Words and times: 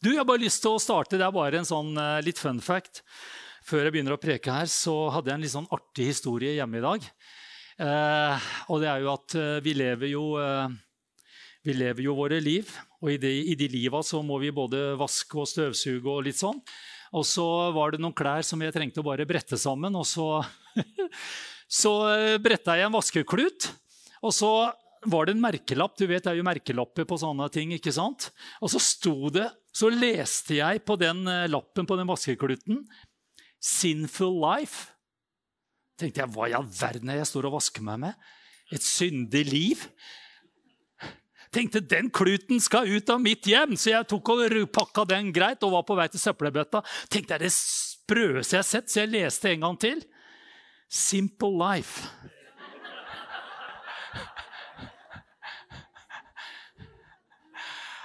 Du, 0.00 0.08
Jeg 0.14 0.22
har 0.22 0.24
bare 0.24 0.40
lyst 0.40 0.62
til 0.64 0.72
å 0.72 0.80
starte. 0.80 1.18
Det 1.20 1.26
er 1.26 1.32
bare 1.34 1.58
en 1.60 1.66
sånn 1.68 1.92
uh, 2.00 2.22
litt 2.24 2.38
fun 2.40 2.56
fact. 2.64 3.02
Før 3.68 3.84
jeg 3.84 3.92
begynner 3.92 4.14
å 4.16 4.20
preke 4.20 4.48
her, 4.48 4.68
så 4.72 4.94
hadde 5.12 5.28
jeg 5.28 5.36
en 5.36 5.42
litt 5.44 5.52
sånn 5.52 5.68
artig 5.76 6.06
historie 6.08 6.54
hjemme 6.56 6.80
i 6.80 6.84
dag. 6.84 7.04
Eh, 7.80 8.46
og 8.72 8.80
det 8.80 8.88
er 8.88 9.02
jo 9.04 9.10
at 9.12 9.34
uh, 9.36 9.58
vi 9.64 9.74
lever 9.76 10.10
jo 10.14 10.24
vi 11.64 11.74
lever 11.76 12.06
jo 12.06 12.16
våre 12.16 12.38
liv, 12.40 12.72
og 13.04 13.12
i 13.12 13.18
de, 13.20 13.34
i 13.52 13.54
de 13.60 13.68
liva 13.68 14.00
så 14.04 14.22
må 14.24 14.38
vi 14.40 14.48
både 14.56 14.94
vaske 15.00 15.36
og 15.36 15.48
støvsuge 15.48 16.08
og 16.08 16.24
litt 16.24 16.40
sånn. 16.40 16.56
Og 17.12 17.26
så 17.28 17.46
var 17.76 17.92
det 17.92 18.00
noen 18.00 18.16
klær 18.16 18.40
som 18.48 18.64
jeg 18.64 18.72
trengte 18.72 19.04
å 19.04 19.06
bare 19.06 19.28
brette 19.28 19.60
sammen, 19.60 20.00
og 20.00 20.08
så, 20.08 20.40
så 21.82 21.92
bretta 22.40 22.80
jeg 22.80 22.88
en 22.88 22.96
vaskeklut. 22.96 23.68
Og 24.24 24.32
så 24.32 24.54
var 25.12 25.28
det 25.28 25.36
en 25.36 25.44
merkelapp. 25.44 25.96
Du 25.96 26.06
vet, 26.06 26.24
det 26.24 26.32
er 26.32 26.40
jo 26.40 26.48
merkelapper 26.48 27.04
på 27.08 27.20
sånne 27.20 27.52
ting. 27.52 27.76
ikke 27.76 27.92
sant? 27.92 28.30
Og 28.60 28.72
så 28.72 28.80
sto 28.80 29.28
det, 29.32 29.50
så 29.70 29.90
leste 29.92 30.58
jeg 30.58 30.82
på 30.86 30.96
den 31.00 31.22
eh, 31.30 31.48
lappen 31.50 31.86
på 31.86 31.98
den 31.98 32.08
vaskekluten 32.10 32.84
'Sinful 33.60 34.40
life'. 34.40 34.88
tenkte 35.98 36.22
jeg, 36.22 36.30
Hva 36.32 36.48
i 36.48 36.56
all 36.56 36.66
verden 36.66 37.10
er 37.10 37.20
jeg 37.20 37.28
står 37.28 37.46
og 37.46 37.58
vasker 37.58 37.84
meg 37.84 38.00
med? 38.00 38.14
Et 38.72 38.82
syndig 38.82 39.44
liv? 39.50 39.84
tenkte 41.50 41.82
den 41.82 42.10
kluten 42.14 42.60
skal 42.62 42.88
ut 42.88 43.10
av 43.10 43.20
mitt 43.22 43.46
hjem, 43.46 43.76
så 43.76 43.90
jeg 43.90 44.08
tok 44.10 44.28
og 44.34 44.72
pakka 44.72 45.04
den 45.10 45.32
greit 45.34 45.62
og 45.66 45.74
var 45.74 45.82
på 45.86 45.96
vei 45.98 46.06
til 46.08 46.22
søppelbøtta. 46.22 46.82
tenkte 47.10 47.34
jeg, 47.34 47.40
Det 47.40 47.52
sprøeste 47.52 48.56
jeg 48.56 48.58
har 48.58 48.68
sett, 48.68 48.90
så 48.90 49.00
jeg 49.00 49.10
leste 49.10 49.50
en 49.50 49.60
gang 49.60 49.78
til. 49.78 50.04
Simple 50.88 51.50
life. 51.50 52.08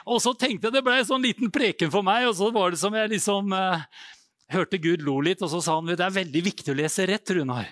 Og 0.05 0.22
så 0.22 0.36
tenkte 0.38 0.70
jeg 0.70 0.76
Det 0.76 0.84
ble 0.86 1.00
en 1.00 1.08
sånn 1.08 1.26
liten 1.26 1.52
preken 1.54 1.91
for 1.94 2.05
meg, 2.05 2.27
og 2.30 2.36
så 2.38 2.52
var 2.54 2.73
det 2.73 2.82
som 2.82 2.94
jeg 2.96 3.13
liksom 3.16 3.55
eh, 3.58 3.88
hørte 4.54 4.82
Gud 4.82 5.05
lo 5.05 5.18
litt, 5.26 5.41
og 5.41 5.52
så 5.52 5.63
sa 5.63 5.79
han 5.79 5.90
det 5.90 6.04
er 6.04 6.21
veldig 6.21 6.46
viktig 6.46 6.74
å 6.74 6.77
lese 6.77 7.07
rett, 7.10 7.34
Runar. 7.38 7.71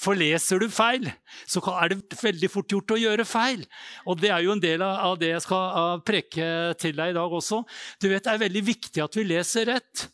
For 0.00 0.16
leser 0.16 0.62
du 0.62 0.70
feil, 0.72 1.10
så 1.48 1.60
er 1.76 1.92
det 1.92 2.16
veldig 2.16 2.48
fort 2.48 2.72
gjort 2.72 2.94
å 2.94 3.00
gjøre 3.00 3.26
feil. 3.28 3.66
Og 4.08 4.16
det 4.20 4.30
er 4.32 4.46
jo 4.46 4.54
en 4.54 4.62
del 4.62 4.84
av 4.86 5.18
det 5.20 5.34
jeg 5.34 5.44
skal 5.44 6.00
preke 6.06 6.46
til 6.80 6.96
deg 6.96 7.12
i 7.12 7.18
dag 7.18 7.34
også. 7.40 7.60
Du 8.00 8.08
vet, 8.08 8.24
Det 8.24 8.32
er 8.32 8.46
veldig 8.46 8.64
viktig 8.64 9.04
at 9.04 9.16
vi 9.16 9.26
leser 9.28 9.68
rett, 9.68 10.06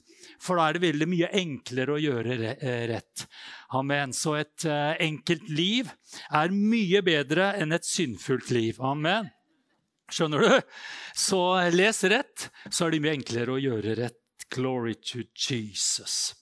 for 0.43 0.59
da 0.59 0.67
er 0.67 0.77
det 0.77 0.89
veldig 0.89 1.09
mye 1.09 1.31
enklere 1.39 1.95
å 1.95 2.03
gjøre 2.03 2.57
eh, 2.57 2.83
rett. 2.91 3.27
Amen. 3.79 4.13
Så 4.13 4.35
et 4.41 4.67
eh, 4.67 4.99
enkelt 5.07 5.49
liv 5.49 5.89
er 6.35 6.53
mye 6.53 7.03
bedre 7.07 7.53
enn 7.61 7.73
et 7.73 7.87
syndfullt 7.87 8.51
liv. 8.51 8.83
Amen. 8.83 9.31
Skjønner 10.13 10.43
du? 10.43 10.51
Så 11.17 11.41
les 11.75 12.05
rett, 12.11 12.49
så 12.71 12.87
er 12.87 12.95
det 12.95 13.03
mye 13.03 13.17
enklere 13.19 13.57
å 13.57 13.63
gjøre 13.63 13.97
rett. 13.99 14.23
Glory 14.53 14.95
to 15.03 15.25
Jesus. 15.35 16.37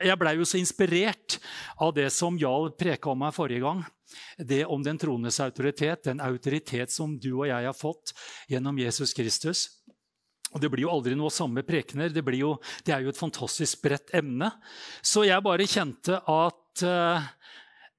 Jeg 0.00 0.16
blei 0.20 0.32
jo 0.38 0.46
så 0.48 0.56
inspirert 0.60 1.36
av 1.80 1.92
det 1.96 2.08
som 2.14 2.38
Jarl 2.40 2.70
preka 2.78 3.10
om 3.12 3.20
meg 3.20 3.34
forrige 3.36 3.64
gang. 3.64 3.82
Det 4.38 4.62
om 4.64 4.82
den 4.84 4.98
troendes 5.00 5.40
autoritet, 5.44 6.06
den 6.06 6.22
autoritet 6.24 6.92
som 6.92 7.18
du 7.20 7.32
og 7.34 7.48
jeg 7.48 7.68
har 7.68 7.76
fått 7.76 8.14
gjennom 8.48 8.78
Jesus 8.80 9.12
Kristus. 9.16 9.66
Og 10.54 10.62
Det 10.62 10.70
blir 10.72 10.86
jo 10.86 10.92
aldri 10.92 11.16
noe 11.18 11.32
samme 11.32 11.64
prekener. 11.66 12.12
Det, 12.14 12.22
jo, 12.38 12.54
det 12.86 12.94
er 12.94 13.04
jo 13.04 13.12
et 13.12 13.18
fantastisk 13.18 13.82
bredt 13.84 14.14
emne. 14.16 14.48
Så 15.04 15.26
jeg 15.26 15.44
bare 15.44 15.68
kjente 15.68 16.20
at 16.22 16.84
uh, 16.86 17.26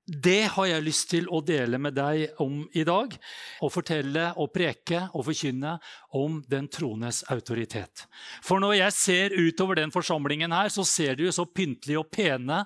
det 0.08 0.48
har 0.54 0.70
jeg 0.70 0.84
lyst 0.86 1.10
til 1.12 1.26
å 1.28 1.42
dele 1.44 1.76
med 1.84 1.98
deg 1.98 2.40
om 2.40 2.62
i 2.72 2.86
dag. 2.88 3.12
Og 3.60 3.72
fortelle 3.74 4.30
og 4.40 4.54
preke 4.56 5.02
og 5.12 5.26
forkynne 5.28 5.74
om 6.16 6.38
den 6.48 6.70
troendes 6.72 7.26
autoritet. 7.34 8.06
For 8.40 8.64
når 8.64 8.78
jeg 8.78 8.96
ser 8.96 9.36
utover 9.36 9.82
den 9.82 9.92
forsamlingen 9.92 10.56
her, 10.56 10.72
så 10.72 10.86
ser 10.88 11.20
de 11.20 11.28
jo 11.28 11.34
så 11.36 11.44
pyntelige 11.44 12.00
og 12.00 12.08
pene 12.14 12.62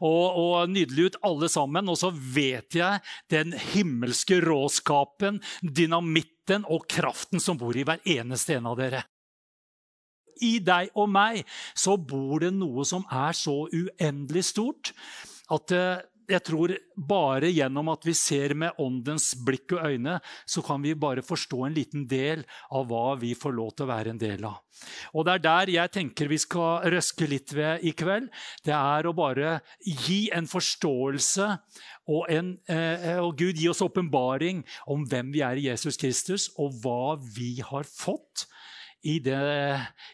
og, 0.00 0.24
og 0.40 0.72
nydelige 0.72 1.12
ut 1.12 1.20
alle 1.28 1.52
sammen. 1.52 1.92
Og 1.92 2.00
så 2.00 2.10
vet 2.14 2.78
jeg 2.80 3.04
den 3.32 3.52
himmelske 3.74 4.40
råskapen, 4.46 5.42
dynamitten 5.60 6.64
og 6.64 6.88
kraften 6.88 7.44
som 7.44 7.60
bor 7.60 7.76
i 7.76 7.84
hver 7.84 8.00
eneste 8.08 8.56
en 8.56 8.72
av 8.72 8.80
dere 8.80 9.04
i 10.44 10.58
deg 10.60 10.90
og 11.00 11.08
meg 11.08 11.46
så 11.72 11.94
bor 11.96 12.42
det 12.44 12.50
noe 12.52 12.84
som 12.84 13.06
er 13.08 13.32
så 13.32 13.54
uendelig 13.72 14.42
stort 14.50 14.92
at 15.54 15.72
eh, 15.72 16.02
jeg 16.30 16.42
tror 16.46 16.72
bare 16.96 17.50
gjennom 17.52 17.90
at 17.92 18.04
vi 18.06 18.14
ser 18.16 18.54
med 18.58 18.78
åndens 18.82 19.30
blikk 19.46 19.76
og 19.76 19.86
øyne, 19.92 20.18
så 20.46 20.62
kan 20.64 20.82
vi 20.82 20.94
bare 20.98 21.24
forstå 21.24 21.66
en 21.66 21.76
liten 21.76 22.06
del 22.10 22.44
av 22.74 22.88
hva 22.90 23.16
vi 23.20 23.34
får 23.38 23.54
lov 23.56 23.74
til 23.74 23.86
å 23.86 23.90
være 23.92 24.14
en 24.14 24.20
del 24.20 24.46
av. 24.48 24.60
Og 25.14 25.24
Det 25.26 25.34
er 25.34 25.44
der 25.44 25.72
jeg 25.72 25.92
tenker 25.94 26.28
vi 26.28 26.38
skal 26.38 26.90
røske 26.92 27.28
litt 27.30 27.54
ved 27.56 27.84
i 27.86 27.92
kveld. 27.96 28.28
Det 28.64 28.74
er 28.74 29.06
å 29.06 29.14
bare 29.16 29.60
gi 29.80 30.26
en 30.34 30.48
forståelse 30.50 31.48
og, 32.06 32.26
en, 32.30 32.52
eh, 32.68 33.16
og 33.22 33.38
Gud 33.38 33.56
gi 33.56 33.70
oss 33.70 33.82
åpenbaring 33.84 34.64
om 34.86 35.06
hvem 35.08 35.32
vi 35.34 35.42
er 35.46 35.56
i 35.56 35.68
Jesus 35.70 35.96
Kristus, 35.96 36.50
og 36.58 36.76
hva 36.82 37.16
vi 37.18 37.56
har 37.64 37.88
fått 37.88 38.46
i, 39.06 39.18
det, 39.22 39.38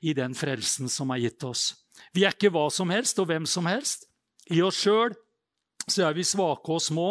i 0.03 0.15
den 0.17 0.37
frelsen 0.37 0.91
som 0.93 1.13
er 1.13 1.27
gitt 1.27 1.45
oss. 1.49 1.73
Vi 2.13 2.25
er 2.27 2.35
ikke 2.35 2.53
hva 2.53 2.69
som 2.73 2.91
helst 2.93 3.19
og 3.21 3.29
hvem 3.31 3.47
som 3.49 3.69
helst. 3.69 4.09
I 4.53 4.61
oss 4.65 4.81
sjøl 4.83 5.15
så 5.87 6.07
er 6.07 6.17
vi 6.17 6.25
svake 6.27 6.75
og 6.75 6.83
små. 6.83 7.09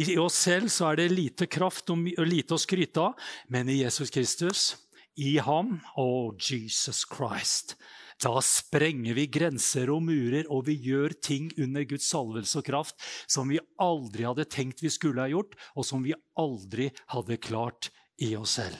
I 0.00 0.18
oss 0.20 0.38
selv 0.46 0.70
så 0.72 0.90
er 0.90 1.02
det 1.02 1.12
lite 1.12 1.48
kraft 1.50 1.90
og 1.92 2.08
lite 2.26 2.56
å 2.56 2.60
skryte 2.60 3.10
av. 3.10 3.30
Men 3.52 3.70
i 3.70 3.80
Jesus 3.82 4.10
Kristus, 4.14 4.74
i 5.20 5.36
ham, 5.42 5.78
oh 6.00 6.34
Jesus 6.34 7.04
Christ, 7.08 7.76
da 8.20 8.34
sprenger 8.44 9.16
vi 9.16 9.26
grenser 9.32 9.90
og 9.94 10.02
murer, 10.04 10.44
og 10.52 10.66
vi 10.68 10.76
gjør 10.90 11.14
ting 11.24 11.48
under 11.60 11.86
Guds 11.88 12.08
salvelse 12.10 12.60
og 12.60 12.66
kraft 12.66 13.06
som 13.30 13.48
vi 13.48 13.60
aldri 13.80 14.26
hadde 14.28 14.48
tenkt 14.50 14.82
vi 14.84 14.92
skulle 14.92 15.24
ha 15.24 15.30
gjort, 15.30 15.56
og 15.72 15.86
som 15.88 16.04
vi 16.04 16.16
aldri 16.40 16.90
hadde 17.14 17.40
klart 17.40 17.88
i 18.20 18.34
oss 18.36 18.58
selv. 18.60 18.76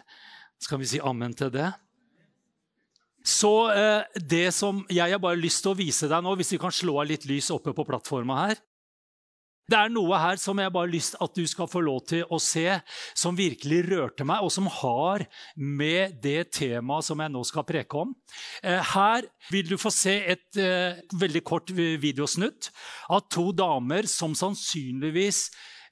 Skal 0.61 0.83
vi 0.83 0.91
si 0.91 1.01
amen 1.01 1.33
til 1.33 1.53
det? 1.55 1.71
Så 3.25 3.53
eh, 3.73 4.05
det 4.17 4.49
som 4.57 4.81
jeg 4.93 5.13
har 5.13 5.21
bare 5.21 5.41
lyst 5.41 5.63
til 5.65 5.73
å 5.73 5.79
vise 5.79 6.09
deg 6.09 6.25
nå, 6.25 6.35
hvis 6.37 6.53
vi 6.55 6.61
kan 6.61 6.73
slå 6.73 6.99
av 7.01 7.09
litt 7.09 7.27
lys 7.29 7.51
oppe 7.53 7.73
på 7.77 7.85
plattforma 7.89 8.47
her 8.47 8.61
det 9.71 9.79
er 9.79 9.93
noe 9.93 10.19
her 10.19 10.41
som 10.41 10.59
jeg 10.61 10.73
bare 10.75 10.89
har 10.89 10.93
lyst 10.93 11.17
at 11.23 11.37
du 11.37 11.45
skal 11.49 11.69
få 11.71 11.83
lov 11.85 12.03
til 12.11 12.25
å 12.27 12.41
se, 12.43 12.67
som 13.15 13.39
virkelig 13.39 13.83
rørte 13.89 14.27
meg, 14.27 14.43
og 14.43 14.53
som 14.55 14.69
har 14.81 15.25
med 15.57 16.19
det 16.25 16.51
temaet 16.57 17.07
som 17.07 17.23
jeg 17.23 17.33
nå 17.33 17.45
skal 17.47 17.67
preke 17.69 18.03
om. 18.03 18.15
Eh, 18.63 18.81
her 18.95 19.29
vil 19.51 19.71
du 19.71 19.77
få 19.81 19.93
se 19.95 20.17
et 20.35 20.61
eh, 20.61 21.01
veldig 21.21 21.45
kort 21.47 21.71
videosnutt 21.71 22.71
av 23.11 23.29
to 23.31 23.51
damer 23.57 24.09
som 24.11 24.35
sannsynligvis 24.39 25.49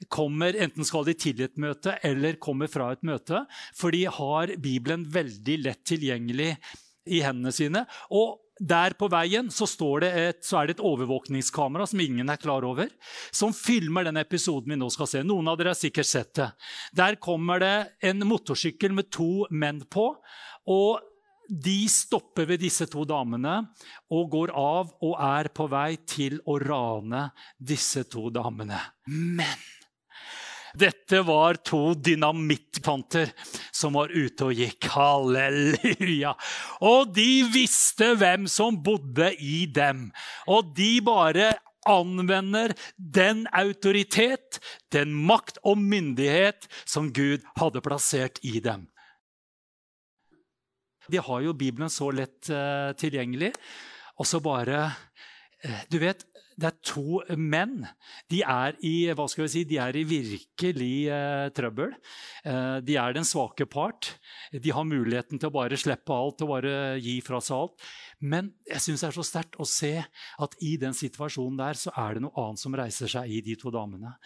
kommer, 0.06 0.55
enten 0.55 0.87
skal 0.87 1.06
de 1.09 1.15
til 1.19 1.41
et 1.43 1.56
møte 1.59 1.97
eller 2.06 2.39
kommer 2.43 2.71
fra 2.71 2.93
et 2.95 3.03
møte, 3.06 3.43
for 3.75 3.95
de 3.95 4.05
har 4.06 4.55
Bibelen 4.62 5.06
veldig 5.10 5.56
lett 5.65 5.83
tilgjengelig 5.91 6.53
i 7.09 7.22
hendene 7.25 7.55
sine. 7.55 7.84
Og 8.15 8.39
der 8.58 8.94
på 8.98 9.08
veien 9.12 9.50
så, 9.54 9.66
et, 10.02 10.44
så, 10.44 10.58
er 10.58 10.69
det 10.69 10.76
et 10.76 10.84
overvåkningskamera 10.84 11.86
som 11.86 12.00
ingen 12.02 12.28
er 12.28 12.41
klar 12.41 12.66
over, 12.66 12.91
som 13.30 13.54
filmer 13.54 14.08
den 14.08 14.20
episoden 14.20 14.74
vi 14.74 14.80
nå 14.80 14.91
skal 14.91 15.10
se. 15.10 15.22
Noen 15.26 15.48
av 15.48 15.58
dere 15.58 15.74
har 15.74 15.78
sikkert 15.78 16.10
sett 16.10 16.34
det. 16.41 16.50
Der 16.92 17.18
kommer 17.22 17.62
det 17.62 17.76
en 18.02 18.26
motorsykkel 18.26 18.94
med 18.97 19.10
to 19.14 19.47
menn 19.50 19.84
på. 19.91 20.10
og 20.68 21.04
de 21.48 21.88
stopper 21.88 22.44
ved 22.44 22.60
disse 22.60 22.84
to 22.92 23.06
damene 23.08 23.54
og 24.12 24.26
går 24.34 24.50
av 24.52 24.91
og 25.00 25.14
er 25.16 25.48
på 25.48 25.64
vei 25.72 25.97
til 26.04 26.42
å 26.44 26.58
rane 26.60 27.22
disse 27.56 28.04
to 28.04 28.28
damene. 28.28 28.76
Men 29.08 29.56
dette 30.78 31.22
var 31.24 31.56
to 31.64 31.94
dynamittpanter 31.97 33.32
som 33.78 33.94
var 33.99 34.11
ute 34.11 34.49
og 34.50 34.59
gikk. 34.59 34.91
Halleluja! 34.93 36.34
Og 36.84 37.15
de 37.15 37.47
visste 37.54 38.13
hvem 38.19 38.48
som 38.51 38.80
bodde 38.83 39.30
i 39.39 39.65
dem. 39.71 40.09
Og 40.51 40.75
de 40.77 40.98
bare 41.07 41.53
anvender 41.89 42.75
den 42.98 43.47
autoritet, 43.57 44.60
den 44.92 45.15
makt 45.28 45.60
og 45.65 45.78
myndighet 45.80 46.69
som 46.84 47.13
Gud 47.15 47.47
hadde 47.59 47.83
plassert 47.84 48.41
i 48.45 48.59
dem. 48.65 48.86
De 51.09 51.21
har 51.24 51.45
jo 51.45 51.57
Bibelen 51.57 51.91
så 51.91 52.10
lett 52.13 52.51
uh, 52.53 52.92
tilgjengelig. 52.98 53.54
Og 54.21 54.28
så 54.28 54.42
bare 54.45 54.83
uh, 55.65 55.81
Du 55.89 55.97
vet, 56.03 56.27
det 56.59 56.66
er 56.66 56.78
to 56.83 57.21
menn. 57.39 57.84
De 58.31 58.41
er 58.43 58.75
i, 58.84 59.07
hva 59.15 59.28
skal 59.31 59.45
vi 59.45 59.51
si, 59.53 59.63
de 59.69 59.78
er 59.78 59.95
i 59.95 60.03
virkelig 60.09 60.95
eh, 61.15 61.47
trøbbel. 61.55 61.93
Eh, 62.43 62.78
de 62.83 62.97
er 62.99 63.15
den 63.15 63.27
svake 63.28 63.69
part. 63.71 64.10
De 64.51 64.72
har 64.75 64.87
muligheten 64.89 65.39
til 65.39 65.51
å 65.51 65.55
bare 65.55 65.78
slippe 65.78 66.15
alt 66.15 66.43
og 66.43 66.51
bare 66.57 66.72
gi 67.03 67.19
fra 67.22 67.39
seg 67.45 67.60
alt. 67.60 67.87
Men 68.19 68.51
jeg 68.66 68.83
synes 68.83 69.05
det 69.05 69.10
er 69.10 69.16
så 69.21 69.27
sterkt 69.27 69.59
å 69.63 69.69
se 69.69 69.95
at 70.03 70.57
i 70.66 70.75
den 70.83 70.97
situasjonen 70.99 71.60
der 71.60 71.78
så 71.78 71.95
er 71.95 72.19
det 72.19 72.25
noe 72.27 72.34
annet 72.43 72.63
som 72.65 72.75
reiser 72.78 73.13
seg 73.13 73.31
i 73.31 73.39
de 73.47 73.55
to 73.60 73.71
damene. 73.75 74.16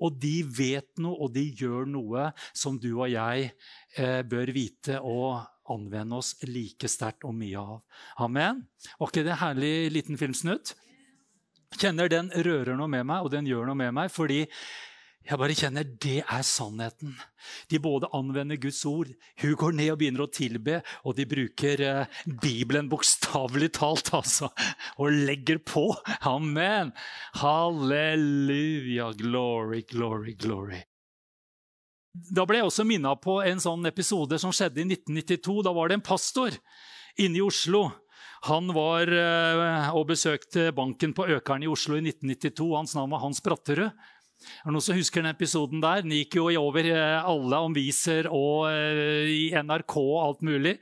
Og 0.00 0.16
de 0.22 0.38
vet 0.48 0.88
noe, 1.02 1.18
og 1.20 1.34
de 1.36 1.44
gjør 1.60 1.90
noe 1.92 2.30
som 2.56 2.80
du 2.80 2.94
og 2.94 3.10
jeg 3.12 3.50
eh, 3.98 4.22
bør 4.24 4.54
vite 4.56 4.96
og 5.04 5.42
anvende 5.72 6.18
oss 6.18 6.34
like 6.48 6.88
sterkt 6.90 7.28
og 7.28 7.36
mye 7.36 7.60
av. 7.60 7.82
Amen. 8.24 8.64
Var 8.96 9.12
ikke 9.12 9.26
det 9.26 9.36
en 9.36 9.44
herlig 9.44 9.74
liten 9.92 10.18
filmsnutt? 10.20 10.72
Kjenner 11.78 12.10
den 12.12 12.30
rører 12.44 12.76
noe 12.76 12.90
med 12.90 13.06
meg, 13.08 13.24
og 13.24 13.32
den 13.32 13.48
gjør 13.48 13.68
noe 13.68 13.78
med 13.78 13.94
meg, 13.96 14.12
fordi 14.12 14.44
jeg 15.22 15.38
bare 15.38 15.54
kjenner 15.54 15.86
det 16.02 16.18
er 16.20 16.42
sannheten. 16.42 17.12
De 17.70 17.78
både 17.82 18.10
anvender 18.16 18.58
Guds 18.58 18.80
ord, 18.90 19.10
hun 19.38 19.54
går 19.58 19.76
ned 19.78 19.92
og 19.92 20.00
begynner 20.00 20.24
å 20.24 20.30
tilbe, 20.34 20.80
og 21.06 21.14
de 21.18 21.26
bruker 21.30 21.82
eh, 21.86 22.22
Bibelen 22.26 22.90
bokstavelig 22.90 23.70
talt, 23.78 24.10
altså, 24.18 24.50
og 24.98 25.20
legger 25.28 25.62
på. 25.62 25.86
Amen! 26.26 26.90
Halleluja! 27.38 29.12
Glory, 29.20 29.84
glory, 29.86 30.34
glory. 30.34 30.82
Da 32.12 32.44
ble 32.44 32.58
jeg 32.58 32.68
også 32.68 32.84
minna 32.84 33.14
på 33.16 33.38
en 33.46 33.62
sånn 33.62 33.86
episode 33.88 34.36
som 34.42 34.52
skjedde 34.52 34.82
i 34.82 34.88
1992. 34.90 35.62
Da 35.64 35.72
var 35.72 35.88
det 35.88 36.00
en 36.00 36.04
pastor 36.04 36.58
inne 37.22 37.38
i 37.38 37.44
Oslo. 37.46 37.86
Han 38.48 38.72
var 38.74 39.06
eh, 39.14 39.92
og 39.94 40.08
besøkte 40.10 40.72
banken 40.74 41.12
på 41.14 41.28
Økeren 41.36 41.62
i 41.62 41.70
Oslo 41.70 41.94
i 41.98 42.02
1992. 42.02 42.72
Hans 42.74 42.96
navn 42.98 43.14
var 43.14 43.22
Hans 43.22 43.42
Bratterød. 43.44 43.92
Er 44.42 44.66
det 44.66 44.74
noen 44.74 44.82
som 44.82 44.96
husker 44.98 45.22
den 45.22 45.30
episoden 45.30 45.82
der? 45.82 46.02
Den 46.02 46.14
gikk 46.16 46.36
jo 46.38 46.48
over 46.58 46.86
eh, 46.90 47.28
alle 47.28 47.58
omviser 47.62 48.26
og 48.26 48.66
uh, 48.66 49.30
i 49.30 49.52
NRK 49.54 49.94
og 50.00 50.16
alt 50.24 50.42
mulig. 50.46 50.72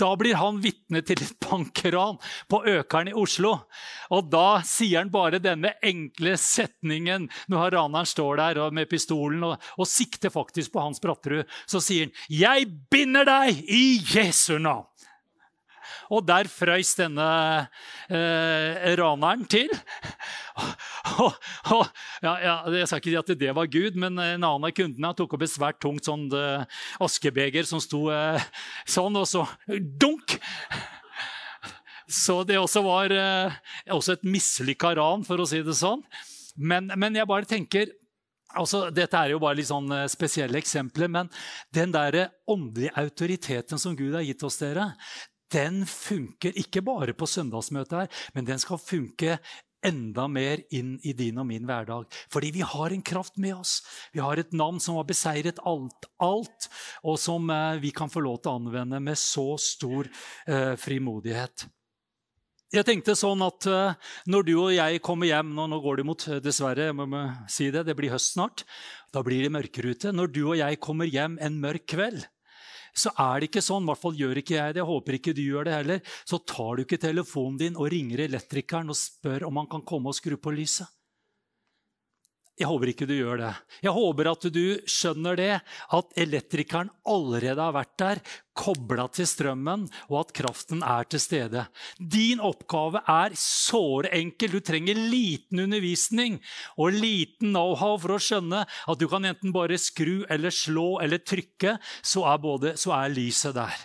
Da 0.00 0.10
blir 0.18 0.38
han 0.40 0.60
vitne 0.64 1.04
til 1.06 1.22
et 1.22 1.36
bankran 1.44 2.18
på 2.50 2.62
Økeren 2.74 3.10
i 3.12 3.16
Oslo. 3.18 3.54
Og 4.14 4.30
da 4.32 4.60
sier 4.66 5.02
han 5.02 5.12
bare 5.14 5.42
denne 5.42 5.74
enkle 5.84 6.34
setningen 6.40 7.28
når 7.52 7.76
raneren 7.76 8.08
står 8.08 8.42
der 8.42 8.62
med 8.74 8.90
pistolen 8.90 9.46
og, 9.46 9.70
og 9.78 9.90
sikter 9.90 10.34
faktisk 10.34 10.74
på 10.74 10.82
Hans 10.82 11.02
Bratterud. 11.02 11.46
Så 11.70 11.82
sier 11.84 12.08
han 12.08 12.16
'Jeg 12.28 12.66
binder 12.90 13.24
deg 13.28 13.62
i 13.70 14.00
Jesu 14.02 14.58
navn'. 14.58 14.90
Og 16.14 16.22
der 16.26 16.48
frøys 16.50 16.94
denne 16.98 17.26
eh, 18.08 18.94
raneren 19.00 19.44
til. 19.50 19.72
Og, 21.20 21.34
og, 21.74 21.82
ja, 22.22 22.32
ja, 22.40 22.52
jeg 22.72 22.88
skal 22.88 23.00
ikke 23.00 23.10
si 23.10 23.18
at 23.18 23.30
det 23.38 23.50
var 23.56 23.68
Gud, 23.70 23.96
men 24.00 24.16
en 24.16 24.46
annen 24.46 24.66
av 24.66 24.72
kundene 24.74 25.10
tok 25.16 25.34
opp 25.36 25.42
et 25.44 25.52
svært 25.52 25.80
tungt 25.82 26.06
sånn, 26.08 26.24
uh, 26.32 26.64
askebeger 27.04 27.66
som 27.68 27.82
sto 27.82 28.06
eh, 28.14 28.42
sånn, 28.88 29.18
og 29.20 29.26
så 29.28 29.44
dunk! 30.00 30.38
Så 32.08 32.40
det 32.48 32.56
også 32.60 32.82
var 32.84 33.12
eh, 33.12 33.58
også 33.92 34.16
et 34.16 34.24
mislykka 34.28 34.94
ran, 34.98 35.26
for 35.26 35.40
å 35.40 35.48
si 35.48 35.60
det 35.64 35.76
sånn. 35.76 36.02
Men, 36.56 36.88
men 37.00 37.16
jeg 37.16 37.28
bare 37.28 37.48
tenker 37.48 37.92
altså, 38.54 38.86
Dette 38.94 39.18
er 39.18 39.32
jo 39.34 39.40
bare 39.42 39.58
litt 39.58 39.70
sånn 39.70 39.90
spesielle 40.12 40.60
eksempler, 40.60 41.10
men 41.10 41.30
den 41.74 41.92
der 41.94 42.28
åndelige 42.50 42.94
autoriteten 43.00 43.80
som 43.80 43.96
Gud 43.98 44.14
har 44.14 44.24
gitt 44.24 44.44
oss, 44.46 44.60
dere, 44.62 44.92
den 45.54 45.84
funker 45.88 46.56
ikke 46.58 46.82
bare 46.84 47.14
på 47.16 47.28
søndagsmøtet 47.30 48.02
her, 48.02 48.26
men 48.34 48.48
den 48.48 48.60
skal 48.62 48.82
funke 48.82 49.38
enda 49.84 50.26
mer 50.32 50.62
inn 50.72 50.96
i 51.04 51.12
din 51.16 51.38
og 51.40 51.46
min 51.48 51.66
hverdag. 51.68 52.08
Fordi 52.32 52.50
vi 52.56 52.64
har 52.64 52.94
en 52.94 53.04
kraft 53.04 53.36
med 53.40 53.56
oss. 53.58 53.76
Vi 54.14 54.22
har 54.24 54.40
et 54.40 54.52
navn 54.56 54.80
som 54.80 54.98
har 54.98 55.08
beseiret 55.08 55.60
alt, 55.68 56.08
alt 56.24 56.68
og 57.04 57.18
som 57.20 57.50
eh, 57.52 57.80
vi 57.84 57.92
kan 57.94 58.12
få 58.12 58.24
lov 58.24 58.40
til 58.40 58.52
å 58.52 58.58
anvende 58.62 59.00
med 59.04 59.20
så 59.20 59.54
stor 59.60 60.08
eh, 60.48 60.74
frimodighet. 60.80 61.68
Jeg 62.74 62.86
tenkte 62.88 63.14
sånn 63.14 63.42
at 63.44 63.66
uh, 63.70 63.94
Når 64.26 64.46
du 64.48 64.54
og 64.56 64.72
jeg 64.74 65.02
kommer 65.04 65.28
hjem 65.28 65.52
nå, 65.54 65.68
nå 65.70 65.76
går 65.84 66.00
det 66.00 66.06
mot 66.08 66.24
eh, 66.26 66.40
dessverre, 66.42 66.88
jeg 66.88 66.96
må 66.96 67.20
si 67.50 67.68
det, 67.70 67.84
det 67.86 67.94
blir 67.94 68.10
høst 68.10 68.32
snart. 68.34 68.64
Da 69.14 69.22
blir 69.22 69.44
det 69.44 69.52
mørkere 69.54 69.92
ute. 69.94 70.10
Når 70.10 70.32
du 70.34 70.40
og 70.48 70.56
jeg 70.58 70.80
kommer 70.82 71.06
hjem 71.06 71.36
en 71.44 71.60
mørk 71.62 71.86
kveld, 71.92 72.24
så 72.94 73.12
er 73.18 73.40
det 73.40 73.50
ikke 73.50 73.64
sånn, 73.64 73.84
i 73.84 73.90
hvert 73.90 74.02
fall 74.02 74.18
gjør 74.18 74.40
ikke 74.40 74.56
jeg 74.56 74.74
det, 74.74 74.82
jeg 74.82 74.90
håper 74.90 75.18
ikke 75.18 75.34
du 75.36 75.42
gjør 75.44 75.68
det 75.68 75.78
heller, 75.78 76.12
så 76.24 76.40
tar 76.46 76.76
du 76.76 76.84
ikke 76.84 77.00
telefonen 77.02 77.60
din 77.60 77.78
og 77.78 77.90
ringer 77.94 78.24
elektrikeren 78.28 78.92
og 78.92 78.98
spør 78.98 79.48
om 79.48 79.62
han 79.62 79.70
kan 79.70 79.86
komme 79.86 80.12
og 80.12 80.18
skru 80.18 80.38
på 80.38 80.54
lyset. 80.54 80.86
Jeg 82.54 82.68
håper 82.70 82.90
ikke 82.92 83.06
du 83.10 83.16
gjør 83.16 83.40
det. 83.40 83.52
Jeg 83.82 83.92
håper 83.96 84.28
at 84.30 84.44
du 84.54 84.64
skjønner 84.86 85.38
det, 85.38 85.54
at 85.98 86.18
elektrikeren 86.22 86.92
allerede 87.10 87.58
har 87.58 87.74
vært 87.74 87.94
der, 87.98 88.20
kobla 88.54 89.08
til 89.10 89.26
strømmen, 89.26 89.88
og 90.06 90.20
at 90.20 90.30
kraften 90.38 90.84
er 90.86 91.08
til 91.10 91.22
stede. 91.22 91.64
Din 91.98 92.38
oppgave 92.38 93.02
er 93.10 93.34
såre 93.38 94.12
enkel. 94.14 94.54
Du 94.54 94.62
trenger 94.62 94.94
liten 94.94 95.64
undervisning 95.64 96.38
og 96.78 96.94
liten 96.94 97.50
know-how 97.50 97.98
for 97.98 98.14
å 98.14 98.20
skjønne 98.22 98.62
at 98.62 99.02
du 99.02 99.08
kan 99.10 99.26
enten 99.26 99.54
bare 99.54 99.80
skru 99.80 100.22
eller 100.30 100.54
slå 100.54 101.00
eller 101.02 101.26
trykke, 101.26 101.74
så 102.06 102.22
er, 102.30 102.38
både, 102.38 102.76
så 102.78 102.94
er 103.00 103.18
lyset 103.18 103.58
der. 103.58 103.82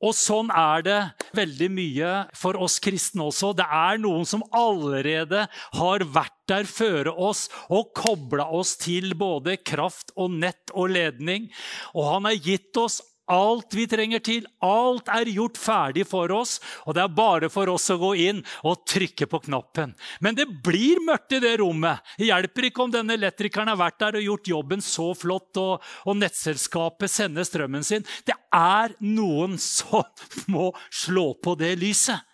Og 0.00 0.14
sånn 0.16 0.48
er 0.56 0.84
det 0.86 0.98
veldig 1.36 1.68
mye 1.76 2.10
for 2.36 2.56
oss 2.56 2.78
kristne 2.82 3.26
også. 3.28 3.52
Det 3.58 3.66
er 3.66 4.00
noen 4.00 4.24
som 4.28 4.44
allerede 4.56 5.44
har 5.76 6.04
vært 6.08 6.36
der 6.50 6.66
føre 6.66 7.12
oss 7.12 7.44
og 7.68 7.92
kobla 7.94 8.48
oss 8.56 8.74
til 8.80 9.12
både 9.18 9.58
kraft 9.60 10.14
og 10.16 10.32
nett 10.40 10.72
og 10.72 10.94
ledning. 10.96 11.50
Og 11.94 12.08
han 12.14 12.30
har 12.30 12.40
gitt 12.40 12.80
oss 12.80 13.00
alt 13.30 13.74
vi 13.74 13.86
trenger 13.90 14.22
til. 14.24 14.46
Alt 14.64 15.10
er 15.12 15.30
gjort 15.30 15.58
ferdig 15.60 16.06
for 16.08 16.32
oss, 16.34 16.58
og 16.84 16.96
det 16.96 17.04
er 17.04 17.14
bare 17.14 17.50
for 17.52 17.70
oss 17.72 17.88
å 17.92 17.98
gå 18.00 18.12
inn 18.26 18.42
og 18.66 18.84
trykke 18.90 19.28
på 19.30 19.42
knappen. 19.46 19.94
Men 20.20 20.38
det 20.38 20.48
blir 20.64 21.02
mørkt 21.06 21.36
i 21.38 21.42
det 21.42 21.56
rommet. 21.62 22.02
Det 22.18 22.30
hjelper 22.30 22.70
ikke 22.70 22.86
om 22.86 22.94
denne 22.94 23.16
elektrikeren 23.18 23.70
har 23.72 23.80
vært 23.80 24.00
der 24.02 24.20
og 24.20 24.26
gjort 24.26 24.54
jobben 24.54 24.84
så 24.84 25.10
flott, 25.18 25.52
og, 25.60 25.92
og 26.06 26.18
nettselskapet 26.20 27.12
sender 27.12 27.46
strømmen 27.46 27.86
sin. 27.86 28.06
Det 28.26 28.36
er 28.54 28.96
noen 29.04 29.58
som 29.60 30.04
må 30.50 30.70
slå 30.90 31.32
på 31.42 31.56
det 31.60 31.76
lyset. 31.80 32.29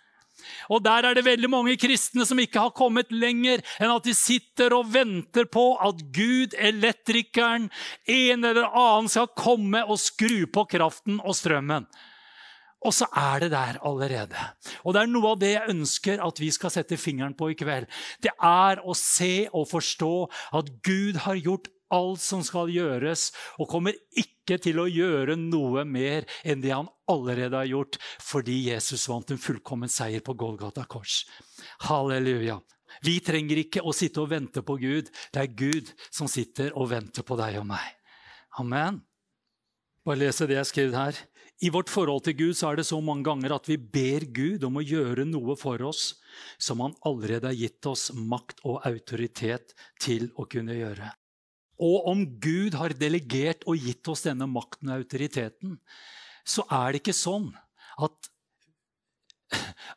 Og 0.72 0.82
der 0.84 1.08
er 1.08 1.16
det 1.16 1.26
veldig 1.26 1.50
mange 1.52 1.76
kristne 1.80 2.26
som 2.28 2.40
ikke 2.42 2.62
har 2.66 2.74
kommet 2.76 3.12
lenger 3.14 3.62
enn 3.80 3.94
at 3.94 4.06
de 4.06 4.14
sitter 4.16 4.74
og 4.76 4.90
venter 4.94 5.48
på 5.50 5.68
at 5.82 6.02
Gud, 6.14 6.56
elektrikeren, 6.58 7.70
en 8.06 8.44
eller 8.44 8.68
annen 8.70 9.10
skal 9.12 9.32
komme 9.36 9.84
og 9.86 10.00
skru 10.02 10.44
på 10.52 10.66
kraften 10.76 11.20
og 11.22 11.36
strømmen. 11.38 11.88
Og 12.86 12.92
så 12.94 13.08
er 13.16 13.40
det 13.42 13.50
der 13.50 13.78
allerede. 13.88 14.42
Og 14.84 14.94
det 14.94 15.02
er 15.02 15.10
noe 15.10 15.32
av 15.32 15.38
det 15.40 15.54
jeg 15.54 15.72
ønsker 15.72 16.20
at 16.22 16.40
vi 16.40 16.50
skal 16.54 16.72
sette 16.74 16.98
fingeren 17.00 17.34
på 17.34 17.50
i 17.50 17.56
kveld. 17.58 17.88
Det 18.22 18.30
er 18.36 18.82
å 18.84 18.94
se 18.98 19.48
og 19.50 19.66
forstå 19.70 20.12
at 20.60 20.70
Gud 20.86 21.18
har 21.24 21.40
gjort 21.40 21.70
alt 21.94 22.22
som 22.22 22.42
skal 22.46 22.70
gjøres, 22.72 23.30
og 23.60 23.70
kommer 23.70 23.96
ikke 24.18 24.58
til 24.62 24.80
å 24.82 24.88
gjøre 24.90 25.36
noe 25.38 25.84
mer 25.88 26.26
enn 26.46 26.62
det 26.62 26.74
han 26.74 26.88
allerede 27.10 27.58
har 27.58 27.70
gjort, 27.70 27.98
fordi 28.22 28.60
Jesus 28.70 29.08
vant 29.10 29.30
en 29.30 29.42
fullkommen 29.42 29.90
seier 29.90 30.24
på 30.24 30.36
Golgata 30.38 30.86
kors. 30.90 31.24
Halleluja. 31.86 32.60
Vi 33.04 33.18
trenger 33.20 33.60
ikke 33.60 33.82
å 33.84 33.94
sitte 33.94 34.22
og 34.22 34.30
vente 34.30 34.62
på 34.64 34.78
Gud. 34.80 35.10
Det 35.34 35.42
er 35.42 35.52
Gud 35.58 35.92
som 36.08 36.30
sitter 36.30 36.72
og 36.78 36.90
venter 36.94 37.26
på 37.26 37.36
deg 37.38 37.58
og 37.60 37.68
meg. 37.68 37.86
Amen. 38.60 39.02
Bare 40.06 40.22
lese 40.22 40.46
det 40.48 40.56
jeg 40.60 40.70
skrev 40.70 40.94
her. 40.96 41.18
I 41.64 41.70
vårt 41.72 41.88
forhold 41.88 42.26
til 42.26 42.36
Gud 42.36 42.56
så 42.56 42.70
er 42.70 42.78
det 42.78 42.86
så 42.88 42.98
mange 43.00 43.24
ganger 43.24 43.54
at 43.56 43.68
vi 43.68 43.78
ber 43.80 44.26
Gud 44.36 44.64
om 44.68 44.76
å 44.76 44.84
gjøre 44.84 45.24
noe 45.28 45.56
for 45.56 45.80
oss 45.88 46.10
som 46.60 46.82
han 46.84 46.96
allerede 47.08 47.48
har 47.48 47.56
gitt 47.56 47.88
oss 47.88 48.10
makt 48.12 48.60
og 48.68 48.84
autoritet 48.84 49.72
til 50.00 50.28
å 50.36 50.44
kunne 50.52 50.76
gjøre. 50.76 51.08
Og 51.82 52.08
om 52.08 52.22
Gud 52.40 52.76
har 52.78 52.94
delegert 52.96 53.66
og 53.68 53.80
gitt 53.80 54.08
oss 54.08 54.24
denne 54.26 54.48
makten 54.48 54.90
og 54.90 55.02
autoriteten, 55.02 55.76
så 56.46 56.64
er 56.72 56.94
det 56.94 57.02
ikke 57.02 57.16
sånn 57.16 57.50
at, 58.02 58.30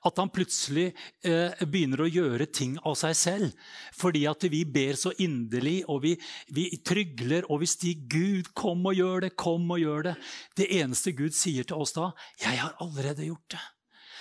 at 0.08 0.20
han 0.20 0.32
plutselig 0.34 0.90
eh, 1.24 1.64
begynner 1.64 2.04
å 2.04 2.10
gjøre 2.10 2.50
ting 2.52 2.76
av 2.84 2.98
seg 3.00 3.16
selv. 3.18 3.66
Fordi 3.96 4.26
at 4.30 4.44
vi 4.52 4.64
ber 4.68 5.00
så 5.00 5.14
inderlig, 5.24 5.82
og 5.88 6.04
vi, 6.08 6.16
vi 6.56 6.68
trygler 6.86 7.48
og 7.50 7.64
vi 7.64 7.72
stiger 7.72 8.08
'Gud, 8.10 8.54
kom 8.58 8.86
og 8.90 9.00
gjør 9.00 9.28
det, 9.28 9.36
kom 9.40 9.70
og 9.72 9.84
gjør 9.84 10.10
det'. 10.12 10.32
Det 10.58 10.72
eneste 10.82 11.16
Gud 11.16 11.38
sier 11.38 11.64
til 11.64 11.80
oss 11.80 11.96
da, 11.96 12.12
'Jeg 12.42 12.60
har 12.60 12.76
allerede 12.84 13.30
gjort 13.30 13.56
det'. 13.56 13.68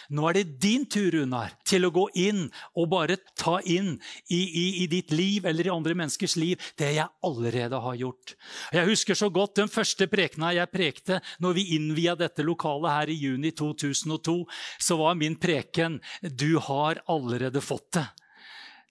Nå 0.08 0.24
er 0.30 0.38
det 0.38 0.60
din 0.62 0.86
tur, 0.88 1.10
Runar, 1.12 1.52
til 1.68 1.84
å 1.84 1.90
gå 1.92 2.06
inn 2.16 2.46
og 2.80 2.86
bare 2.94 3.18
ta 3.36 3.58
inn 3.68 3.98
i, 4.32 4.38
i, 4.40 4.66
i, 4.82 4.86
ditt 4.88 5.12
liv 5.12 5.44
eller 5.48 5.68
i 5.68 5.72
andre 5.72 5.96
menneskers 6.00 6.36
liv 6.40 6.62
det 6.80 6.94
jeg 6.96 7.12
allerede 7.28 7.80
har 7.84 7.98
gjort. 8.00 8.32
Jeg 8.72 8.88
husker 8.88 9.18
så 9.18 9.28
godt 9.28 9.58
den 9.60 9.68
første 9.68 10.08
prekena 10.08 10.54
jeg 10.56 10.72
prekte 10.72 11.20
når 11.44 11.58
vi 11.58 11.66
innvia 11.76 12.16
dette 12.16 12.46
lokalet 12.46 12.94
her 12.94 13.12
i 13.12 13.18
juni 13.20 13.52
2002. 13.52 14.38
Så 14.80 14.96
var 14.96 15.18
min 15.20 15.36
preken 15.36 16.00
'Du 16.22 16.56
har 16.56 17.02
allerede 17.06 17.60
fått 17.60 17.92
det'. 18.00 18.08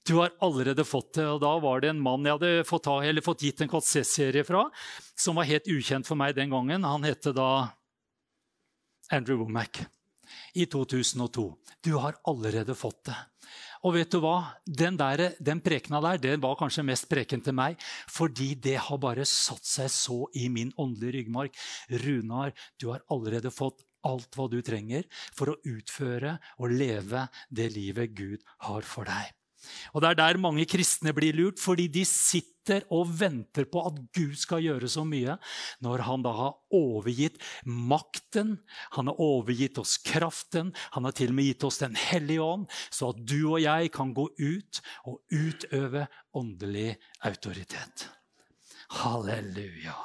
Du 0.06 0.16
har 0.22 0.32
allerede 0.40 0.86
fått 0.86 1.14
det. 1.18 1.26
Og 1.26 1.42
da 1.42 1.58
var 1.60 1.82
det 1.82 1.90
en 1.90 2.00
mann 2.00 2.24
jeg 2.24 2.38
hadde 2.38 2.64
fått, 2.64 2.86
ta, 2.86 3.02
fått 3.26 3.42
gitt 3.42 3.62
en 3.62 3.68
KC-serie 3.68 4.46
fra, 4.48 4.70
som 5.18 5.36
var 5.36 5.50
helt 5.50 5.68
ukjent 5.68 6.08
for 6.08 6.16
meg 6.16 6.36
den 6.36 6.54
gangen. 6.54 6.86
Han 6.86 7.04
het 7.04 7.28
da 7.36 7.74
Andrew 9.12 9.42
Womack 9.42 9.84
i 10.54 10.66
2002. 10.66 11.48
Du 11.84 11.96
har 12.02 12.18
allerede 12.28 12.76
fått 12.76 13.06
det. 13.10 13.18
Og 13.86 13.94
vet 13.96 14.12
du 14.12 14.20
hva? 14.24 14.58
Den, 14.66 14.98
der, 15.00 15.38
den 15.40 15.62
prekena 15.64 16.02
der 16.04 16.22
den 16.22 16.42
var 16.44 16.58
kanskje 16.60 16.86
mest 16.88 17.08
preken 17.12 17.44
til 17.46 17.56
meg, 17.58 17.78
fordi 18.12 18.54
det 18.60 18.78
har 18.88 19.02
bare 19.02 19.26
satt 19.28 19.66
seg 19.68 19.92
så 19.94 20.20
i 20.36 20.48
min 20.50 20.74
åndelige 20.78 21.20
ryggmark. 21.20 21.58
Runar, 22.04 22.56
du 22.82 22.90
har 22.92 23.06
allerede 23.14 23.54
fått 23.54 23.86
alt 24.08 24.38
hva 24.38 24.48
du 24.52 24.60
trenger 24.66 25.08
for 25.36 25.52
å 25.54 25.60
utføre 25.68 26.38
og 26.58 26.74
leve 26.74 27.28
det 27.50 27.72
livet 27.76 28.16
Gud 28.18 28.46
har 28.68 28.88
for 28.88 29.10
deg. 29.10 29.34
Og 29.94 30.02
Det 30.02 30.10
er 30.10 30.20
der 30.20 30.40
mange 30.42 30.66
kristne 30.70 31.14
blir 31.16 31.36
lurt, 31.36 31.60
fordi 31.60 31.88
de 31.92 32.04
sitter 32.06 32.84
og 32.92 33.08
venter 33.20 33.68
på 33.72 33.84
at 33.88 34.00
Gud 34.16 34.36
skal 34.36 34.66
gjøre 34.66 34.90
så 34.92 35.06
mye, 35.08 35.38
når 35.84 36.04
han 36.04 36.26
da 36.26 36.34
har 36.36 36.58
overgitt 36.76 37.40
makten, 37.64 38.58
han 38.98 39.08
har 39.08 39.22
overgitt 39.24 39.80
oss 39.80 39.96
kraften, 40.04 40.74
han 40.92 41.08
har 41.08 41.16
til 41.16 41.32
og 41.32 41.40
med 41.40 41.52
gitt 41.52 41.64
oss 41.68 41.80
Den 41.80 41.96
hellige 41.96 42.44
ånd, 42.44 42.68
så 42.92 43.14
at 43.14 43.24
du 43.24 43.40
og 43.54 43.62
jeg 43.64 43.94
kan 43.96 44.14
gå 44.14 44.28
ut 44.28 44.84
og 45.08 45.22
utøve 45.32 46.08
åndelig 46.36 46.98
autoritet. 47.24 48.10
Halleluja. 48.88 49.96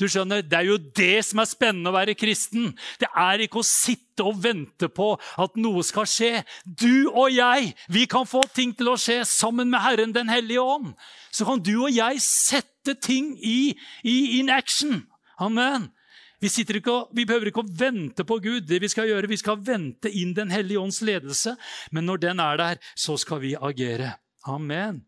Du 0.00 0.06
skjønner, 0.08 0.42
Det 0.42 0.56
er 0.56 0.68
jo 0.68 0.76
det 0.76 1.24
som 1.24 1.40
er 1.40 1.48
spennende 1.48 1.90
å 1.90 1.96
være 1.96 2.16
kristen. 2.16 2.74
Det 3.00 3.08
er 3.16 3.44
ikke 3.44 3.60
å 3.60 3.66
sitte 3.66 4.24
og 4.24 4.38
vente 4.42 4.88
på 4.88 5.14
at 5.16 5.56
noe 5.56 5.82
skal 5.84 6.08
skje. 6.08 6.44
Du 6.64 7.08
og 7.12 7.32
jeg 7.32 7.74
vi 7.88 8.06
kan 8.06 8.28
få 8.28 8.42
ting 8.54 8.74
til 8.76 8.92
å 8.92 8.96
skje 9.00 9.22
sammen 9.24 9.70
med 9.70 9.80
Herren 9.84 10.12
den 10.12 10.28
hellige 10.28 10.62
ånd. 10.62 10.94
Så 11.32 11.44
kan 11.48 11.60
du 11.60 11.74
og 11.82 11.92
jeg 11.92 12.20
sette 12.24 12.96
ting 13.00 13.36
i, 13.40 13.76
i 14.04 14.38
in 14.38 14.50
action. 14.50 15.06
Amen. 15.38 15.90
Vi, 16.40 16.48
ikke, 16.48 16.94
vi, 17.16 17.24
behøver 17.24 17.48
ikke 17.48 17.64
å 17.64 17.74
vente 17.80 18.24
på 18.24 18.38
Gud. 18.44 18.68
Det 18.68 18.80
Vi 18.80 18.92
skal 18.92 19.08
gjøre, 19.08 19.28
vi 19.28 19.40
skal 19.40 19.60
vente 19.64 20.12
inn 20.12 20.34
Den 20.36 20.52
hellige 20.52 20.80
ånds 20.80 21.00
ledelse. 21.00 21.56
Men 21.90 22.06
når 22.06 22.24
den 22.28 22.40
er 22.40 22.56
der, 22.56 22.80
så 22.94 23.16
skal 23.16 23.40
vi 23.40 23.56
agere. 23.56 24.16
Amen. 24.44 25.04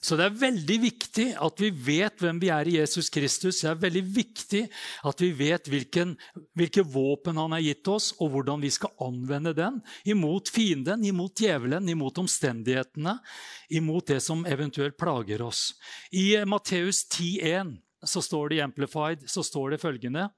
Så 0.00 0.14
det 0.18 0.28
er 0.28 0.38
veldig 0.38 0.76
viktig 0.82 1.26
at 1.42 1.60
vi 1.62 1.68
vet 1.72 2.20
hvem 2.22 2.38
vi 2.38 2.50
er 2.54 2.68
i 2.70 2.76
Jesus 2.76 3.08
Kristus. 3.10 3.60
Det 3.64 3.70
er 3.70 3.80
veldig 3.82 4.02
viktig 4.14 4.62
at 5.10 5.22
vi 5.24 5.30
vet 5.34 5.70
hvilken, 5.70 6.14
hvilke 6.58 6.84
våpen 6.86 7.40
han 7.40 7.56
har 7.56 7.64
gitt 7.64 7.90
oss, 7.90 8.12
og 8.22 8.30
hvordan 8.34 8.62
vi 8.62 8.70
skal 8.74 8.94
anvende 9.02 9.54
den 9.58 9.80
imot 10.06 10.52
fienden, 10.54 11.02
imot 11.04 11.42
djevelen, 11.42 11.90
imot 11.90 12.22
omstendighetene, 12.22 13.18
imot 13.74 14.14
det 14.14 14.20
som 14.22 14.46
eventuelt 14.46 14.98
plager 15.00 15.42
oss. 15.42 15.72
I 16.14 16.44
Matteus 16.46 17.04
10,1 17.10 17.76
så 18.06 18.22
står 18.22 18.52
det 18.52 18.60
i 18.60 18.62
Amplified 18.62 19.26
så 19.26 19.42
står 19.42 19.74
det 19.74 19.82
følgende 19.82 20.28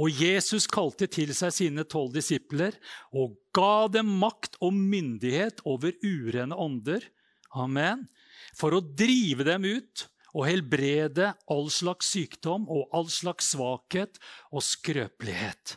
og 0.00 0.22
Jesus 0.22 0.68
kalte 0.70 1.08
til 1.10 1.32
seg 1.36 1.52
sine 1.54 1.84
tolv 1.88 2.12
disipler 2.14 2.76
og 3.16 3.34
ga 3.56 3.88
dem 3.92 4.12
makt 4.20 4.56
og 4.62 4.76
myndighet 4.76 5.60
over 5.68 5.96
urene 6.04 6.56
ånder. 6.56 7.02
Amen 7.58 8.08
for 8.56 8.74
å 8.74 8.82
drive 8.82 9.46
dem 9.46 9.66
ut 9.66 10.06
og 10.30 10.46
helbrede 10.46 11.32
all 11.50 11.70
slags 11.74 12.12
sykdom 12.14 12.68
og 12.70 12.90
all 12.94 13.08
slags 13.10 13.50
svakhet 13.54 14.20
og 14.52 14.62
skrøpelighet. 14.64 15.74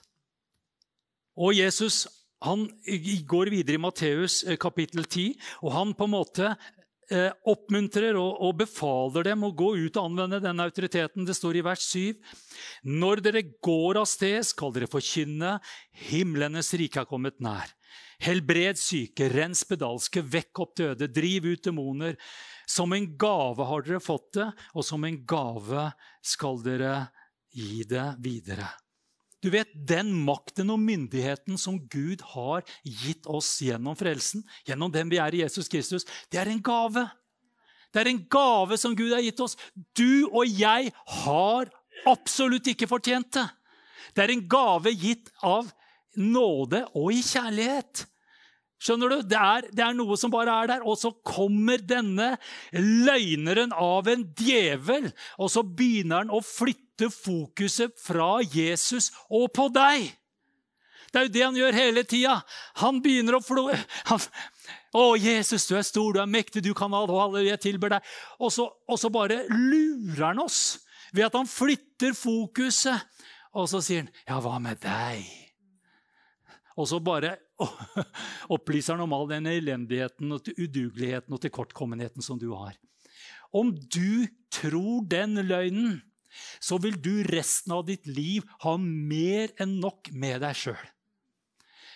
Og 1.42 1.58
Jesus 1.58 2.06
han 2.44 2.68
går 3.25 3.53
videre 3.53 3.80
i 3.80 3.82
Matteus 3.82 4.42
eh, 4.44 4.60
kapittel 4.60 5.06
10, 5.08 5.38
og 5.63 5.72
han 5.72 5.94
på 5.96 6.10
en 6.10 6.12
måte 6.12 6.50
eh, 7.08 7.32
oppmuntrer 7.48 8.18
og, 8.20 8.34
og, 8.44 8.58
befaler 8.60 9.30
dem 9.30 9.46
å 9.48 9.53
gå 9.56 9.70
ut 9.80 9.96
og 9.96 10.10
anvende 10.10 10.42
den 10.44 10.60
autoriteten. 10.60 11.24
Det 11.24 11.38
står 11.38 11.62
i 11.62 11.63
vers 11.63 11.86
7. 11.88 12.20
Når 12.92 13.24
dere 13.24 13.46
går 13.63 14.01
av 14.01 14.10
sted, 14.12 14.44
skal 14.44 14.75
dere 14.75 14.92
forkynne 14.92 15.56
himlenes 16.10 16.74
rike 16.75 17.00
er 17.06 17.08
kommet 17.08 17.39
nær. 17.39 17.72
Helbred 18.23 18.79
syke, 18.79 19.27
rens 19.33 19.63
pedalske, 19.67 20.21
vekk 20.21 20.63
opp 20.63 20.75
døde, 20.79 21.09
driv 21.12 21.50
ut 21.51 21.63
demoner. 21.65 22.15
Som 22.69 22.95
en 22.95 23.09
gave 23.19 23.65
har 23.67 23.83
dere 23.83 24.03
fått 24.03 24.31
det, 24.39 24.47
og 24.73 24.85
som 24.88 25.03
en 25.03 25.19
gave 25.27 25.89
skal 26.23 26.62
dere 26.63 26.95
gi 27.53 27.83
det 27.89 28.07
videre. 28.23 28.69
Du 29.43 29.50
vet, 29.51 29.67
Den 29.75 30.13
makten 30.23 30.71
og 30.71 30.79
myndigheten 30.79 31.57
som 31.59 31.81
Gud 31.91 32.21
har 32.31 32.63
gitt 32.83 33.27
oss 33.27 33.57
gjennom 33.62 33.97
frelsen, 34.00 34.45
gjennom 34.63 34.91
den 34.91 35.12
vi 35.12 35.19
er 35.19 35.35
i 35.35 35.43
Jesus 35.43 35.67
Kristus, 35.67 36.07
det 36.31 36.39
er 36.39 36.47
en 36.47 36.63
gave. 36.63 37.03
Det 37.91 38.01
er 38.01 38.09
en 38.13 38.23
gave 38.31 38.77
som 38.79 38.95
Gud 38.95 39.12
har 39.12 39.21
gitt 39.21 39.43
oss. 39.43 39.57
Du 39.93 40.29
og 40.31 40.47
jeg 40.47 40.93
har 41.25 41.73
absolutt 42.07 42.71
ikke 42.71 42.88
fortjent 42.88 43.35
det. 43.35 43.45
Det 44.15 44.23
er 44.23 44.33
en 44.33 44.47
gave 44.47 44.93
gitt 44.95 45.29
av 45.43 45.67
nåde 46.20 46.84
og 46.93 47.13
i 47.13 47.22
kjærlighet. 47.25 48.05
Skjønner 48.84 49.13
du? 49.13 49.22
Det 49.32 49.39
er, 49.39 49.67
det 49.72 49.84
er, 49.86 49.93
noe 49.96 50.17
som 50.20 50.32
bare 50.34 50.55
er 50.63 50.74
der. 50.74 50.84
Og 50.84 50.98
så 51.00 51.13
kommer 51.24 51.79
denne 51.79 52.34
løgneren 52.75 53.72
av 53.75 54.10
en 54.12 54.25
djevel, 54.36 55.08
og 55.39 55.51
så 55.53 55.63
begynner 55.63 56.25
han 56.25 56.34
å 56.34 56.41
flytte 56.43 57.08
fokuset 57.13 57.96
fra 58.00 58.41
Jesus 58.43 59.12
og 59.32 59.48
på 59.55 59.70
deg. 59.74 60.12
Det 61.13 61.22
er 61.22 61.27
jo 61.27 61.34
det 61.34 61.46
han 61.46 61.58
gjør 61.60 61.77
hele 61.77 62.03
tida. 62.10 62.39
Han 62.82 63.00
begynner 63.05 63.38
å 63.38 63.43
flo... 63.46 63.67
Han, 64.10 64.24
å, 64.93 65.03
Jesus, 65.17 65.67
du 65.70 65.77
er 65.77 65.86
stor, 65.86 66.12
du 66.13 66.20
er 66.22 66.29
mektig, 66.29 66.62
du 66.65 66.74
kan 66.77 66.93
alt, 66.93 67.10
alle 67.10 67.46
jeg 67.48 67.62
tilber 67.62 67.96
deg. 67.96 68.12
Og 68.41 68.51
så, 68.53 68.67
og 68.89 69.00
så 69.00 69.10
bare 69.13 69.43
lurer 69.50 70.27
han 70.27 70.41
oss 70.43 70.84
ved 71.13 71.27
at 71.29 71.38
han 71.38 71.50
flytter 71.50 72.17
fokuset. 72.17 73.05
Og 73.53 73.70
så 73.70 73.82
sier 73.86 74.03
han, 74.03 74.12
ja, 74.25 74.41
hva 74.41 74.60
med 74.62 74.82
deg? 74.84 75.24
Og 76.80 76.89
så 76.89 77.00
bare 77.03 77.36
opplyser 78.56 78.96
han 78.96 79.06
om 79.06 79.13
all 79.15 79.27
den 79.30 79.50
elendigheten 79.51 80.34
og 80.36 80.50
udugeligheten 80.56 81.36
og 81.36 81.44
tilkortkommenheten 81.44 82.25
som 82.25 82.39
du 82.42 82.50
har. 82.56 82.74
Om 83.53 83.75
du 83.94 84.25
tror 84.53 85.06
den 85.10 85.38
løgnen, 85.46 86.01
så 86.58 86.80
vil 86.82 86.98
du 86.98 87.22
resten 87.30 87.75
av 87.75 87.86
ditt 87.86 88.08
liv 88.10 88.46
ha 88.65 88.74
mer 88.82 89.53
enn 89.62 89.77
nok 89.84 90.10
med 90.18 90.42
deg 90.42 90.58
sjøl. 90.58 90.89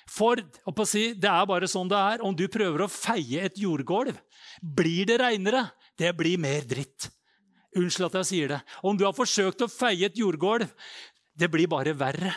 For 0.07 0.39
si, 0.87 1.11
det 1.19 1.27
er 1.27 1.47
bare 1.49 1.67
sånn 1.67 1.89
det 1.91 1.99
er. 1.99 2.23
Om 2.23 2.35
du 2.37 2.45
prøver 2.51 2.85
å 2.85 2.91
feie 2.91 3.43
et 3.43 3.57
jordgulv, 3.59 4.15
blir 4.61 5.09
det 5.09 5.19
reinere. 5.19 5.65
Det 5.99 6.13
blir 6.15 6.39
mer 6.39 6.63
dritt. 6.69 7.09
Unnskyld 7.75 8.07
at 8.07 8.19
jeg 8.21 8.29
sier 8.29 8.53
det. 8.53 8.61
Om 8.87 8.97
du 8.97 9.03
har 9.05 9.17
forsøkt 9.17 9.65
å 9.65 9.71
feie 9.71 10.07
et 10.07 10.17
jordgulv, 10.17 10.69
det 11.37 11.49
blir 11.51 11.67
bare 11.69 11.93
verre. 11.97 12.31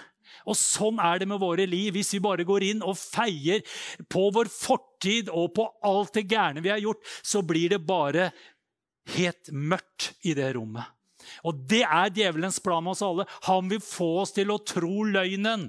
Og 0.48 0.56
sånn 0.58 1.00
er 1.02 1.20
det 1.20 1.28
med 1.30 1.42
våre 1.42 1.66
liv. 1.68 1.92
Hvis 1.96 2.14
vi 2.16 2.22
bare 2.24 2.46
går 2.48 2.66
inn 2.70 2.84
og 2.86 2.98
feier 2.98 3.64
på 4.10 4.28
vår 4.34 4.50
fortid 4.52 5.32
og 5.32 5.52
på 5.58 5.66
alt 5.86 6.14
det 6.16 6.28
gærne 6.30 6.64
vi 6.64 6.72
har 6.72 6.80
gjort, 6.82 7.04
så 7.22 7.42
blir 7.46 7.74
det 7.74 7.82
bare 7.86 8.30
helt 9.16 9.52
mørkt 9.52 10.12
i 10.28 10.36
det 10.38 10.52
rommet. 10.56 10.86
Og 11.46 11.64
det 11.70 11.82
er 11.86 12.12
djevelens 12.14 12.60
plan 12.62 12.84
med 12.84 12.94
oss 12.94 13.04
alle. 13.06 13.26
Han 13.48 13.70
vil 13.70 13.82
få 13.84 14.10
oss 14.22 14.34
til 14.36 14.52
å 14.52 14.60
tro 14.62 15.04
løgnen. 15.08 15.68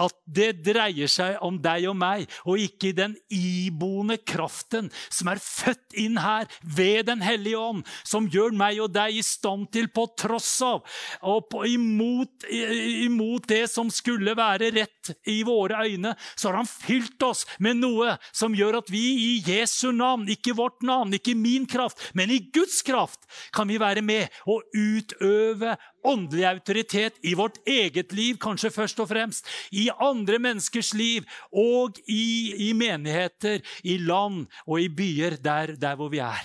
At 0.00 0.16
det 0.24 0.62
dreier 0.66 1.10
seg 1.10 1.38
om 1.44 1.58
deg 1.62 1.88
og 1.90 1.98
meg, 2.00 2.26
og 2.44 2.60
ikke 2.60 2.92
den 2.96 3.16
iboende 3.32 4.18
kraften 4.18 4.90
som 5.10 5.30
er 5.32 5.42
født 5.42 5.96
inn 5.98 6.18
her 6.20 6.48
ved 6.62 7.08
Den 7.10 7.22
hellige 7.24 7.58
ånd, 7.58 7.84
som 8.04 8.28
gjør 8.30 8.52
meg 8.56 8.78
og 8.82 8.92
deg 8.94 9.16
i 9.18 9.24
stand 9.24 9.70
til, 9.74 9.88
på 9.90 10.04
tross 10.18 10.52
av 10.62 10.84
og 11.26 11.48
på, 11.50 11.64
imot, 11.68 12.46
imot 12.46 13.48
det 13.50 13.64
som 13.72 13.90
skulle 13.92 14.34
være 14.38 14.70
rett 14.74 15.12
i 15.30 15.40
våre 15.46 15.80
øyne, 15.86 16.14
så 16.36 16.50
har 16.50 16.60
han 16.60 16.68
fylt 16.68 17.22
oss 17.26 17.46
med 17.62 17.80
noe 17.80 18.16
som 18.32 18.54
gjør 18.56 18.80
at 18.80 18.92
vi 18.92 19.02
i 19.20 19.30
Jesu 19.46 19.90
navn, 19.96 20.28
ikke 20.30 20.54
vårt 20.58 20.84
navn, 20.86 21.14
ikke 21.16 21.34
min 21.38 21.66
kraft, 21.70 22.10
men 22.14 22.32
i 22.32 22.40
Guds 22.52 22.80
kraft, 22.86 23.26
kan 23.54 23.68
vi 23.70 23.80
være 23.80 24.04
med 24.04 24.30
og 24.50 24.62
ut 24.76 24.99
utøve 25.00 25.74
åndelig 26.04 26.46
autoritet 26.48 27.18
i 27.26 27.34
vårt 27.34 27.58
eget 27.66 28.12
liv, 28.16 28.38
kanskje 28.40 28.72
først 28.74 29.00
og 29.02 29.10
fremst, 29.10 29.48
i 29.72 29.88
andre 30.00 30.38
menneskers 30.38 30.92
liv 30.94 31.26
og 31.52 31.98
i, 32.06 32.68
i 32.68 32.72
menigheter, 32.76 33.60
i 33.84 33.98
land 33.98 34.46
og 34.66 34.80
i 34.80 34.88
byer 34.88 35.40
der, 35.42 35.76
der 35.80 35.96
hvor 35.96 36.12
vi 36.12 36.22
er. 36.24 36.44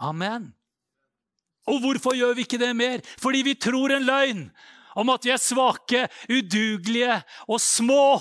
Amen. 0.00 0.52
Og 1.66 1.80
hvorfor 1.80 2.16
gjør 2.16 2.34
vi 2.36 2.44
ikke 2.44 2.60
det 2.60 2.74
mer? 2.76 3.00
Fordi 3.20 3.42
vi 3.46 3.54
tror 3.54 3.94
en 3.94 4.04
løgn 4.04 4.48
om 4.94 5.10
at 5.10 5.24
vi 5.26 5.32
er 5.34 5.42
svake, 5.42 6.06
udugelige 6.30 7.16
og 7.48 7.60
små. 7.60 8.20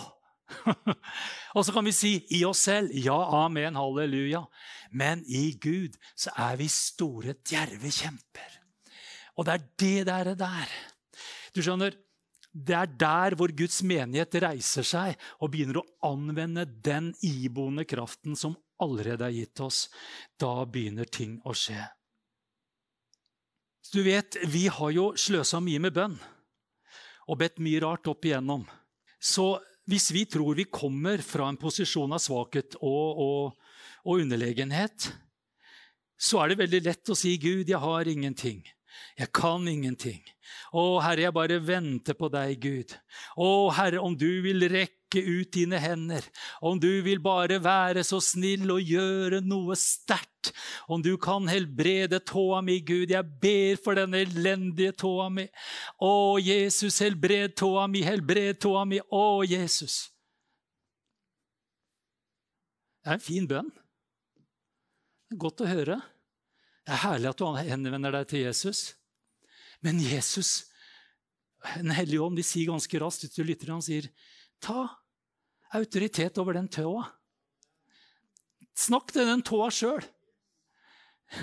og 1.55 1.65
så 1.65 1.73
kan 1.73 1.85
vi 1.85 1.93
si 1.95 2.13
i 2.37 2.43
oss 2.45 2.65
selv 2.67 2.93
ja, 2.93 3.17
amen, 3.43 3.77
halleluja. 3.77 4.45
Men 4.93 5.23
i 5.27 5.53
Gud 5.61 5.97
så 6.15 6.33
er 6.37 6.57
vi 6.59 6.69
store, 6.71 7.35
djerve 7.45 7.91
kjemper. 7.91 8.62
Og 9.37 9.47
det 9.47 9.53
er 9.53 9.63
det 9.81 10.07
der, 10.09 10.33
der. 10.37 10.73
Du 11.53 11.61
skjønner, 11.61 11.95
det 12.53 12.75
er 12.77 12.91
der 13.01 13.35
hvor 13.37 13.49
Guds 13.49 13.81
menighet 13.85 14.35
reiser 14.43 14.85
seg 14.85 15.17
og 15.39 15.51
begynner 15.53 15.81
å 15.81 15.87
anvende 16.11 16.67
den 16.85 17.11
iboende 17.25 17.85
kraften 17.89 18.37
som 18.37 18.55
allerede 18.83 19.25
er 19.25 19.35
gitt 19.39 19.63
oss. 19.63 19.87
Da 20.37 20.65
begynner 20.69 21.09
ting 21.09 21.39
å 21.45 21.55
skje. 21.57 21.81
Du 23.93 24.01
vet, 24.05 24.37
Vi 24.49 24.67
har 24.67 24.91
jo 24.91 25.11
sløsa 25.17 25.59
mye 25.61 25.81
med 25.81 25.93
bønn 25.93 26.15
og 27.29 27.39
bedt 27.39 27.61
mye 27.63 27.81
rart 27.83 28.07
opp 28.09 28.25
igjennom. 28.25 28.65
Så 29.21 29.57
hvis 29.89 30.11
vi 30.11 30.25
tror 30.25 30.55
vi 30.55 30.65
kommer 30.65 31.21
fra 31.23 31.49
en 31.49 31.59
posisjon 31.59 32.13
av 32.15 32.21
svakhet 32.23 32.77
og, 32.81 33.19
og, 33.19 33.75
og 34.03 34.23
underlegenhet, 34.23 35.09
så 36.19 36.39
er 36.41 36.51
det 36.51 36.61
veldig 36.63 36.81
lett 36.85 37.11
å 37.11 37.17
si, 37.17 37.35
'Gud, 37.37 37.69
jeg 37.69 37.79
har 37.79 38.07
ingenting. 38.07 38.63
Jeg 39.19 39.31
kan 39.35 39.67
ingenting.' 39.67 40.23
'Å, 40.73 41.01
Herre, 41.03 41.27
jeg 41.27 41.33
bare 41.35 41.59
venter 41.61 42.17
på 42.17 42.29
deg, 42.33 42.59
Gud.' 42.61 42.95
'Å, 43.37 43.71
Herre, 43.77 44.01
om 44.01 44.15
du 44.17 44.41
vil 44.45 44.65
rekke 44.69 45.21
ut 45.21 45.51
dine 45.53 45.77
hender, 45.77 46.25
om 46.61 46.79
du 46.81 47.01
vil 47.05 47.21
bare 47.21 47.59
være 47.61 48.03
så 48.03 48.19
snill 48.21 48.71
og 48.73 48.81
gjøre 48.81 49.41
noe 49.45 49.77
sterkt, 49.77 50.51
om 50.89 51.01
du 51.01 51.13
kan 51.21 51.47
helbrede 51.47 52.19
tåa 52.25 52.61
mi, 52.65 52.79
Gud, 52.81 53.13
jeg 53.13 53.37
ber 53.41 53.77
for 53.83 53.97
denne 53.97 54.23
elendige 54.25 54.95
tåa 55.03 55.29
mi. 55.29 55.45
Å, 56.01 56.39
Jesus, 56.41 56.99
helbred 57.05 57.55
tåa 57.59 57.85
mi, 57.87 58.01
helbred 58.05 58.59
tåa 58.61 58.83
mi. 58.89 58.99
Å, 58.99 59.43
Jesus. 59.47 60.09
Det 63.03 63.11
er 63.11 63.19
en 63.19 63.23
fin 63.23 63.47
bønn. 63.47 63.71
Godt 65.39 65.63
å 65.63 65.67
høre. 65.67 65.99
Det 66.83 66.91
er 66.91 67.03
herlig 67.05 67.29
at 67.31 67.39
du 67.39 67.47
henvender 67.55 68.11
deg 68.17 68.29
til 68.29 68.43
Jesus. 68.43 68.93
Men 69.83 70.01
Jesus, 70.03 70.69
Den 71.79 71.93
hellige 71.95 72.19
ånd, 72.19 72.35
de 72.35 72.43
sier 72.43 72.67
ganske 72.67 72.99
raskt 72.99 73.29
til 73.31 73.47
lytterne, 73.47 73.77
han 73.77 73.85
sier, 73.85 74.09
ta 74.59 74.89
autoritet 75.71 76.35
over 76.41 76.57
den 76.57 76.67
tåa. 76.67 77.05
Snakk 78.75 79.13
til 79.15 79.29
den 79.29 79.43
tåa 79.45 79.69
sjøl. 79.71 80.03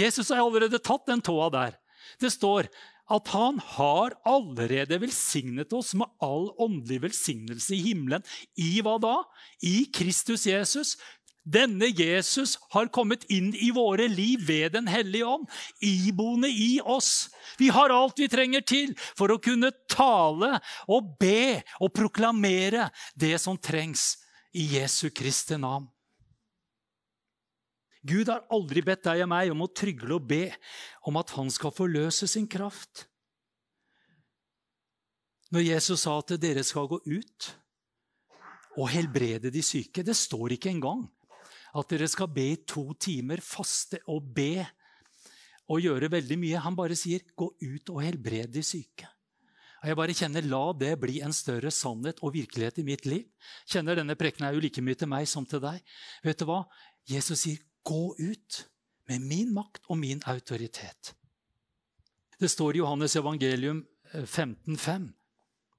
Jesus 0.00 0.32
har 0.32 0.40
allerede 0.40 0.80
tatt 0.80 1.04
den 1.10 1.20
tåa 1.24 1.50
der. 1.52 1.76
Det 2.22 2.32
står 2.32 2.70
at 3.12 3.28
han 3.34 3.60
har 3.76 4.16
allerede 4.24 4.96
velsignet 5.02 5.76
oss 5.76 5.92
med 5.98 6.08
all 6.24 6.48
åndelig 6.56 7.02
velsignelse 7.04 7.76
i 7.76 7.82
himmelen. 7.90 8.24
I 8.56 8.80
hva 8.84 8.96
da? 9.02 9.18
I 9.60 9.90
Kristus 9.92 10.46
Jesus. 10.48 10.96
Denne 11.44 11.90
Jesus 11.92 12.56
har 12.72 12.88
kommet 12.88 13.26
inn 13.28 13.50
i 13.52 13.68
våre 13.76 14.06
liv 14.08 14.46
ved 14.48 14.72
Den 14.72 14.86
hellige 14.88 15.28
ånd, 15.28 15.44
iboende 15.84 16.48
i 16.48 16.80
oss. 16.80 17.28
Vi 17.60 17.68
har 17.68 17.92
alt 17.92 18.18
vi 18.18 18.30
trenger 18.32 18.64
til 18.64 18.94
for 18.96 19.28
å 19.28 19.40
kunne 19.42 19.68
tale 19.92 20.56
og 20.88 21.18
be 21.20 21.60
og 21.84 21.92
proklamere 21.92 22.88
det 23.12 23.36
som 23.42 23.60
trengs 23.60 24.14
i 24.56 24.70
Jesu 24.78 25.10
Kristi 25.12 25.58
navn. 25.60 25.90
Gud 28.04 28.28
har 28.28 28.44
aldri 28.52 28.82
bedt 28.84 29.04
deg 29.04 29.22
og 29.24 29.30
meg 29.32 29.52
om 29.52 29.64
å 29.64 29.72
trygle 29.72 30.16
og 30.16 30.26
be 30.28 30.46
om 31.08 31.16
at 31.20 31.32
han 31.36 31.50
skal 31.52 31.72
forløse 31.72 32.28
sin 32.28 32.48
kraft. 32.48 33.06
Når 35.52 35.68
Jesus 35.68 36.04
sa 36.04 36.16
at 36.20 36.34
dere 36.40 36.64
skal 36.64 36.88
gå 36.88 36.98
ut 37.04 37.50
og 38.74 38.88
helbrede 38.90 39.52
de 39.54 39.60
syke 39.62 40.02
Det 40.02 40.16
står 40.18 40.56
ikke 40.56 40.72
engang 40.72 41.04
at 41.74 41.90
dere 41.90 42.08
skal 42.10 42.30
be 42.30 42.46
i 42.52 42.60
to 42.68 42.92
timer, 43.00 43.42
faste 43.42 44.00
og 44.12 44.22
be 44.34 44.64
og 45.72 45.80
gjøre 45.80 46.10
veldig 46.12 46.38
mye. 46.38 46.62
Han 46.62 46.76
bare 46.76 46.96
sier 46.96 47.20
'gå 47.34 47.48
ut 47.60 47.90
og 47.90 48.02
helbred 48.02 48.52
de 48.52 48.62
syke'. 48.62 49.08
Og 49.82 49.88
jeg 49.88 49.96
bare 49.96 50.14
kjenner, 50.16 50.42
La 50.48 50.72
det 50.72 51.00
bli 51.00 51.20
en 51.20 51.32
større 51.32 51.70
sannhet 51.70 52.22
og 52.22 52.32
virkelighet 52.32 52.78
i 52.78 52.82
mitt 52.82 53.04
liv. 53.06 53.24
Kjenner 53.68 53.96
Denne 53.96 54.16
prekenen 54.16 54.48
er 54.48 54.54
jo 54.54 54.60
like 54.60 54.80
mye 54.80 54.94
til 54.94 55.08
meg 55.08 55.28
som 55.28 55.44
til 55.44 55.60
deg. 55.60 55.82
Vet 56.24 56.38
du 56.38 56.44
hva? 56.44 56.64
Jesus 57.06 57.40
sier 57.40 57.58
'gå 57.84 58.16
ut' 58.18 58.64
med 59.08 59.20
min 59.20 59.52
makt 59.52 59.84
og 59.88 59.98
min 59.98 60.22
autoritet. 60.26 61.14
Det 62.40 62.50
står 62.50 62.74
i 62.74 62.78
Johannes 62.78 63.16
evangelium 63.16 63.84
15,5 64.14 64.90
eh, 64.90 65.08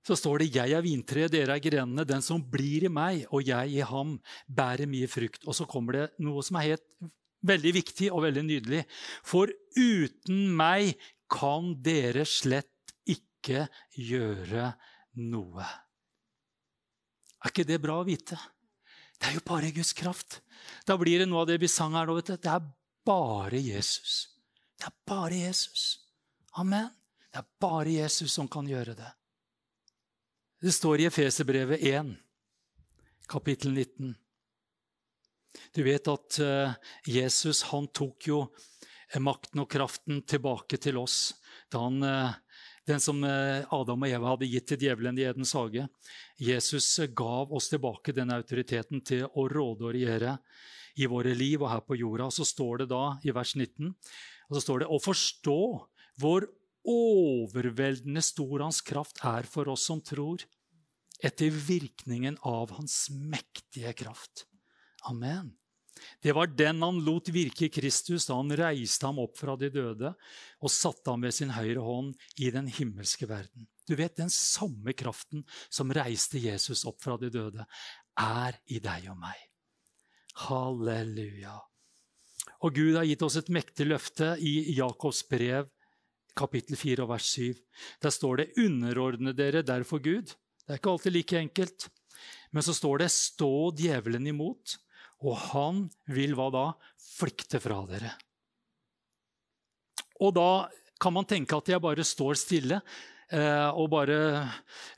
så 0.06 0.14
står 0.14 0.40
det 0.40 0.54
'Jeg 0.54 0.72
er 0.72 0.86
vintreet, 0.86 1.32
dere 1.32 1.56
er 1.56 1.60
grenene'. 1.60 2.06
Den 2.06 2.22
som 2.22 2.44
blir 2.44 2.86
i 2.86 2.88
meg 2.88 3.26
og 3.32 3.42
jeg 3.42 3.74
i 3.74 3.82
ham, 3.82 4.20
bærer 4.48 4.86
mye 4.86 5.08
frukt. 5.08 5.42
Og 5.48 5.56
så 5.56 5.66
kommer 5.66 5.94
det 5.94 6.12
noe 6.20 6.44
som 6.44 6.58
er 6.58 6.76
helt, 6.76 6.86
veldig 7.42 7.74
viktig 7.74 8.12
og 8.12 8.22
veldig 8.22 8.44
nydelig. 8.46 8.86
For 9.24 9.50
uten 9.76 10.56
meg 10.56 10.96
kan 11.30 11.74
dere 11.82 12.26
slett 12.26 12.94
ikke 13.06 13.68
gjøre 13.98 14.76
noe. 15.16 15.66
Er 17.42 17.50
ikke 17.50 17.66
det 17.66 17.82
bra 17.82 18.00
å 18.02 18.06
vite? 18.06 18.38
Det 19.20 19.30
er 19.30 19.38
jo 19.40 19.46
bare 19.46 19.74
Guds 19.74 19.94
kraft. 19.94 20.42
Da 20.86 20.98
blir 20.98 21.20
det 21.20 21.30
noe 21.30 21.42
av 21.42 21.48
det 21.48 21.60
vi 21.62 21.68
sang 21.68 21.94
her 21.98 22.06
nå. 22.06 22.20
Det 22.22 22.46
er 22.46 22.62
bare 23.06 23.58
Jesus. 23.58 24.28
Det 24.78 24.86
er 24.86 24.98
bare 25.08 25.34
Jesus. 25.34 26.00
Amen. 26.58 26.90
Det 27.32 27.42
er 27.42 27.48
bare 27.60 27.90
Jesus 27.90 28.34
som 28.34 28.48
kan 28.48 28.68
gjøre 28.68 28.96
det. 28.98 29.12
Det 30.62 30.72
står 30.72 31.02
i 31.02 31.06
Efeserbrevet 31.06 31.82
1, 31.84 32.16
kapittel 33.28 33.72
19. 33.72 34.14
Du 35.76 35.82
vet 35.84 36.08
at 36.08 36.38
eh, 36.40 36.78
Jesus 37.12 37.66
han 37.74 37.90
tok 37.92 38.28
jo 38.30 38.38
makten 39.20 39.66
og 39.66 39.68
kraften 39.72 40.22
tilbake 40.24 40.80
til 40.80 41.02
oss 41.02 41.34
da 41.72 41.84
han 41.84 42.00
eh, 42.08 42.40
den 42.88 43.04
som 43.04 43.20
eh, 43.28 43.68
Adam 43.68 44.08
og 44.08 44.16
Eva 44.16 44.32
hadde 44.32 44.48
gitt 44.48 44.70
til 44.72 44.88
djevelen 44.88 45.20
i 45.20 45.28
Edens 45.28 45.52
hage. 45.60 45.90
Jesus 46.40 46.88
gav 47.12 47.52
oss 47.52 47.68
tilbake 47.74 48.16
den 48.16 48.32
autoriteten 48.32 49.04
til 49.04 49.28
å 49.28 49.50
råde 49.52 49.90
og 49.90 49.96
regjere 49.98 50.38
i 50.96 51.12
våre 51.12 51.36
liv 51.36 51.66
og 51.66 51.74
her 51.74 51.84
på 51.84 52.00
jorda. 52.00 52.32
Så 52.32 52.48
står 52.48 52.86
det 52.86 52.94
da 52.96 53.10
i 53.28 53.36
vers 53.36 53.58
19 53.60 53.92
og 53.92 54.56
så 54.56 54.64
står 54.70 54.86
det, 54.86 54.88
å 54.88 55.04
forstå 55.04 55.62
hvor 56.22 56.48
overveldende 56.90 58.22
stor 58.26 58.66
hans 58.66 58.82
kraft 58.86 59.22
er 59.26 59.48
for 59.50 59.70
oss 59.74 59.86
som 59.90 60.02
tror, 60.06 60.44
etter 61.24 61.54
virkningen 61.54 62.38
av 62.44 62.74
hans 62.78 63.08
mektige 63.10 63.94
kraft. 63.98 64.46
Amen. 65.10 65.54
Det 66.22 66.34
var 66.36 66.52
den 66.52 66.82
han 66.84 67.00
lot 67.06 67.30
virke 67.32 67.68
i 67.68 67.72
Kristus 67.72 68.28
da 68.28 68.36
han 68.36 68.52
reiste 68.58 69.08
ham 69.08 69.22
opp 69.24 69.38
fra 69.40 69.56
de 69.60 69.70
døde 69.72 70.12
og 70.12 70.74
satte 70.74 71.12
ham 71.12 71.24
ved 71.24 71.36
sin 71.36 71.54
høyre 71.56 71.84
hånd 71.84 72.14
i 72.42 72.52
den 72.54 72.68
himmelske 72.68 73.30
verden. 73.30 73.68
Du 73.88 73.96
vet, 73.96 74.18
Den 74.18 74.30
samme 74.34 74.94
kraften 74.98 75.46
som 75.70 75.94
reiste 75.94 76.42
Jesus 76.42 76.86
opp 76.90 77.02
fra 77.04 77.18
de 77.22 77.30
døde, 77.30 77.66
er 78.18 78.58
i 78.66 78.80
deg 78.80 79.08
og 79.12 79.20
meg. 79.22 79.38
Halleluja. 80.48 81.60
Og 82.66 82.76
Gud 82.76 82.96
har 82.98 83.06
gitt 83.08 83.24
oss 83.26 83.38
et 83.40 83.52
mektig 83.54 83.88
løfte 83.88 84.36
i 84.42 84.76
Jakobs 84.76 85.24
brev, 85.30 85.70
kapittel 86.36 86.78
4 86.78 87.08
vers 87.10 87.28
7. 87.38 87.56
Der 88.04 88.14
står 88.14 88.38
det 88.38 88.52
'underordne 88.58 89.34
dere 89.34 89.64
derfor 89.64 90.00
Gud'. 90.00 90.36
Det 90.66 90.70
er 90.70 90.80
ikke 90.80 90.92
alltid 90.92 91.14
like 91.14 91.38
enkelt. 91.38 91.90
Men 92.52 92.64
så 92.64 92.74
står 92.74 92.98
det 93.00 93.12
'stå 93.12 93.72
djevelen 93.76 94.28
imot', 94.28 94.78
og 95.24 95.38
han 95.52 95.90
vil 96.08 96.36
hva 96.36 96.52
da? 96.52 96.74
Flykte 96.98 97.60
fra 97.60 97.86
dere. 97.88 98.12
Og 100.22 100.34
da 100.36 100.68
kan 101.00 101.14
man 101.14 101.26
tenke 101.26 101.56
at 101.56 101.68
jeg 101.68 101.82
bare 101.82 102.04
står 102.04 102.36
stille 102.40 102.82
eh, 103.32 103.70
og 103.76 103.90
bare 103.90 104.48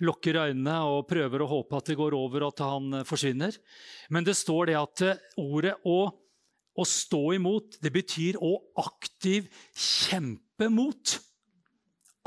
lukker 0.02 0.38
øynene 0.46 0.78
og 0.86 1.08
prøver 1.08 1.42
å 1.42 1.50
håpe 1.50 1.78
at 1.78 1.86
det 1.86 1.98
går 1.98 2.14
over, 2.14 2.44
og 2.44 2.54
at 2.54 2.66
han 2.66 3.06
forsvinner. 3.06 3.56
Men 4.10 4.24
det 4.24 4.38
står 4.38 4.66
det 4.68 4.78
at 4.78 5.02
eh, 5.02 5.22
ordet 5.38 5.76
å, 5.86 6.10
å 6.78 6.84
stå 6.86 7.24
imot, 7.34 7.80
det 7.82 7.94
betyr 7.94 8.38
å 8.42 8.54
aktiv 8.78 9.50
kjempe 9.74 10.47
mot 10.66 11.20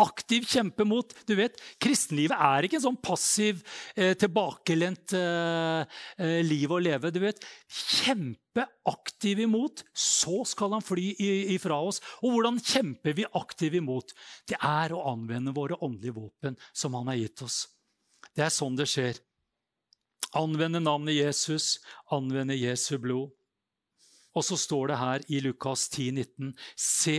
aktiv 0.01 0.47
kjempe 0.49 0.85
mot. 0.89 1.13
Du 1.29 1.35
vet, 1.39 1.59
Kristenlivet 1.83 2.37
er 2.37 2.67
ikke 2.67 2.79
en 2.81 2.87
sånn 2.89 3.01
passiv, 3.03 3.63
eh, 3.95 4.15
tilbakelent 4.19 5.15
eh, 5.17 5.99
eh, 6.19 6.41
liv 6.47 6.73
å 6.73 6.81
leve. 6.83 7.13
Du 7.15 7.21
vet, 7.23 7.43
Kjempe 7.71 8.67
aktiv 8.89 9.43
imot, 9.45 9.85
så 9.95 10.43
skal 10.49 10.77
han 10.77 10.85
fly 10.85 11.13
ifra 11.55 11.81
oss. 11.87 12.01
Og 12.23 12.37
hvordan 12.37 12.61
kjemper 12.61 13.17
vi 13.17 13.29
aktiv 13.39 13.77
imot? 13.79 14.15
Det 14.49 14.59
er 14.59 14.95
å 14.95 15.05
anvende 15.13 15.55
våre 15.57 15.79
åndelige 15.81 16.19
våpen 16.19 16.59
som 16.73 16.97
han 16.99 17.13
har 17.13 17.21
gitt 17.21 17.45
oss. 17.47 17.65
Det 18.35 18.47
er 18.47 18.55
sånn 18.55 18.79
det 18.79 18.89
skjer. 18.91 19.21
Anvende 20.39 20.79
navnet 20.83 21.17
Jesus, 21.17 21.81
anvende 22.15 22.55
Jesu 22.55 22.97
blod. 23.03 23.35
Og 24.41 24.47
så 24.47 24.57
står 24.57 24.89
det 24.89 24.97
her 24.97 25.25
i 25.29 25.43
Lukas 25.45 25.85
10, 25.93 26.07
19, 26.17 26.55
Se, 26.73 27.19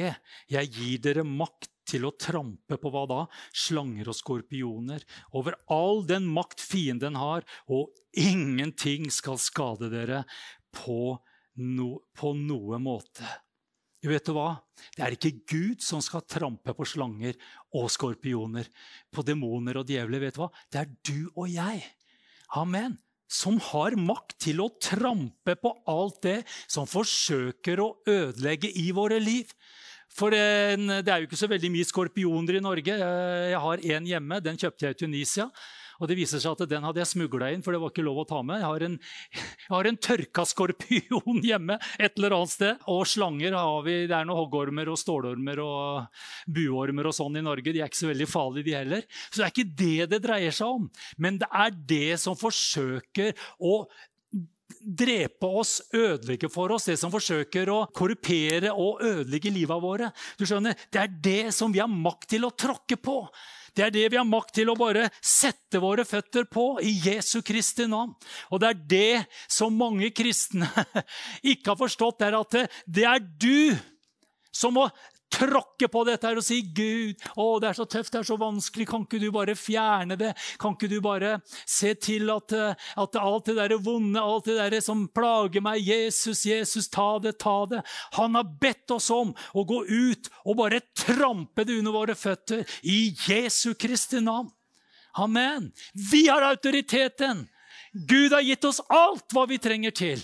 jeg 0.50 0.72
gir 0.74 1.02
dere 1.06 1.26
makt 1.28 1.70
til 1.92 2.08
å 2.08 2.14
trampe 2.18 2.80
på 2.82 2.90
hva 2.94 3.04
da? 3.10 3.20
Slanger 3.54 4.10
og 4.10 4.18
skorpioner. 4.18 5.06
Over 5.38 5.60
all 5.70 6.02
den 6.10 6.26
makt 6.34 6.64
fienden 6.64 7.20
har, 7.22 7.46
og 7.70 7.94
ingenting 8.18 9.12
skal 9.14 9.38
skade 9.42 9.92
dere 9.94 10.24
på, 10.74 11.14
no, 11.62 11.92
på 12.18 12.34
noe 12.38 12.82
måte. 12.82 13.28
Vet 14.02 14.26
du 14.26 14.34
hva? 14.34 14.56
Det 14.96 15.06
er 15.06 15.14
ikke 15.14 15.36
Gud 15.46 15.86
som 15.86 16.02
skal 16.02 16.26
trampe 16.26 16.74
på 16.74 16.88
slanger 16.90 17.38
og 17.78 17.86
skorpioner, 17.94 18.66
på 19.14 19.22
demoner 19.28 19.78
og 19.78 19.94
djevler. 19.94 20.26
vet 20.26 20.40
du 20.40 20.42
hva? 20.48 20.50
Det 20.74 20.82
er 20.82 20.94
du 21.06 21.30
og 21.36 21.46
jeg. 21.54 21.86
Amen. 22.58 22.98
Som 23.32 23.62
har 23.72 23.96
makt 23.96 24.36
til 24.48 24.60
å 24.64 24.72
trampe 24.82 25.56
på 25.56 25.72
alt 25.90 26.20
det 26.26 26.40
som 26.68 26.90
forsøker 26.90 27.80
å 27.80 27.94
ødelegge 28.04 28.72
i 28.76 28.90
våre 28.96 29.22
liv. 29.24 29.54
For 30.12 30.36
en, 30.36 30.90
det 31.00 31.08
er 31.08 31.22
jo 31.22 31.30
ikke 31.30 31.40
så 31.40 31.48
veldig 31.48 31.72
mye 31.72 31.88
skorpioner 31.88 32.60
i 32.60 32.64
Norge. 32.64 32.98
Jeg 33.00 33.62
har 33.64 33.86
én 33.96 34.10
hjemme. 34.10 34.42
Den 34.44 34.60
kjøpte 34.60 34.90
jeg 34.90 34.98
i 34.98 35.02
Tunisia. 35.06 35.48
Og 36.02 36.10
det 36.10 36.18
viser 36.18 36.42
seg 36.42 36.56
at 36.56 36.72
Den 36.72 36.86
hadde 36.88 37.02
jeg 37.04 37.12
smugla 37.12 37.52
inn, 37.54 37.64
for 37.64 37.76
det 37.76 37.82
var 37.84 37.94
ikke 37.94 38.06
lov 38.06 38.24
å 38.24 38.28
ta 38.28 38.42
med. 38.46 38.62
Jeg 38.62 38.68
har 38.68 38.86
en, 38.88 38.98
jeg 39.66 39.72
har 39.72 39.90
en 39.90 40.02
tørka 40.10 40.46
skorpion 40.50 41.42
hjemme 41.50 41.78
et 41.98 42.18
eller 42.18 42.38
annet 42.38 42.56
sted. 42.56 42.86
Og 42.92 43.06
slanger 43.10 43.58
har 43.58 43.88
vi. 43.88 43.98
Det 44.10 44.18
er 44.18 44.28
noen 44.28 44.42
hoggormer 44.42 44.92
og 44.92 45.00
stålormer 45.00 45.64
og 45.64 46.22
buormer 46.52 47.12
og 47.12 47.18
sånn 47.18 47.40
i 47.40 47.46
Norge. 47.46 47.72
De 47.72 47.84
er 47.84 47.92
ikke 47.92 48.04
så 48.04 48.12
veldig 48.12 48.30
farlige, 48.30 48.68
de 48.72 48.78
heller. 48.80 49.10
Så 49.30 49.42
det 49.42 49.48
er 49.48 49.56
ikke 49.56 49.82
det 49.84 50.12
det 50.16 50.24
dreier 50.26 50.56
seg 50.56 50.80
om. 50.80 50.88
Men 51.22 51.40
det 51.42 51.52
er 51.52 51.76
det 51.94 52.08
som 52.22 52.38
forsøker 52.40 53.36
å 53.62 53.84
drepe 54.82 55.46
oss, 55.46 55.80
ødelegge 55.94 56.50
for 56.52 56.72
oss, 56.74 56.88
det 56.90 56.98
som 57.00 57.12
forsøker 57.14 57.70
å 57.72 57.80
korrupere 57.96 58.72
og 58.74 59.02
ødelegge 59.06 59.54
livet 59.54 59.84
våre. 59.84 60.12
Du 60.40 60.46
skjønner, 60.48 60.76
Det 60.92 61.02
er 61.02 61.08
det 61.08 61.54
som 61.54 61.72
vi 61.72 61.80
har 61.80 61.92
makt 61.92 62.30
til 62.30 62.46
å 62.46 62.56
tråkke 62.56 62.98
på. 62.98 63.28
Det 63.76 63.86
er 63.86 63.94
det 63.96 64.08
vi 64.12 64.20
har 64.20 64.28
makt 64.28 64.54
til 64.58 64.72
å 64.72 64.78
bare 64.80 65.08
sette 65.24 65.80
våre 65.82 66.04
føtter 66.08 66.48
på 66.52 66.76
i 66.84 66.92
Jesu 67.06 67.40
Kristi 67.46 67.88
navn. 67.90 68.12
Og 68.52 68.62
det 68.62 68.72
er 68.72 68.82
det 68.96 69.22
som 69.52 69.76
mange 69.76 70.12
kristne 70.16 70.68
ikke 71.54 71.74
har 71.74 71.80
forstått, 71.80 72.20
det 72.20 72.30
er 72.30 72.40
at 72.42 72.60
det 72.86 73.08
er 73.08 73.24
du 73.24 73.78
som 74.52 74.76
må 74.76 74.90
tråkke 75.32 75.88
på 75.92 76.04
dette 76.08 76.28
her 76.28 76.40
og 76.40 76.46
si 76.46 76.62
'Gud, 76.62 77.22
å, 77.36 77.60
det 77.62 77.72
er 77.72 77.78
så 77.80 77.88
tøft, 77.90 78.12
det 78.14 78.22
er 78.22 78.28
så 78.28 78.38
vanskelig. 78.40 78.88
Kan 78.90 79.06
ikke 79.06 79.22
du 79.22 79.30
bare 79.34 79.56
fjerne 79.58 80.18
det? 80.20 80.34
Kan 80.62 80.76
ikke 80.76 80.90
du 80.92 81.00
bare 81.04 81.38
se 81.66 81.94
til 81.96 82.30
at, 82.34 82.52
eh, 82.54 82.88
at 83.04 83.20
alt 83.20 83.50
det 83.50 83.58
der 83.60 83.78
vonde, 83.82 84.22
alt 84.22 84.50
det 84.50 84.58
der 84.60 84.80
som 84.84 85.08
plager 85.08 85.64
meg 85.64 85.82
Jesus, 85.82 86.46
Jesus, 86.46 86.90
ta 86.92 87.20
det, 87.24 87.38
ta 87.40 87.66
det. 87.66 87.84
Han 88.20 88.36
har 88.36 88.50
bedt 88.62 88.92
oss 88.92 89.10
om 89.14 89.34
å 89.54 89.66
gå 89.68 89.84
ut 89.88 90.32
og 90.46 90.58
bare 90.62 90.84
trampe 90.98 91.66
det 91.66 91.80
under 91.80 91.96
våre 91.96 92.16
føtter 92.16 92.66
i 92.84 93.14
Jesu 93.28 93.74
Kristi 93.74 94.22
navn. 94.22 94.52
Amen. 95.20 95.72
Vi 95.94 96.28
har 96.28 96.42
autoriteten. 96.42 97.48
Gud 97.92 98.32
har 98.32 98.42
gitt 98.42 98.64
oss 98.64 98.80
alt 98.88 99.34
hva 99.36 99.44
vi 99.50 99.58
trenger 99.60 99.92
til. 99.92 100.22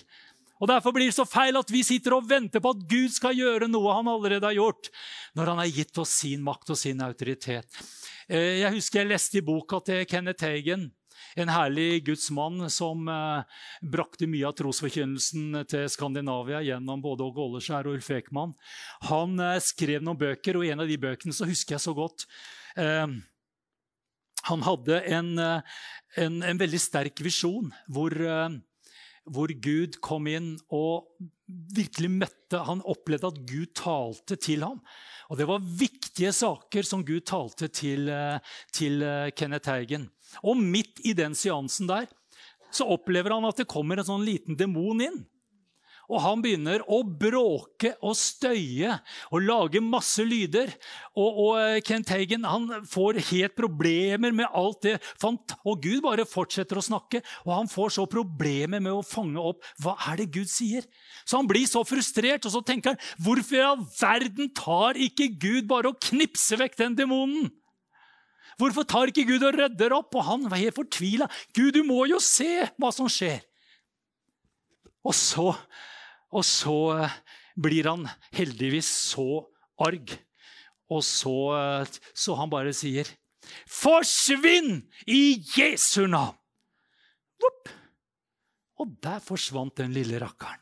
Og 0.58 0.70
Derfor 0.72 0.94
blir 0.96 1.10
det 1.10 1.18
så 1.18 1.26
feil 1.28 1.58
at 1.60 1.72
vi 1.72 1.84
sitter 1.86 2.18
og 2.18 2.28
venter 2.30 2.64
på 2.64 2.74
at 2.74 2.86
Gud 2.90 3.14
skal 3.14 3.38
gjøre 3.38 3.70
noe 3.70 3.94
han 3.94 4.10
allerede 4.10 4.50
har 4.50 4.58
gjort, 4.58 4.90
når 5.38 5.54
han 5.54 5.62
har 5.62 5.74
gitt 5.74 6.02
oss 6.02 6.16
sin 6.24 6.46
makt 6.46 6.74
og 6.74 6.80
sin 6.80 7.04
autoritet. 7.06 7.82
Eh, 8.28 8.64
jeg 8.64 8.74
husker 8.74 9.04
jeg 9.04 9.12
leste 9.14 9.40
i 9.40 9.46
boka 9.46 9.80
til 9.86 10.06
Kenneth 10.10 10.44
Hagen, 10.48 10.90
en 11.38 11.52
herlig 11.54 12.02
Guds 12.08 12.28
mann 12.34 12.66
som 12.74 13.06
eh, 13.12 13.62
brakte 13.86 14.28
mye 14.30 14.50
av 14.50 14.58
trosforkynnelsen 14.58 15.62
til 15.70 15.88
Skandinavia 15.94 16.64
gjennom 16.66 17.04
både 17.06 17.26
Åge 17.28 17.46
Åleskjær 17.46 17.88
og 17.88 18.00
Ulf 18.00 18.10
Ekman. 18.18 18.58
Han 19.12 19.38
eh, 19.40 19.62
skrev 19.64 20.02
noen 20.04 20.20
bøker, 20.20 20.58
og 20.58 20.66
en 20.66 20.84
av 20.84 20.90
de 20.90 20.98
bøkene 21.02 21.38
så 21.38 21.48
husker 21.50 21.78
jeg 21.78 21.86
så 21.86 21.94
godt 21.98 22.28
Han 24.48 24.62
hadde 24.64 25.00
en, 25.10 25.32
en, 25.42 26.36
en 26.46 26.60
veldig 26.62 26.80
sterk 26.80 27.24
visjon 27.26 27.72
hvor 27.90 28.14
hvor 29.34 29.52
Gud 29.64 30.00
kom 30.04 30.28
inn 30.32 30.56
og 30.74 31.08
virkelig 31.48 32.10
møtte 32.12 32.60
Han 32.68 32.84
opplevde 32.88 33.28
at 33.28 33.40
Gud 33.48 33.74
talte 33.76 34.38
til 34.40 34.64
ham. 34.64 34.80
Og 35.28 35.40
det 35.40 35.48
var 35.50 35.64
viktige 35.64 36.32
saker 36.36 36.88
som 36.88 37.04
Gud 37.08 37.26
talte 37.28 37.68
til, 37.68 38.08
eh, 38.10 38.40
til 38.72 39.04
eh, 39.04 39.32
Kenneth 39.36 39.70
Haugen. 39.70 40.08
Og 40.44 40.60
midt 40.60 41.02
i 41.04 41.16
den 41.18 41.36
seansen 41.36 41.90
der 41.90 42.08
så 42.72 42.88
opplever 42.88 43.32
han 43.36 43.48
at 43.48 43.60
det 43.62 43.70
kommer 43.72 44.00
en 44.00 44.08
sånn 44.08 44.26
liten 44.28 44.58
demon 44.60 45.04
inn. 45.04 45.22
Og 46.08 46.22
han 46.24 46.40
begynner 46.44 46.84
å 46.88 47.02
bråke 47.04 47.92
og 48.00 48.16
støye 48.16 48.94
og 49.28 49.44
lage 49.44 49.82
masse 49.84 50.24
lyder. 50.24 50.72
Og, 51.20 51.42
og 51.44 51.52
eh, 51.60 51.80
Kent 51.84 52.14
Hagen 52.14 52.48
han 52.48 52.70
får 52.88 53.20
helt 53.28 53.58
problemer 53.58 54.32
med 54.36 54.48
alt 54.56 54.86
det. 54.88 54.96
Og 55.68 55.82
Gud 55.84 56.00
bare 56.06 56.28
fortsetter 56.28 56.80
å 56.80 56.86
snakke, 56.86 57.20
og 57.44 57.52
han 57.58 57.72
får 57.72 57.98
så 57.98 58.08
problemer 58.08 58.80
med 58.80 58.96
å 58.96 59.04
fange 59.04 59.42
opp 59.52 59.68
hva 59.84 59.98
er 60.08 60.22
det 60.22 60.30
Gud 60.38 60.52
sier. 60.52 60.88
Så 61.28 61.42
han 61.42 61.50
blir 61.50 61.68
så 61.68 61.84
frustrert, 61.88 62.48
og 62.48 62.56
så 62.56 62.64
tenker 62.64 62.96
han 62.96 63.26
hvorfor 63.28 63.60
i 63.60 63.66
all 63.68 63.84
verden 64.00 64.54
tar 64.56 65.00
ikke 65.10 65.34
Gud 65.36 65.68
bare 65.68 65.92
og 65.92 66.00
knipser 66.08 66.64
vekk 66.64 66.80
den 66.86 66.96
demonen? 67.02 67.52
Hvorfor 68.58 68.88
tar 68.90 69.12
ikke 69.12 69.28
Gud 69.28 69.44
og 69.46 69.60
rydder 69.60 69.94
opp? 70.00 70.16
Og 70.18 70.26
han 70.26 70.48
var 70.50 70.64
helt 70.64 70.80
fortvila. 70.80 71.28
Gud, 71.52 71.76
du 71.76 71.84
må 71.86 72.08
jo 72.10 72.18
se 72.24 72.64
hva 72.80 72.96
som 72.96 73.12
skjer. 73.12 73.44
Og 75.06 75.14
så 75.16 75.52
og 76.34 76.44
så 76.46 76.78
eh, 76.98 77.18
blir 77.58 77.88
han 77.90 78.08
heldigvis 78.36 78.90
så 79.14 79.46
arg. 79.84 80.14
Og 80.92 81.04
så, 81.04 81.36
eh, 81.58 81.98
så 82.16 82.36
han 82.40 82.52
bare 82.52 82.74
sier, 82.76 83.08
'Forsvinn 83.68 84.84
i 85.08 85.40
Jesu 85.56 86.08
navn!' 86.08 86.36
Vopp! 87.40 87.70
Og 88.78 88.98
der 89.02 89.20
forsvant 89.24 89.78
den 89.78 89.94
lille 89.96 90.20
rakkeren. 90.20 90.62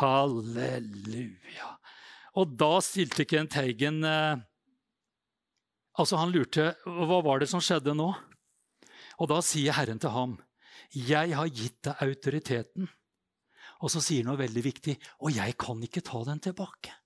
Halleluja. 0.00 1.74
Og 2.38 2.54
da 2.58 2.78
stilte 2.84 3.26
Kent 3.26 3.58
Haugen 3.58 4.04
eh, 4.06 4.38
Altså, 5.98 6.16
han 6.16 6.30
lurte 6.32 6.70
hva 6.86 7.18
var 7.20 7.42
det 7.42 7.50
som 7.50 7.60
skjedde 7.60 7.92
nå. 7.98 8.08
Og 9.20 9.28
da 9.28 9.40
sier 9.44 9.74
Herren 9.76 9.98
til 10.00 10.14
ham, 10.14 10.38
'Jeg 10.90 11.34
har 11.36 11.48
gitt 11.48 11.82
deg 11.82 12.02
autoriteten.' 12.06 12.88
Og 13.80 13.90
så 13.90 14.00
sier 14.04 14.24
han 14.24 14.32
noe 14.32 14.40
veldig 14.40 14.64
viktig, 14.64 14.96
'Og 15.20 15.32
jeg 15.36 15.56
kan 15.56 15.82
ikke 15.82 16.04
ta 16.04 16.24
den 16.24 16.40
tilbake'. 16.40 16.96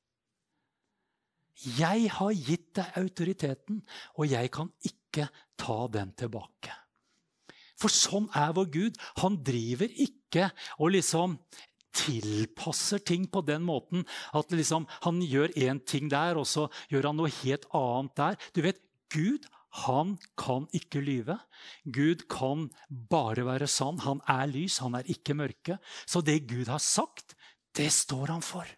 Jeg 1.79 2.09
har 2.11 2.33
gitt 2.35 2.75
deg 2.75 2.97
autoriteten, 2.99 3.83
og 4.19 4.27
jeg 4.27 4.51
kan 4.51 4.73
ikke 4.83 5.29
ta 5.57 5.87
den 5.87 6.11
tilbake. 6.19 6.73
For 7.79 7.93
sånn 7.93 8.27
er 8.35 8.53
vår 8.57 8.71
Gud. 8.75 8.99
Han 9.23 9.39
driver 9.47 9.87
ikke 9.87 10.51
og 10.79 10.95
liksom 10.95 11.39
tilpasser 11.95 12.99
ting 13.07 13.29
på 13.31 13.45
den 13.47 13.63
måten 13.63 14.03
at 14.35 14.51
liksom, 14.51 14.87
han 15.07 15.21
gjør 15.23 15.55
én 15.55 15.79
ting 15.87 16.11
der, 16.11 16.35
og 16.35 16.47
så 16.51 16.67
gjør 16.91 17.11
han 17.11 17.21
noe 17.21 17.31
helt 17.43 17.69
annet 17.71 18.17
der. 18.19 18.39
Du 18.51 18.63
vet, 18.67 18.81
Gud 19.15 19.47
han 19.75 20.15
kan 20.39 20.69
ikke 20.77 21.03
lyve. 21.03 21.39
Gud 21.85 22.29
kan 22.31 22.69
bare 22.89 23.47
være 23.47 23.67
sann. 23.71 23.99
Han 24.05 24.21
er 24.31 24.47
lys, 24.51 24.79
han 24.85 24.95
er 24.95 25.09
ikke 25.11 25.35
mørke. 25.35 25.79
Så 26.07 26.23
det 26.23 26.45
Gud 26.51 26.71
har 26.71 26.83
sagt, 26.83 27.35
det 27.75 27.91
står 27.93 28.31
han 28.37 28.45
for. 28.45 28.69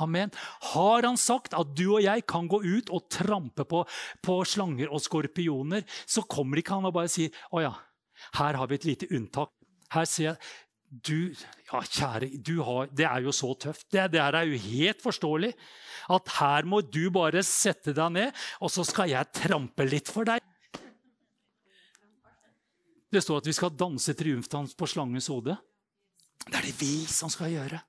Amen. 0.00 0.32
Har 0.72 1.04
han 1.04 1.16
sagt 1.20 1.56
at 1.56 1.72
du 1.76 1.86
og 1.94 2.02
jeg 2.04 2.24
kan 2.28 2.48
gå 2.48 2.62
ut 2.64 2.92
og 2.92 3.08
trampe 3.12 3.64
på, 3.68 3.84
på 4.24 4.36
slanger 4.48 4.92
og 4.92 5.02
skorpioner, 5.04 5.84
så 6.08 6.24
kommer 6.24 6.60
ikke 6.60 6.78
han 6.78 6.88
og 6.88 6.96
bare 6.96 7.12
sier 7.12 7.32
å 7.52 7.64
ja, 7.64 7.72
her 8.38 8.60
har 8.60 8.70
vi 8.70 8.80
et 8.80 8.88
lite 8.88 9.10
unntak. 9.12 9.52
Her 9.92 10.08
ser 10.08 10.30
jeg 10.30 10.40
du, 10.92 11.32
ja, 11.70 11.80
kjære, 11.80 12.28
du 12.44 12.58
har, 12.60 12.90
Det 12.92 13.06
er 13.08 13.24
jo 13.24 13.32
så 13.32 13.54
tøft. 13.56 13.86
Det, 13.90 14.10
det 14.12 14.20
er 14.20 14.42
jo 14.44 14.58
helt 14.60 15.00
forståelig. 15.00 15.52
At 16.12 16.28
her 16.36 16.68
må 16.68 16.82
du 16.84 17.06
bare 17.14 17.40
sette 17.46 17.94
deg 17.96 18.12
ned, 18.12 18.42
og 18.60 18.72
så 18.72 18.84
skal 18.84 19.08
jeg 19.08 19.32
trampe 19.32 19.86
litt 19.88 20.10
for 20.12 20.28
deg. 20.28 20.42
Det 23.12 23.20
står 23.20 23.40
at 23.40 23.48
vi 23.48 23.56
skal 23.56 23.72
danse 23.76 24.12
triumfdans 24.16 24.76
på 24.76 24.88
slangens 24.88 25.28
hode. 25.32 25.56
Det 26.44 26.58
er 26.58 26.68
det 26.68 26.76
vi 26.80 27.04
som 27.08 27.32
skal 27.32 27.52
gjøre. 27.52 27.80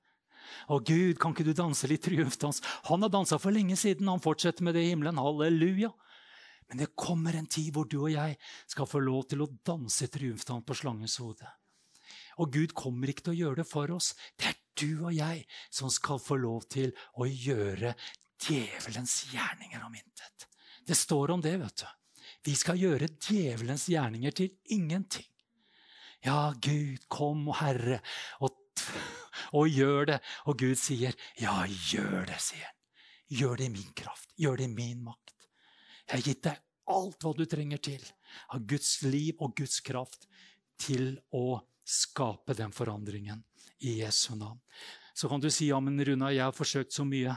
Å 0.72 0.78
Gud, 0.80 1.18
kan 1.20 1.34
ikke 1.34 1.46
du 1.48 1.52
danse 1.56 1.88
litt 1.90 2.04
triumfdans? 2.06 2.62
Han 2.88 3.04
har 3.04 3.12
dansa 3.12 3.36
for 3.40 3.52
lenge 3.52 3.76
siden. 3.76 4.08
Han 4.08 4.22
fortsetter 4.24 4.64
med 4.64 4.76
det 4.76 4.84
i 4.84 4.92
himmelen. 4.92 5.20
Halleluja. 5.20 5.90
Men 6.70 6.80
det 6.80 6.94
kommer 6.96 7.36
en 7.36 7.48
tid 7.50 7.72
hvor 7.74 7.88
du 7.88 7.98
og 8.02 8.12
jeg 8.14 8.38
skal 8.70 8.88
få 8.88 9.02
lov 9.04 9.26
til 9.28 9.44
å 9.44 9.50
danse 9.66 10.08
triumfdans 10.12 10.64
på 10.64 10.76
slangens 10.78 11.18
hode. 11.20 11.48
Og 12.42 12.52
Gud 12.52 12.74
kommer 12.76 13.10
ikke 13.10 13.28
til 13.28 13.34
å 13.34 13.40
gjøre 13.42 13.62
det 13.62 13.68
for 13.68 13.92
oss. 13.94 14.12
Det 14.38 14.50
er 14.50 14.60
du 14.74 15.04
og 15.06 15.12
jeg 15.14 15.44
som 15.70 15.92
skal 15.92 16.22
få 16.22 16.38
lov 16.40 16.66
til 16.72 16.94
å 17.20 17.28
gjøre 17.28 17.94
djevelens 18.42 19.20
gjerninger 19.32 19.84
om 19.86 19.94
intet. 19.94 20.48
Det 20.84 20.96
står 20.98 21.34
om 21.34 21.44
det, 21.44 21.54
vet 21.62 21.84
du. 21.84 21.86
Vi 22.44 22.56
skal 22.58 22.80
gjøre 22.80 23.08
djevelens 23.14 23.86
gjerninger 23.88 24.34
til 24.36 24.50
ingenting. 24.74 25.28
Ja, 26.24 26.52
Gud, 26.56 27.04
kom, 27.12 27.46
Herre, 27.56 28.00
og, 28.44 28.56
og 29.58 29.68
gjør 29.68 30.14
det. 30.14 30.20
Og 30.48 30.58
Gud 30.60 30.76
sier, 30.80 31.16
ja, 31.40 31.62
gjør 31.68 32.24
det, 32.28 32.40
sier 32.42 32.66
han. 32.66 32.80
Gjør 33.34 33.60
det 33.60 33.68
i 33.68 33.72
min 33.72 33.92
kraft. 33.96 34.28
Gjør 34.40 34.60
det 34.60 34.68
i 34.68 34.74
min 34.74 35.04
makt. 35.04 35.34
Jeg 36.04 36.14
har 36.14 36.26
gitt 36.28 36.42
deg 36.44 36.60
alt 36.92 37.24
hva 37.24 37.32
du 37.36 37.46
trenger 37.48 37.80
til 37.80 38.02
av 38.52 38.64
Guds 38.68 38.98
liv 39.06 39.40
og 39.40 39.54
Guds 39.56 39.78
kraft 39.84 40.26
til 40.80 41.14
å 41.32 41.62
skape 41.84 42.56
den 42.56 42.72
forandringen 42.72 43.44
i 43.84 44.00
Jesu 44.00 44.34
navn. 44.34 44.60
Så 45.14 45.28
kan 45.28 45.40
du 45.40 45.50
si 45.52 45.68
ja, 45.68 45.78
men 45.80 46.00
Runa, 46.04 46.32
jeg 46.34 46.42
har 46.42 46.56
forsøkt 46.56 46.92
så 46.92 47.04
mye. 47.06 47.36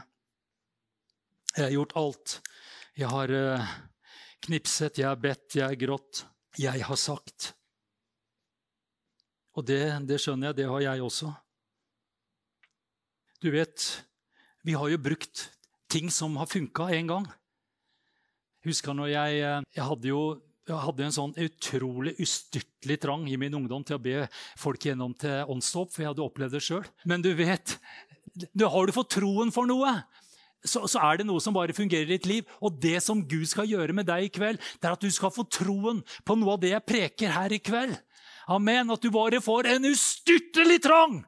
Jeg 1.54 1.64
har 1.66 1.76
gjort 1.76 1.96
alt. 2.00 2.38
Jeg 2.98 3.12
har 3.12 3.34
uh, 3.34 3.76
knipset, 4.48 4.98
jeg 4.98 5.08
har 5.10 5.20
bedt, 5.22 5.60
jeg 5.60 5.68
har 5.68 5.78
grått. 5.78 6.24
Jeg 6.58 6.82
har 6.88 6.98
sagt. 6.98 7.52
Og 9.58 9.66
det, 9.66 9.82
det 10.10 10.18
skjønner 10.22 10.50
jeg, 10.52 10.58
det 10.62 10.70
har 10.70 10.84
jeg 10.86 11.06
også. 11.06 11.32
Du 13.42 13.52
vet, 13.54 14.04
Vi 14.66 14.74
har 14.74 14.90
jo 14.90 14.98
brukt 15.00 15.46
ting 15.88 16.10
som 16.12 16.36
har 16.36 16.50
funka 16.50 16.90
en 16.92 17.08
gang. 17.08 17.28
Jeg 18.60 18.74
husker 18.74 18.94
når 18.98 19.08
jeg, 19.08 19.38
eh, 19.40 19.62
jeg 19.78 19.86
hadde 19.88 20.10
jo 20.10 20.22
jeg 20.68 20.84
hadde 20.84 21.06
en 21.06 21.16
sånn 21.16 21.34
utrolig 21.40 22.14
ustyrtelig 22.20 23.00
trang 23.04 23.26
i 23.32 23.38
min 23.40 23.56
ungdom 23.56 23.86
til 23.88 23.98
å 23.98 24.04
be 24.04 24.26
folk 24.60 24.84
gjennom 24.90 25.14
til 25.20 25.48
åndsdåp, 25.54 25.94
for 25.94 26.04
jeg 26.04 26.12
hadde 26.12 26.26
opplevd 26.26 26.58
det 26.58 26.64
sjøl. 26.66 26.88
Men 27.08 27.24
du 27.24 27.32
vet, 27.38 27.78
har 28.60 28.88
du 28.88 28.96
fått 28.96 29.16
troen 29.16 29.54
for 29.56 29.70
noe, 29.70 29.94
så, 30.68 30.84
så, 30.90 31.00
er 31.06 31.22
det 31.22 31.28
noe 31.30 31.40
som 31.44 31.56
bare 31.56 31.76
fungerer 31.76 32.10
i 32.10 32.18
ditt 32.18 32.28
liv. 32.28 32.48
Og 32.60 32.80
det 32.84 32.98
som 33.06 33.22
Gud 33.24 33.46
skal 33.48 33.70
gjøre 33.70 33.96
med 33.96 34.10
deg 34.10 34.28
i 34.28 34.34
kveld, 34.34 34.60
det 34.60 34.90
er 34.90 34.98
at 34.98 35.06
du 35.06 35.12
skal 35.14 35.32
få 35.32 35.46
troen 35.48 36.02
på 36.28 36.36
noe 36.36 36.58
av 36.58 36.64
det 36.64 36.74
jeg 36.74 36.88
preker 36.90 37.32
her 37.32 37.56
i 37.56 37.62
kveld. 37.64 37.96
Amen. 38.52 38.92
At 38.92 39.04
du 39.04 39.12
bare 39.14 39.40
får 39.44 39.70
en 39.76 39.88
ustyrtelig 39.88 40.82
trang 40.84 41.22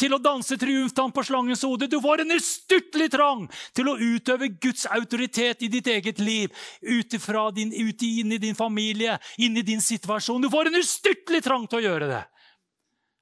til 0.00 0.16
å 0.16 0.20
danse 0.22 0.56
triumfdans 0.60 1.14
på 1.14 1.24
slangens 1.28 1.64
hode. 1.66 1.88
Du 1.90 1.98
får 2.00 2.24
en 2.24 2.36
ustyrtelig 2.36 3.10
trang 3.12 3.44
til 3.76 3.90
å 3.90 3.98
utøve 3.98 4.50
Guds 4.62 4.86
autoritet 4.88 5.66
i 5.66 5.70
ditt 5.72 5.90
eget 5.92 6.22
liv. 6.22 6.48
Ut, 6.80 7.18
din, 7.56 7.74
ut 7.74 8.02
inn 8.08 8.32
i 8.32 8.40
din 8.40 8.56
familie, 8.56 9.18
inn 9.38 9.56
i 9.56 9.66
din 9.66 9.82
situasjon. 9.84 10.42
Du 10.42 10.50
får 10.52 10.70
en 10.70 10.80
ustyrtelig 10.80 11.44
trang 11.44 11.68
til 11.68 11.82
å 11.82 11.86
gjøre 11.88 12.10
det. 12.10 12.24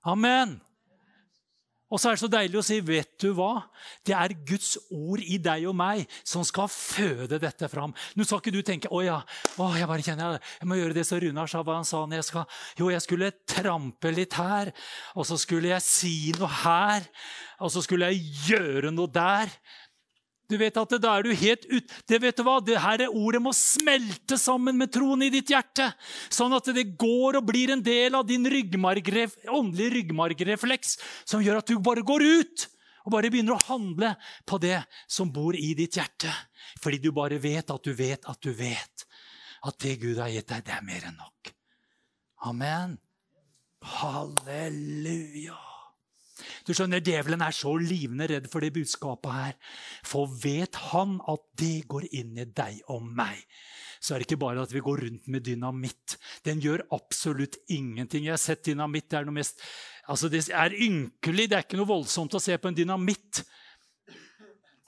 Amen. 0.08 0.58
Og 1.88 2.01
så 2.01 2.11
er 2.11 2.16
det 2.16 2.20
så 2.20 2.29
deilig 2.29 2.59
å 2.61 2.64
si, 2.66 2.79
vet 2.85 3.14
du 3.22 3.31
hva? 3.37 3.62
Det 4.05 4.12
er 4.12 4.35
Guds 4.48 4.74
ord 4.92 5.22
i 5.24 5.38
deg 5.40 5.64
og 5.70 5.77
meg 5.79 6.05
som 6.20 6.44
skal 6.44 6.68
føde 6.68 7.40
dette 7.40 7.70
fram. 7.72 7.94
Nå 8.12 8.27
skal 8.29 8.42
ikke 8.42 8.53
du 8.53 8.61
tenke 8.66 8.90
å 8.92 9.01
ja, 9.05 9.16
å, 9.57 9.70
jeg 9.72 9.88
bare 9.88 10.05
kjenner 10.05 10.37
jeg, 10.37 10.42
jeg 10.61 10.68
må 10.68 10.77
gjøre 10.77 10.98
det 10.98 11.07
som 11.09 11.22
Runar 11.22 11.48
sa. 11.48 11.62
hva 11.64 11.79
han 11.79 11.88
sa 11.88 12.03
når 12.05 12.20
jeg 12.20 12.29
skal. 12.29 12.61
Jo, 12.81 12.90
jeg 12.92 13.05
skulle 13.07 13.33
trampe 13.48 14.12
litt 14.12 14.37
her, 14.37 14.72
og 15.16 15.29
så 15.29 15.40
skulle 15.40 15.72
jeg 15.72 15.87
si 15.87 16.14
noe 16.37 16.53
her, 16.61 17.09
og 17.64 17.72
så 17.72 17.83
skulle 17.85 18.12
jeg 18.12 18.37
gjøre 18.51 18.92
noe 18.92 19.09
der. 19.12 19.53
Du 20.48 20.56
vet 20.56 20.76
at 20.80 20.94
Da 21.02 21.12
er 21.18 21.26
du 21.26 21.34
helt 21.37 21.66
ut... 21.68 21.92
Det 22.08 22.20
vet 22.22 22.38
du 22.38 22.44
hva? 22.46 22.56
Det 22.64 22.78
her 22.80 23.04
ordet 23.08 23.42
må 23.44 23.52
smelte 23.56 24.38
sammen 24.40 24.78
med 24.80 24.92
troen 24.94 25.22
i 25.26 25.30
ditt 25.32 25.52
hjerte. 25.52 25.90
Sånn 26.32 26.56
at 26.56 26.70
det 26.74 26.87
går 27.00 27.40
og 27.40 27.48
blir 27.50 27.74
en 27.74 27.84
del 27.84 28.16
av 28.16 28.26
din 28.28 28.48
ryggmargref, 28.48 29.37
åndelige 29.44 29.98
ryggmargrefleks 29.98 30.96
som 31.28 31.44
gjør 31.44 31.61
at 31.61 31.68
du 31.68 31.76
bare 31.84 32.04
går 32.06 32.24
ut 32.24 32.68
og 33.08 33.14
bare 33.14 33.30
begynner 33.32 33.56
å 33.56 33.66
handle 33.70 34.12
på 34.48 34.58
det 34.61 34.82
som 35.08 35.30
bor 35.32 35.56
i 35.56 35.72
ditt 35.76 35.96
hjerte. 35.96 36.32
Fordi 36.80 37.00
du 37.00 37.11
bare 37.16 37.40
vet 37.40 37.70
at 37.72 37.84
du 37.84 37.92
vet 37.96 38.28
at 38.28 38.40
du 38.44 38.52
vet 38.52 39.06
at 39.68 39.78
det 39.82 39.96
Gud 40.02 40.20
har 40.20 40.30
gitt 40.32 40.48
deg, 40.52 40.64
det 40.66 40.76
er 40.76 40.84
mer 40.87 41.08
enn 41.08 41.16
nok. 41.18 41.52
Amen. 42.48 42.98
Halleluja. 43.98 45.56
Du 46.68 46.74
skjønner, 46.76 47.00
Djevelen 47.00 47.40
er 47.44 47.54
så 47.57 47.72
livende 47.81 48.28
redd 48.28 48.48
for 48.52 48.61
det 48.64 48.74
budskapet 48.76 49.33
her. 49.33 49.54
For 50.04 50.28
vet 50.42 50.76
han 50.90 51.16
at 51.33 51.44
det 51.57 51.87
går 51.88 52.11
inn 52.12 52.37
i 52.37 52.44
deg 52.44 52.83
og 52.92 53.07
meg, 53.09 53.40
så 54.04 54.14
er 54.14 54.20
det 54.20 54.28
ikke 54.28 54.42
bare 54.44 54.62
at 54.62 54.72
vi 54.74 54.85
går 54.85 55.00
rundt 55.07 55.31
med 55.33 55.46
dynamitt. 55.48 56.18
Den 56.46 56.61
gjør 56.62 56.85
absolutt 56.94 57.57
ingenting. 57.72 58.28
Jeg 58.28 58.37
har 58.37 58.42
sett 58.42 58.68
dynamitt. 58.68 59.09
Det 59.09 59.20
er 59.20 59.31
noe 59.31 59.40
mest 59.40 59.64
Altså, 60.09 60.31
det 60.33 60.46
er 60.48 60.72
ynkelig. 60.72 61.50
Det 61.50 61.57
er 61.57 61.64
ikke 61.66 61.76
noe 61.76 61.90
voldsomt 61.90 62.33
å 62.33 62.40
se 62.40 62.57
på 62.57 62.70
en 62.70 62.76
dynamitt. 62.78 63.42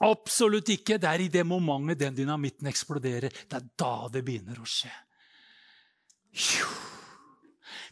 Absolutt 0.06 0.72
ikke. 0.72 0.96
Det 0.96 1.10
er 1.10 1.26
i 1.26 1.32
det 1.32 1.44
momentet 1.44 2.00
den 2.06 2.16
dynamitten 2.22 2.70
eksploderer. 2.70 3.28
Det 3.28 3.58
er 3.58 3.68
da 3.76 3.92
det 4.14 4.24
begynner 4.24 4.62
å 4.62 4.68
skje. 4.68 4.94
Phew. 6.32 6.99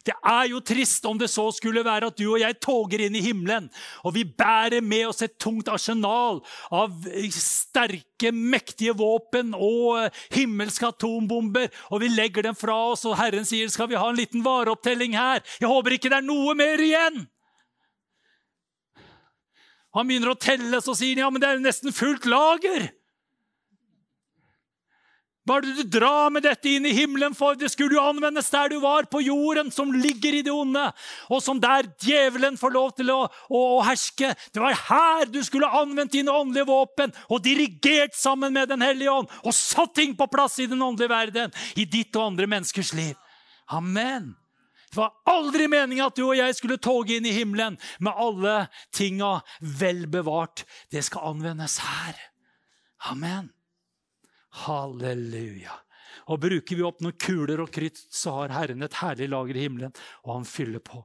Det 0.05 0.15
er 0.15 0.45
jo 0.49 0.61
trist 0.63 1.05
om 1.09 1.17
det 1.19 1.27
så 1.31 1.49
skulle 1.51 1.83
være 1.85 2.09
at 2.09 2.17
du 2.19 2.25
og 2.29 2.39
jeg 2.39 2.55
toger 2.63 3.03
inn 3.05 3.17
i 3.19 3.23
himmelen, 3.23 3.67
og 4.07 4.15
vi 4.15 4.23
bærer 4.23 4.83
med 4.85 5.09
oss 5.09 5.23
et 5.25 5.35
tungt 5.41 5.67
arsenal 5.71 6.39
av 6.71 7.09
sterke, 7.35 8.31
mektige 8.31 8.95
våpen 8.97 9.51
og 9.55 9.99
eh, 9.99 10.21
himmelske 10.37 10.87
atombomber, 10.87 11.67
og 11.91 12.03
vi 12.03 12.11
legger 12.13 12.47
dem 12.47 12.57
fra 12.57 12.77
oss, 12.93 13.03
og 13.09 13.17
Herren 13.19 13.47
sier 13.47 13.71
skal 13.71 13.91
vi 13.91 13.99
ha 13.99 14.07
en 14.09 14.19
liten 14.19 14.45
vareopptelling 14.45 15.17
her. 15.19 15.43
Jeg 15.59 15.71
håper 15.71 15.97
ikke 15.97 16.11
det 16.11 16.21
er 16.21 16.29
noe 16.29 16.55
mer 16.57 16.83
igjen. 16.83 17.25
Han 19.97 20.07
begynner 20.07 20.31
å 20.31 20.39
telle, 20.39 20.79
så 20.85 20.93
sier 20.93 21.17
han 21.17 21.25
ja, 21.25 21.29
men 21.33 21.41
det 21.41 21.49
er 21.49 21.57
jo 21.57 21.65
nesten 21.65 21.95
fullt 21.95 22.27
lager. 22.29 22.91
Hva 25.49 25.55
er 25.57 25.65
det 25.65 25.81
du 25.81 25.95
drar 25.97 26.27
med 26.29 26.43
dette 26.45 26.69
inn 26.69 26.85
i 26.85 26.91
himmelen 26.93 27.33
for? 27.33 27.55
Det 27.57 27.71
skulle 27.73 27.95
jo 27.97 28.03
anvendes 28.05 28.51
der 28.53 28.69
du 28.69 28.75
var, 28.83 29.07
på 29.09 29.23
jorden, 29.25 29.71
som 29.73 29.89
ligger 29.89 30.35
i 30.37 30.43
det 30.45 30.53
onde, 30.53 30.83
og 31.25 31.41
som 31.41 31.57
der 31.57 31.89
djevelen 32.05 32.59
får 32.59 32.75
lov 32.75 32.91
til 32.99 33.09
å, 33.09 33.23
å, 33.49 33.61
å 33.79 33.81
herske. 33.87 34.29
Det 34.53 34.61
var 34.61 34.77
her 34.77 35.25
du 35.33 35.41
skulle 35.41 35.71
anvendt 35.81 36.13
dine 36.13 36.37
åndelige 36.37 36.69
våpen 36.69 37.15
og 37.31 37.41
dirigert 37.41 38.13
sammen 38.13 38.53
med 38.53 38.69
Den 38.69 38.85
hellige 38.85 39.09
ånd 39.09 39.33
og 39.41 39.57
satt 39.57 39.97
ting 39.97 40.13
på 40.13 40.29
plass 40.29 40.59
i 40.61 40.69
den 40.69 40.85
åndelige 40.85 41.15
verden, 41.15 41.59
i 41.73 41.89
ditt 41.89 42.13
og 42.13 42.29
andre 42.29 42.45
menneskers 42.53 42.93
liv. 42.93 43.17
Amen. 43.73 44.35
Det 44.93 45.01
var 45.01 45.17
aldri 45.33 45.65
meninga 45.65 46.11
at 46.11 46.17
du 46.17 46.27
og 46.27 46.37
jeg 46.37 46.61
skulle 46.61 46.77
toge 46.77 47.17
inn 47.17 47.25
i 47.25 47.33
himmelen 47.33 47.81
med 47.97 48.13
alle 48.13 48.67
tinga 48.93 49.39
vel 49.81 50.05
bevart. 50.13 50.67
Det 50.93 51.01
skal 51.09 51.33
anvendes 51.33 51.81
her. 51.81 52.27
Amen. 53.09 53.49
Halleluja. 54.65 55.75
Og 56.29 56.41
Bruker 56.41 56.77
vi 56.77 56.85
opp 56.85 57.01
noen 57.01 57.17
kuler 57.17 57.61
og 57.63 57.71
krytt, 57.73 57.99
så 58.09 58.35
har 58.37 58.53
Herren 58.53 58.85
et 58.85 58.97
herlig 59.01 59.29
lager 59.29 59.57
i 59.57 59.65
himmelen, 59.65 59.93
og 60.25 60.35
han 60.37 60.47
fyller 60.47 60.83
på. 60.83 61.01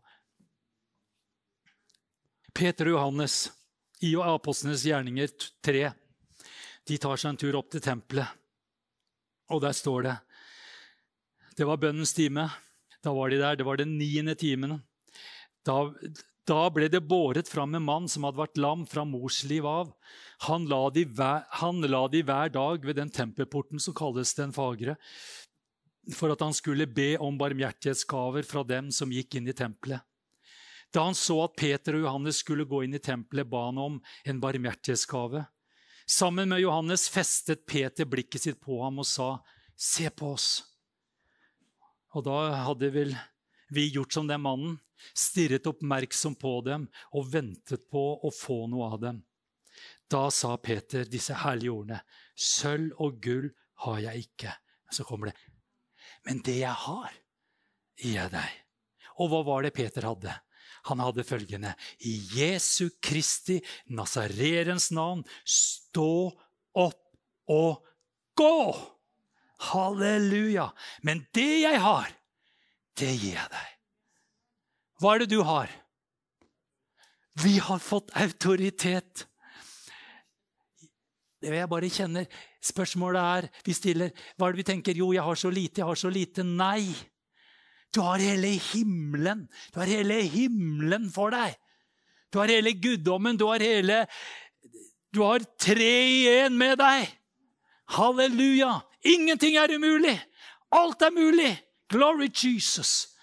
Peter 2.54 2.90
og 2.90 2.98
Johannes 2.98 3.38
i 4.04 4.12
Apostlenes 4.20 4.85
gjerninger 4.87 5.33
3 5.64 5.88
de 6.85 6.98
tar 7.00 7.16
seg 7.16 7.33
en 7.33 7.40
tur 7.40 7.57
opp 7.57 7.70
til 7.72 7.83
tempelet, 7.85 8.28
og 9.48 9.62
der 9.64 9.72
står 9.76 10.04
det 10.04 10.16
Det 11.57 11.66
var 11.68 11.78
bønnens 11.78 12.12
time. 12.12 12.48
Da 13.04 13.12
var 13.14 13.30
de 13.30 13.38
der. 13.38 13.57
Det 13.57 13.64
var 13.64 13.76
den 13.76 13.92
niende 13.98 14.35
timen. 14.35 14.80
Da, 15.62 15.92
da 16.48 16.68
ble 16.72 16.90
det 16.92 17.00
båret 17.09 17.48
fram 17.48 17.74
en 17.74 17.85
mann 17.85 18.09
som 18.11 18.26
hadde 18.26 18.40
vært 18.42 18.61
lam 18.61 18.85
fra 18.88 19.04
morsliv 19.09 19.64
av. 19.66 19.92
Han 20.48 20.66
la, 20.68 20.83
de 20.92 21.07
hver, 21.09 21.46
han 21.61 21.80
la 21.88 22.02
de 22.12 22.20
hver 22.26 22.52
dag 22.52 22.85
ved 22.85 22.98
den 23.00 23.12
tempelporten 23.12 23.80
som 23.80 23.96
kalles 23.96 24.35
Den 24.37 24.52
fagre, 24.52 24.96
for 26.12 26.35
at 26.35 26.42
han 26.44 26.52
skulle 26.52 26.87
be 26.87 27.14
om 27.16 27.38
barmhjertighetsgaver 27.40 28.44
fra 28.44 28.64
dem 28.68 28.90
som 28.92 29.12
gikk 29.12 29.38
inn 29.38 29.48
i 29.48 29.57
tempelet. 29.57 30.04
Da 30.92 31.09
han 31.09 31.16
så 31.16 31.40
at 31.46 31.57
Peter 31.59 31.96
og 31.96 32.04
Johannes 32.04 32.38
skulle 32.44 32.68
gå 32.68 32.85
inn 32.85 32.94
i 32.94 33.02
tempelet, 33.02 33.48
ba 33.48 33.64
han 33.70 33.80
om 33.80 33.96
en 34.28 34.40
barmhjertighetsgave. 34.42 35.46
Sammen 36.07 36.52
med 36.52 36.61
Johannes 36.61 37.09
festet 37.09 37.64
Peter 37.66 38.04
blikket 38.04 38.44
sitt 38.44 38.61
på 38.61 38.83
ham 38.83 39.00
og 39.00 39.09
sa, 39.09 39.40
'Se 39.74 40.11
på 40.11 40.35
oss.' 40.37 40.62
Og 42.14 42.22
da 42.24 42.52
hadde 42.68 42.92
vel 42.92 43.16
vi 43.70 43.90
gjort 43.90 44.12
som 44.12 44.28
den 44.28 44.44
mannen, 44.44 44.78
stirret 45.12 45.67
oppmerksom 45.69 46.37
på 46.40 46.57
dem 46.67 46.88
og 47.12 47.29
ventet 47.33 47.88
på 47.93 48.05
å 48.25 48.33
få 48.35 48.64
noe 48.73 48.93
av 48.95 49.03
dem. 49.03 49.23
Da 50.11 50.29
sa 50.31 50.55
Peter 50.62 51.07
disse 51.09 51.37
herlige 51.45 51.75
ordene. 51.75 52.01
Sølv 52.37 52.95
og 53.03 53.21
gull 53.25 53.51
har 53.85 54.01
jeg 54.05 54.29
ikke. 54.29 54.55
Så 54.93 55.07
kommer 55.09 55.33
det. 55.33 55.38
Men 56.29 56.40
det 56.45 56.61
jeg 56.61 56.83
har, 56.85 57.14
gir 58.01 58.19
jeg 58.21 58.33
deg. 58.35 58.61
Og 59.23 59.31
hva 59.31 59.40
var 59.47 59.64
det 59.64 59.75
Peter 59.77 60.07
hadde? 60.07 60.35
Han 60.88 61.01
hadde 61.01 61.25
følgende. 61.25 61.73
I 62.05 62.14
Jesu 62.35 62.90
Kristi 63.03 63.61
Nazarerens 63.97 64.90
navn, 64.93 65.25
stå 65.45 66.33
opp 66.75 67.01
og 67.51 67.85
gå! 68.37 68.59
Halleluja! 69.71 70.69
Men 71.07 71.25
det 71.35 71.62
jeg 71.64 71.81
har, 71.81 72.11
det 73.01 73.12
gir 73.17 73.38
jeg 73.38 73.53
deg. 73.55 73.74
Hva 75.05 75.19
er 75.19 75.27
det 75.27 75.35
du 75.35 75.43
har? 75.45 75.69
Vi 77.45 77.59
har 77.61 77.81
fått 77.83 78.14
autoritet. 78.17 79.27
Det 81.45 81.53
jeg 81.53 81.69
bare 81.69 81.90
kjenner. 81.93 82.25
Spørsmålet 82.64 83.21
er, 83.21 83.49
vi 83.67 83.75
stiller, 83.77 84.14
hva 84.38 84.49
er 84.49 84.55
det 84.55 84.62
vi 84.62 84.67
tenker? 84.71 84.97
Jo, 84.97 85.11
jeg 85.12 85.27
har 85.27 85.37
så 85.37 85.53
lite, 85.53 85.83
jeg 85.83 85.90
har 85.90 86.01
så 86.01 86.09
lite. 86.09 86.47
Nei. 86.49 86.88
Du 87.93 88.01
har 88.01 88.25
hele 88.25 88.55
himmelen. 88.71 89.45
Du 89.75 89.83
har 89.83 89.93
hele 89.93 90.23
himmelen 90.25 91.11
for 91.12 91.37
deg. 91.37 91.53
Du 92.33 92.40
har 92.40 92.49
hele 92.49 92.73
guddommen. 92.73 93.37
Du 93.37 93.45
har 93.51 93.61
hele 93.61 94.07
Du 95.12 95.21
har 95.21 95.45
tre 95.61 95.95
i 96.09 96.23
én 96.33 96.57
med 96.57 96.81
deg. 96.81 97.12
Halleluja! 97.93 98.81
Ingenting 99.05 99.61
er 99.61 99.77
umulig. 99.77 100.17
Alt 100.73 101.05
er 101.05 101.12
mulig. 101.12 101.53
Glory 101.93 102.33
Jesus. 102.33 103.13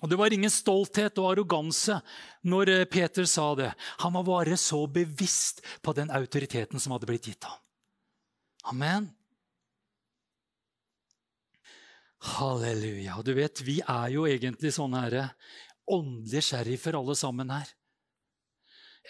Og 0.00 0.08
Det 0.08 0.16
var 0.16 0.32
ingen 0.32 0.52
stolthet 0.52 1.18
og 1.20 1.32
arroganse 1.34 2.00
når 2.48 2.72
eh, 2.72 2.84
Peter 2.88 3.26
sa 3.28 3.52
det. 3.58 3.70
Han 4.04 4.14
var 4.16 4.28
bare 4.28 4.56
så 4.60 4.86
bevisst 4.88 5.60
på 5.84 5.94
den 5.96 6.10
autoriteten 6.10 6.80
som 6.80 6.96
hadde 6.96 7.08
blitt 7.10 7.28
gitt 7.28 7.44
ham. 7.44 7.58
Amen. 8.72 9.10
Halleluja. 12.20 13.20
Du 13.24 13.32
vet, 13.36 13.60
Vi 13.64 13.80
er 13.80 14.08
jo 14.12 14.26
egentlig 14.28 14.72
sånne 14.76 15.04
her 15.06 15.18
åndelige 15.90 16.44
sheriffer 16.44 16.96
alle 16.98 17.16
sammen 17.18 17.52
her. 17.52 17.68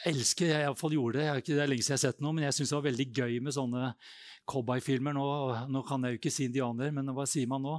Jeg 0.00 0.14
elsker 0.14 0.48
jeg 0.48 0.62
i 0.62 0.68
hvert 0.68 0.80
fall 0.80 0.94
gjorde 0.94 1.18
det. 1.18 1.26
Jeg, 1.26 1.46
det 1.50 1.62
er 1.62 1.70
lenge 1.70 1.84
siden 1.84 1.96
jeg 1.96 2.00
har 2.00 2.06
sett 2.06 2.22
noe, 2.24 2.34
men 2.36 2.46
jeg 2.46 2.56
syns 2.56 2.70
det 2.72 2.78
var 2.78 2.86
veldig 2.86 3.06
gøy 3.18 3.38
med 3.44 3.56
sånne 3.56 3.90
cowboyfilmer. 4.48 5.16
Nå, 5.16 5.24
nå 5.74 5.82
kan 5.88 6.06
jeg 6.06 6.14
jo 6.14 6.20
ikke 6.20 6.32
si 6.32 6.46
indianer, 6.46 6.94
men 6.94 7.10
hva 7.16 7.26
sier 7.28 7.50
man 7.50 7.66
nå? 7.66 7.76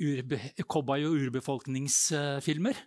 Urbe, 0.00 0.38
cowboy- 0.64 1.06
og 1.08 1.18
urbefolkningsfilmer. 1.26 2.78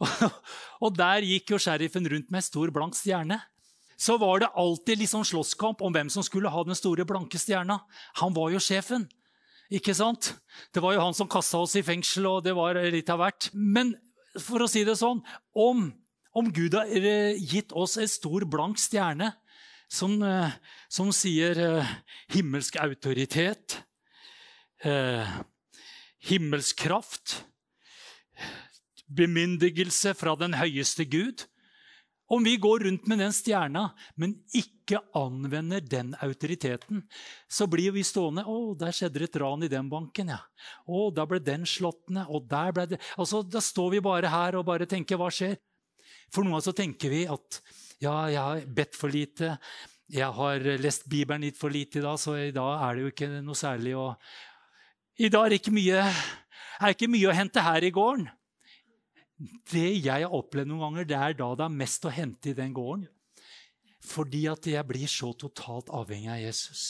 og 0.84 0.96
der 0.96 1.26
gikk 1.26 1.52
jo 1.54 1.60
sheriffen 1.60 2.08
rundt 2.08 2.30
med 2.32 2.46
stor 2.46 2.72
blank 2.74 2.96
stjerne. 2.98 3.40
Så 4.00 4.16
var 4.16 4.40
det 4.40 4.52
alltid 4.56 5.02
liksom 5.02 5.24
slåsskamp 5.28 5.82
om 5.84 5.92
hvem 5.92 6.08
som 6.08 6.24
skulle 6.24 6.48
ha 6.48 6.62
den 6.64 6.78
store 6.78 7.04
blanke 7.04 7.38
stjerna. 7.38 7.82
Han 8.22 8.32
var 8.36 8.48
jo 8.54 8.62
sjefen. 8.62 9.04
Ikke 9.70 9.92
sant? 9.94 10.32
Det 10.72 10.80
var 10.82 10.96
jo 10.96 11.02
han 11.04 11.14
som 11.14 11.28
kasta 11.30 11.60
oss 11.60 11.76
i 11.76 11.84
fengsel, 11.84 12.26
og 12.26 12.44
det 12.46 12.56
var 12.56 12.80
litt 12.90 13.12
av 13.12 13.20
hvert. 13.20 13.50
Men 13.52 13.92
for 14.40 14.64
å 14.64 14.70
si 14.70 14.86
det 14.88 14.96
sånn 14.98 15.20
om, 15.52 15.90
om 16.32 16.48
Gud 16.54 16.74
har 16.78 16.88
eh, 16.88 17.36
gitt 17.36 17.74
oss 17.76 17.98
en 18.00 18.08
stor 18.10 18.46
blank 18.48 18.80
stjerne 18.80 19.34
som, 19.90 20.16
eh, 20.24 20.56
som 20.88 21.12
sier 21.14 21.60
eh, 21.60 21.94
himmelsk 22.32 22.80
autoritet, 22.80 23.82
himmelsk 26.30 26.78
kraft, 26.86 27.44
bemyndigelse 29.10 30.14
fra 30.14 30.36
den 30.38 30.54
høyeste 30.56 31.04
Gud 31.10 31.44
om 32.30 32.44
vi 32.46 32.54
går 32.62 32.84
rundt 32.86 33.08
med 33.10 33.18
den 33.18 33.32
stjerna, 33.34 33.88
men 34.14 34.36
ikke 34.54 35.00
anvender 35.18 35.82
den 35.82 36.12
autoriteten, 36.22 37.02
så 37.50 37.66
blir 37.66 37.90
vi 37.96 38.04
stående 38.06 38.44
'Å, 38.46 38.78
der 38.78 38.94
skjedde 38.94 39.18
det 39.18 39.30
et 39.30 39.40
ran 39.42 39.66
i 39.66 39.70
den 39.72 39.90
banken', 39.90 40.30
ja. 40.30 40.38
'Å, 40.86 41.10
da 41.14 41.26
ble 41.26 41.40
den 41.42 41.66
slått 41.66 42.06
ned', 42.08 42.30
og 42.30 42.46
der 42.48 42.72
ble 42.72 42.86
det 42.86 43.00
Altså, 43.18 43.42
Da 43.42 43.58
står 43.58 43.90
vi 43.90 44.00
bare 44.00 44.30
her 44.30 44.54
og 44.54 44.66
bare 44.66 44.86
tenker 44.86 45.16
'hva 45.18 45.26
skjer'? 45.26 45.58
For 46.30 46.44
noen 46.44 46.62
så 46.62 46.72
tenker 46.72 47.10
vi 47.10 47.26
at 47.26 47.60
'ja, 48.00 48.26
jeg 48.28 48.38
har 48.38 48.60
bedt 48.66 48.94
for 48.94 49.08
lite', 49.10 49.58
'jeg 50.08 50.32
har 50.32 50.58
lest 50.78 51.08
Bibelen 51.08 51.42
litt 51.42 51.58
for 51.58 51.68
lite 51.68 51.98
i 51.98 52.02
dag', 52.02 52.18
så 52.18 52.38
i 52.38 52.52
dag 52.52 52.78
er 52.78 52.94
det 52.94 53.02
jo 53.02 53.10
ikke 53.10 53.42
noe 53.42 53.54
særlig 53.54 53.96
å 53.96 54.16
I 55.20 55.28
dag 55.28 55.50
er 55.50 55.58
ikke 55.58 55.72
mye, 55.74 56.00
er 56.80 56.94
ikke 56.94 57.08
mye 57.12 57.28
å 57.28 57.36
hente 57.36 57.60
her 57.60 57.84
i 57.84 57.92
gården. 57.92 58.28
Det 59.68 59.88
jeg 60.00 60.24
har 60.24 60.36
opplevd 60.36 60.70
noen 60.70 60.84
ganger, 60.86 61.08
det 61.08 61.16
er 61.18 61.34
da 61.36 61.48
det 61.56 61.66
er 61.66 61.74
mest 61.82 62.06
å 62.08 62.12
hente 62.12 62.52
i 62.52 62.56
den 62.56 62.72
gården. 62.76 63.04
Fordi 64.00 64.46
at 64.48 64.64
jeg 64.68 64.86
blir 64.88 65.08
så 65.12 65.34
totalt 65.36 65.92
avhengig 65.92 66.30
av 66.32 66.40
Jesus. 66.40 66.84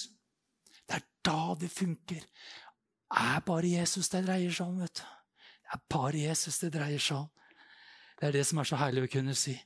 Det 0.87 1.01
er 1.01 1.07
da 1.27 1.57
det 1.59 1.71
funker. 1.75 2.23
Det 2.23 3.25
er 3.25 3.43
bare 3.47 3.73
Jesus 3.73 4.11
det 4.13 4.23
dreier 4.29 4.55
seg 4.55 4.71
om. 4.71 4.79
vet 4.79 5.03
du. 5.03 5.09
Det 5.67 5.75
er 5.75 5.83
bare 5.91 6.23
Jesus 6.23 6.59
det 6.63 6.71
dreier 6.75 7.03
seg 7.03 7.25
om. 7.25 7.29
Det 8.21 8.29
er 8.29 8.39
det 8.39 8.47
som 8.47 8.63
er 8.63 8.71
så 8.71 8.79
herlig 8.79 9.09
å 9.09 9.11
kunne 9.11 9.35
si. 9.39 9.57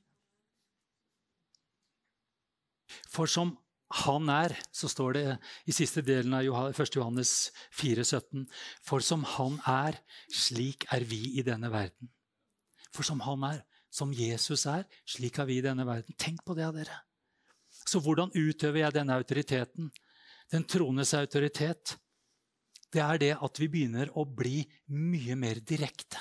For 3.13 3.29
som 3.29 3.53
han 3.95 4.31
er, 4.33 4.57
så 4.75 4.89
står 4.91 5.15
det 5.15 5.25
i 5.71 5.75
siste 5.75 6.03
delen 6.03 6.35
av 6.35 6.73
1. 6.73 6.97
Johannes 6.97 7.53
4,17.: 7.79 8.47
For 8.83 9.05
som 9.05 9.23
han 9.37 9.61
er, 9.71 10.01
slik 10.33 10.87
er 10.95 11.07
vi 11.07 11.39
i 11.39 11.45
denne 11.47 11.71
verden. 11.71 12.11
For 12.95 13.07
som 13.07 13.23
han 13.23 13.45
er, 13.47 13.63
som 13.95 14.13
Jesus 14.15 14.67
er, 14.67 14.83
slik 15.07 15.39
er 15.39 15.47
vi 15.47 15.61
i 15.61 15.65
denne 15.65 15.87
verden. 15.87 16.17
Tenk 16.19 16.43
på 16.47 16.57
det, 16.59 16.67
dere. 16.75 17.03
Så 17.85 18.01
hvordan 18.03 18.33
utøver 18.35 18.83
jeg 18.83 18.97
denne 18.97 19.15
autoriteten? 19.15 19.93
Den 20.51 20.67
troendes 20.67 21.15
autoritet. 21.15 21.97
Det 22.91 23.03
er 23.03 23.19
det 23.19 23.33
at 23.43 23.61
vi 23.61 23.71
begynner 23.71 24.11
å 24.19 24.27
bli 24.27 24.63
mye 24.95 25.37
mer 25.39 25.63
direkte. 25.63 26.19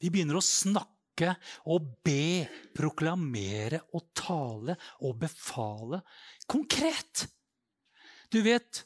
Vi 0.00 0.10
begynner 0.10 0.40
å 0.40 0.44
snakke 0.44 1.01
og 1.68 1.90
be, 2.04 2.46
proklamere 2.74 3.82
og 3.92 4.08
tale 4.16 4.76
og 5.04 5.18
befale 5.20 6.00
konkret. 6.50 7.26
Du 8.32 8.40
vet, 8.42 8.84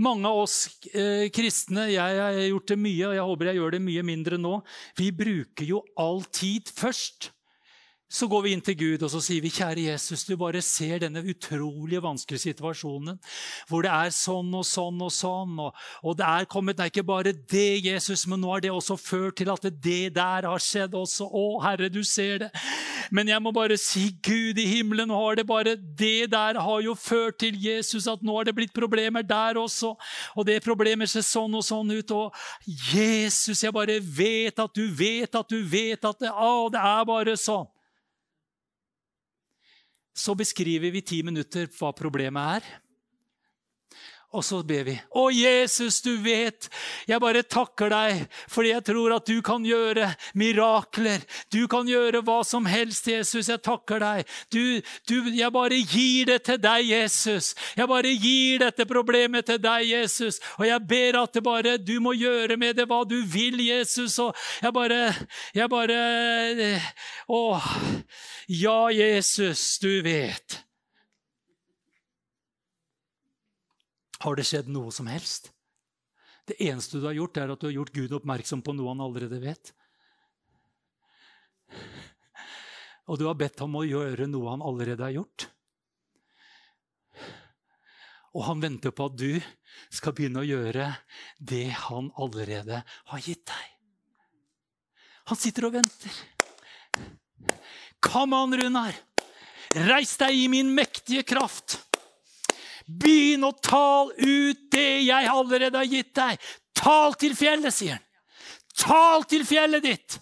mange 0.00 0.28
av 0.28 0.44
oss 0.44 0.56
eh, 0.94 1.28
kristne, 1.34 1.88
jeg 1.92 2.22
har 2.22 2.38
gjort 2.46 2.72
det 2.72 2.78
mye, 2.80 3.10
og 3.10 3.16
jeg 3.18 3.26
håper 3.32 3.50
jeg 3.50 3.60
gjør 3.60 3.76
det 3.76 3.82
mye 3.84 4.06
mindre 4.06 4.40
nå, 4.40 4.54
vi 4.96 5.10
bruker 5.12 5.68
jo 5.68 5.82
all 6.00 6.24
tid 6.32 6.70
først 6.72 7.32
så 8.10 8.26
går 8.26 8.42
vi 8.42 8.52
inn 8.56 8.62
til 8.64 8.74
Gud 8.74 9.04
og 9.06 9.12
så 9.12 9.20
sier 9.22 9.42
vi, 9.44 9.52
kjære 9.54 9.86
Jesus, 9.86 10.24
du 10.26 10.34
bare 10.38 10.62
ser 10.64 10.98
denne 11.04 11.22
utrolig 11.30 12.00
vanskelige 12.02 12.48
situasjonen 12.48 13.20
hvor 13.70 13.84
det 13.86 13.92
er 13.92 14.10
sånn 14.14 14.50
og 14.56 14.66
sånn 14.66 14.98
og 15.06 15.12
sånn. 15.14 15.54
Og, 15.62 15.84
og 16.02 16.16
det 16.18 16.26
er 16.26 16.48
kommet 16.50 16.78
det 16.78 16.88
er 16.88 16.92
ikke 16.92 17.06
bare 17.06 17.34
det, 17.34 17.84
Jesus, 17.86 18.26
men 18.26 18.42
nå 18.42 18.50
har 18.50 18.64
det 18.64 18.72
også 18.74 18.98
ført 18.98 19.38
til 19.38 19.52
at 19.52 19.68
det 19.70 20.14
der 20.16 20.48
har 20.48 20.64
skjedd 20.64 20.96
også. 20.98 21.28
Å, 21.30 21.44
Herre, 21.62 21.90
du 21.92 22.02
ser 22.06 22.46
det. 22.46 22.50
Men 23.14 23.30
jeg 23.30 23.42
må 23.42 23.54
bare 23.54 23.78
si, 23.80 24.08
Gud 24.26 24.58
i 24.58 24.66
himmelen, 24.70 25.10
har 25.14 25.38
det 25.38 25.46
bare 25.46 25.76
det 25.76 26.30
der 26.34 26.58
har 26.62 26.82
jo 26.84 26.94
ført 26.98 27.40
til 27.42 27.58
Jesus 27.62 28.08
at 28.10 28.22
nå 28.26 28.36
har 28.38 28.48
det 28.48 28.56
blitt 28.58 28.74
problemer 28.74 29.22
der 29.26 29.58
også. 29.60 29.94
Og 30.34 30.46
det 30.46 30.60
problemet 30.66 31.10
ser 31.10 31.26
sånn 31.26 31.54
og 31.58 31.66
sånn 31.66 31.90
ut. 31.94 32.14
Og 32.14 32.34
Jesus, 32.90 33.62
jeg 33.62 33.74
bare 33.74 34.00
vet 34.02 34.58
at 34.62 34.74
du 34.74 34.86
vet 34.94 35.34
at 35.34 35.50
du 35.50 35.60
vet 35.62 36.04
at 36.04 36.22
det, 36.22 36.30
å, 36.30 36.70
det 36.72 36.80
er 36.80 37.06
bare 37.06 37.38
sånn 37.38 37.68
så 40.16 40.34
beskriver 40.38 40.92
vi 40.92 41.02
ti 41.06 41.20
minutter 41.26 41.68
hva 41.78 41.92
problemet 41.96 42.60
er. 42.60 42.70
Og 44.30 44.44
så 44.46 44.60
ber 44.62 44.84
vi. 44.86 44.92
Å, 45.18 45.24
Jesus, 45.34 45.96
du 46.04 46.12
vet, 46.22 46.68
jeg 47.10 47.18
bare 47.22 47.42
takker 47.42 47.90
deg 47.90 48.20
fordi 48.50 48.70
jeg 48.70 48.84
tror 48.86 49.14
at 49.16 49.26
du 49.26 49.40
kan 49.42 49.64
gjøre 49.66 50.12
mirakler. 50.38 51.24
Du 51.50 51.64
kan 51.70 51.88
gjøre 51.90 52.22
hva 52.26 52.38
som 52.46 52.68
helst, 52.70 53.08
Jesus. 53.10 53.50
Jeg 53.50 53.62
takker 53.66 53.98
deg. 53.98 54.30
Du, 54.54 54.78
du, 55.10 55.16
jeg 55.34 55.50
bare 55.50 55.80
gir 55.82 56.30
det 56.30 56.38
til 56.46 56.62
deg, 56.62 56.86
Jesus. 56.92 57.56
Jeg 57.74 57.90
bare 57.90 58.14
gir 58.14 58.62
dette 58.62 58.86
problemet 58.86 59.50
til 59.50 59.58
deg, 59.66 59.88
Jesus. 59.96 60.38
Og 60.60 60.68
jeg 60.68 60.86
ber 60.94 61.22
at 61.24 61.34
det 61.34 61.44
bare, 61.50 61.74
du 61.82 61.96
må 61.98 62.14
gjøre 62.14 62.54
med 62.60 62.78
det 62.78 62.86
hva 62.86 63.02
du 63.02 63.18
vil, 63.26 63.58
Jesus. 63.66 64.18
Og 64.22 64.34
jeg 64.62 64.74
bare 64.74 65.00
Jeg 65.54 65.66
bare 65.70 65.98
Å, 67.30 67.42
ja, 68.46 68.80
Jesus, 68.94 69.78
du 69.82 70.02
vet. 70.06 70.60
Har 74.20 74.36
det 74.36 74.44
skjedd 74.48 74.68
noe 74.72 74.92
som 74.92 75.08
helst? 75.08 75.50
Det 76.48 76.58
eneste 76.66 76.98
du 76.98 77.06
har 77.06 77.16
gjort, 77.16 77.38
er 77.38 77.52
at 77.52 77.60
du 77.60 77.68
har 77.68 77.76
gjort 77.78 77.94
Gud 77.94 78.12
oppmerksom 78.18 78.62
på 78.64 78.74
noe 78.76 78.92
han 78.92 79.02
allerede 79.04 79.38
vet. 79.40 79.72
Og 83.08 83.18
du 83.20 83.26
har 83.26 83.38
bedt 83.38 83.62
ham 83.62 83.78
å 83.78 83.86
gjøre 83.86 84.28
noe 84.30 84.52
han 84.52 84.64
allerede 84.66 85.06
har 85.06 85.14
gjort. 85.14 85.48
Og 88.36 88.44
han 88.46 88.62
venter 88.62 88.94
på 88.94 89.08
at 89.10 89.16
du 89.18 89.40
skal 89.90 90.14
begynne 90.14 90.44
å 90.44 90.46
gjøre 90.46 90.92
det 91.38 91.66
han 91.88 92.12
allerede 92.20 92.82
har 92.86 93.24
gitt 93.24 93.46
deg. 93.50 93.66
Han 95.30 95.38
sitter 95.38 95.66
og 95.68 95.76
venter. 95.78 96.20
Kom 98.02 98.34
an, 98.34 98.54
Runar! 98.58 98.96
Reis 99.86 100.16
deg 100.18 100.34
i 100.34 100.48
min 100.50 100.70
mektige 100.74 101.22
kraft! 101.26 101.78
Begynn 102.98 103.46
å 103.46 103.52
tale 103.62 104.16
ut 104.18 104.66
det 104.72 105.02
jeg 105.06 105.30
allerede 105.30 105.78
har 105.78 105.88
gitt 105.88 106.14
deg. 106.16 106.40
Tal 106.76 107.14
til 107.20 107.36
fjellet, 107.36 107.74
sier 107.74 107.98
han. 107.98 108.06
Tal 108.80 109.26
til 109.28 109.44
fjellet 109.46 109.84
ditt. 109.84 110.18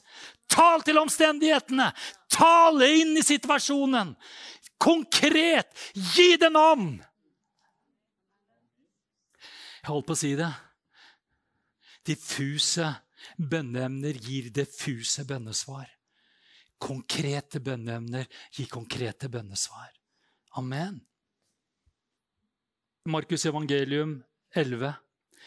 Tal 0.50 0.82
til 0.82 0.98
omstendighetene. 0.98 1.90
Tale 2.32 2.88
inn 2.98 3.16
i 3.18 3.24
situasjonen. 3.24 4.14
Konkret. 4.80 5.70
Gi 5.94 6.36
det 6.40 6.50
navn. 6.54 6.96
Jeg 9.78 9.92
holdt 9.92 10.08
på 10.08 10.16
å 10.16 10.20
si 10.20 10.32
det. 10.38 10.50
Diffuse 12.08 12.88
bønneemner 13.36 14.16
gir 14.16 14.50
diffuse 14.54 15.24
bønnesvar. 15.28 15.86
Konkrete 16.78 17.60
bønneemner 17.64 18.26
gir 18.54 18.68
konkrete 18.70 19.30
bønnesvar. 19.32 19.90
Amen. 20.58 21.00
Markus 23.08 23.46
evangelium 23.48 24.18
11, 24.54 24.92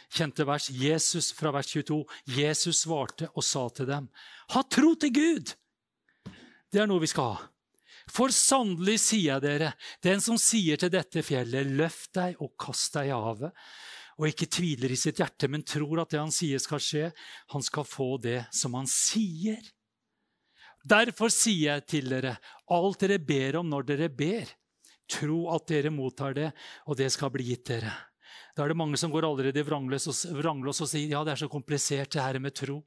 kjente 0.09 0.45
vers. 0.49 0.69
Jesus 0.73 1.31
fra 1.37 1.51
vers 1.53 1.69
22. 1.69 2.01
Jesus 2.25 2.83
svarte 2.85 3.29
og 3.35 3.45
sa 3.45 3.67
til 3.69 3.89
dem, 3.89 4.09
ha 4.55 4.63
tro 4.65 4.95
til 4.99 5.13
Gud! 5.13 5.53
Det 6.71 6.81
er 6.81 6.87
noe 6.89 7.03
vi 7.03 7.09
skal 7.11 7.35
ha. 7.35 7.47
For 8.11 8.33
sannelig 8.33 8.97
sier 9.03 9.35
jeg 9.35 9.43
dere, 9.43 9.73
den 10.03 10.23
som 10.23 10.39
sier 10.41 10.79
til 10.79 10.91
dette 10.91 11.23
fjellet, 11.23 11.69
løft 11.77 12.15
deg 12.17 12.39
og 12.41 12.55
kast 12.59 12.95
deg 12.97 13.11
i 13.11 13.13
havet, 13.15 13.53
og 14.17 14.27
ikke 14.27 14.49
tviler 14.51 14.91
i 14.91 14.99
sitt 14.99 15.21
hjerte, 15.21 15.47
men 15.51 15.63
tror 15.67 16.01
at 16.01 16.11
det 16.11 16.19
han 16.19 16.33
sier 16.33 16.59
skal 16.61 16.81
skje, 16.83 17.11
han 17.53 17.63
skal 17.65 17.87
få 17.87 18.15
det 18.23 18.41
som 18.55 18.75
han 18.77 18.89
sier. 18.89 19.61
Derfor 20.81 21.29
sier 21.29 21.75
jeg 21.75 21.85
til 21.87 22.09
dere, 22.11 22.35
alt 22.73 23.03
dere 23.03 23.21
ber 23.21 23.59
om 23.61 23.69
når 23.69 23.87
dere 23.93 24.09
ber, 24.09 24.49
Tro 25.11 25.43
at 25.51 25.67
dere 25.67 25.91
mottar 25.93 26.35
det, 26.37 26.51
og 26.87 26.97
det 26.99 27.09
skal 27.11 27.33
bli 27.33 27.49
gitt 27.51 27.67
dere. 27.67 27.91
Da 28.55 28.63
er 28.63 28.71
det 28.71 28.79
mange 28.79 28.99
som 28.99 29.11
går 29.11 29.27
allerede 29.27 29.59
i 29.61 29.67
vranglås 29.67 30.07
og, 30.11 30.87
sier 30.89 31.11
ja, 31.11 31.23
det 31.23 31.35
er 31.35 31.43
så 31.43 31.51
komplisert, 31.51 32.11
det 32.13 32.23
her 32.23 32.39
med 32.39 32.55
tro. 32.55 32.81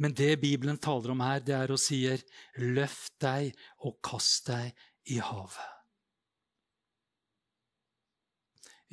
Men 0.00 0.14
det 0.16 0.40
Bibelen 0.42 0.80
taler 0.82 1.12
om 1.14 1.22
her, 1.22 1.40
det 1.44 1.54
er 1.54 1.72
og 1.72 1.80
sier, 1.80 2.20
løft 2.58 3.14
deg 3.22 3.54
og 3.86 4.00
kast 4.04 4.50
deg 4.50 4.74
i 5.14 5.20
havet. 5.22 5.70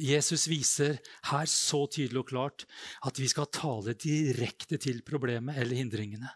Jesus 0.02 0.48
viser 0.50 0.98
her 1.30 1.50
så 1.50 1.84
tydelig 1.92 2.24
og 2.24 2.30
klart 2.32 2.64
at 3.06 3.20
vi 3.22 3.28
skal 3.30 3.50
tale 3.54 3.94
direkte 3.94 4.80
til 4.82 5.04
problemet 5.06 5.60
eller 5.62 5.78
hindringene. 5.78 6.32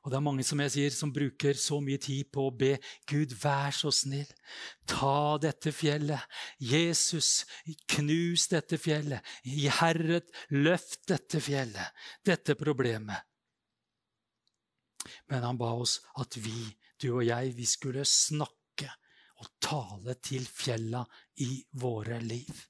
Og 0.00 0.12
det 0.12 0.16
er 0.16 0.24
mange 0.24 0.44
som 0.46 0.60
jeg 0.64 0.72
sier, 0.72 0.94
som 0.96 1.12
bruker 1.12 1.58
så 1.60 1.76
mye 1.84 2.00
tid 2.00 2.30
på 2.32 2.46
å 2.48 2.54
be 2.56 2.72
Gud, 3.10 3.34
vær 3.42 3.74
så 3.76 3.92
snill, 3.92 4.28
ta 4.88 5.36
dette 5.42 5.74
fjellet. 5.76 6.24
Jesus, 6.56 7.44
knus 7.92 8.46
dette 8.48 8.80
fjellet. 8.80 9.20
Herret, 9.80 10.32
løft 10.56 11.04
dette 11.10 11.42
fjellet, 11.44 12.00
dette 12.24 12.56
problemet. 12.56 13.28
Men 15.28 15.44
han 15.44 15.60
ba 15.60 15.74
oss 15.76 15.98
at 16.20 16.36
vi, 16.40 16.64
du 17.00 17.10
og 17.18 17.24
jeg, 17.28 17.52
vi 17.56 17.68
skulle 17.68 18.06
snakke 18.08 18.88
og 19.40 19.52
tale 19.60 20.16
til 20.24 20.44
fjella 20.48 21.04
i 21.44 21.52
våre 21.80 22.20
liv. 22.24 22.66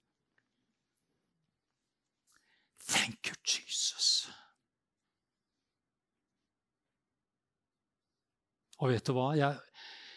Thank 2.90 3.30
you. 3.30 3.59
Og 8.80 8.92
vet 8.92 9.04
du 9.04 9.12
hva? 9.16 9.30
Jeg, 9.36 9.58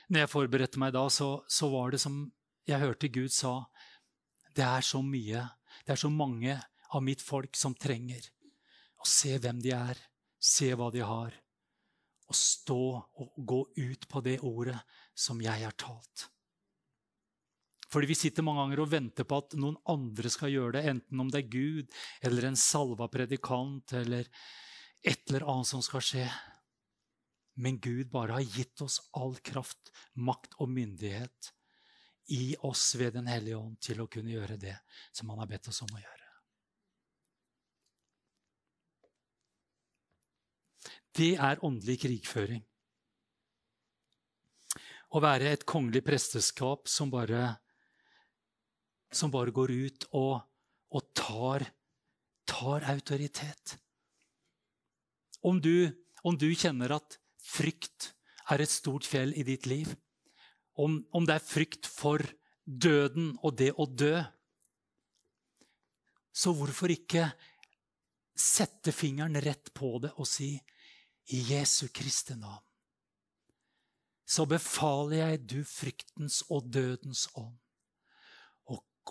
når 0.09 0.23
jeg 0.23 0.31
forberedte 0.31 0.81
meg 0.81 0.93
da, 0.95 1.03
så, 1.11 1.35
så, 1.51 1.69
var 1.73 1.93
det 1.93 2.01
som 2.03 2.23
jeg 2.67 2.79
hørte 2.79 3.11
Gud 3.11 3.33
sa 3.35 3.65
Det 4.55 4.63
er 4.63 4.85
så 4.85 5.01
mye, 5.03 5.43
det 5.83 5.95
er 5.95 5.99
så 5.99 6.11
mange 6.13 6.55
av 6.93 7.03
mitt 7.03 7.23
folk 7.23 7.57
som 7.59 7.75
trenger 7.75 8.29
å 9.01 9.07
se 9.09 9.35
hvem 9.41 9.59
de 9.63 9.73
er, 9.75 9.97
se 10.39 10.69
hva 10.77 10.91
de 10.93 11.01
har, 11.03 11.33
og 12.29 12.37
stå 12.37 12.83
og 13.19 13.33
gå 13.35 13.63
ut 13.75 14.07
på 14.07 14.21
det 14.23 14.37
ordet 14.45 14.77
som 15.17 15.41
jeg 15.43 15.65
har 15.65 15.75
talt. 15.75 16.29
Fordi 17.93 18.09
vi 18.09 18.17
sitter 18.17 18.45
mange 18.45 18.63
ganger 18.63 18.81
og 18.81 18.89
venter 18.89 19.27
på 19.27 19.37
at 19.43 19.53
noen 19.59 19.75
andre 19.91 20.31
skal 20.33 20.53
gjøre 20.53 20.77
det, 20.77 20.85
enten 20.89 21.19
om 21.21 21.29
det 21.29 21.43
er 21.43 21.51
Gud 21.51 21.97
eller 22.25 22.47
en 22.47 22.57
salva 22.57 23.09
predikant 23.11 23.93
eller 23.99 24.29
et 25.03 25.21
eller 25.29 25.45
annet 25.51 25.69
som 25.69 25.83
skal 25.85 26.01
skje. 26.05 26.25
Men 27.53 27.77
Gud 27.79 28.09
bare 28.09 28.39
har 28.39 28.55
gitt 28.57 28.81
oss 28.81 28.99
all 29.13 29.35
kraft, 29.45 29.91
makt 30.13 30.55
og 30.57 30.71
myndighet 30.73 31.53
i 32.33 32.55
oss 32.65 32.95
ved 32.95 33.13
Den 33.13 33.27
hellige 33.27 33.59
ånd 33.59 33.79
til 33.83 34.01
å 34.01 34.09
kunne 34.09 34.33
gjøre 34.33 34.57
det 34.57 34.75
som 35.11 35.29
han 35.29 35.43
har 35.43 35.49
bedt 35.51 35.69
oss 35.69 35.83
om 35.85 35.91
å 35.93 36.01
gjøre. 36.01 36.19
Det 41.13 41.35
er 41.37 41.61
åndelig 41.61 41.99
krigføring. 42.01 42.63
Å 45.13 45.21
være 45.21 45.51
et 45.53 45.65
kongelig 45.69 46.01
presteskap 46.07 46.89
som 46.89 47.11
bare, 47.13 47.51
som 49.13 49.29
bare 49.29 49.53
går 49.53 49.75
ut 49.75 50.07
og, 50.17 50.39
og 50.89 51.11
tar, 51.13 51.67
tar 52.49 52.87
autoritet. 52.95 53.75
Om 55.45 55.61
du, 55.61 55.85
om 56.25 56.33
du 56.39 56.49
kjenner 56.57 56.95
at 56.97 57.19
frykt 57.43 58.13
er 58.51 58.63
et 58.63 58.71
stort 58.71 59.07
fjell 59.07 59.33
i 59.37 59.45
ditt 59.47 59.67
liv. 59.69 59.91
Om, 60.79 61.01
om 61.13 61.27
det 61.27 61.37
er 61.37 61.45
frykt 61.45 61.87
for 61.89 62.23
døden 62.65 63.33
og 63.43 63.57
det 63.59 63.71
å 63.77 63.85
dø. 63.85 64.15
Så 66.33 66.55
hvorfor 66.57 66.91
ikke 66.93 67.27
sette 68.33 68.91
fingeren 68.95 69.37
rett 69.43 69.69
på 69.75 69.99
det 70.01 70.15
og 70.17 70.27
si 70.27 70.55
i 71.33 71.41
Jesu 71.51 71.87
Kristi 71.93 72.35
navn 72.35 72.63
så 74.33 74.45
befaler 74.49 75.17
jeg 75.17 75.41
du 75.51 75.59
fryktens 75.67 76.41
og 76.49 76.69
dødens 76.71 77.27
ånd 77.39 77.59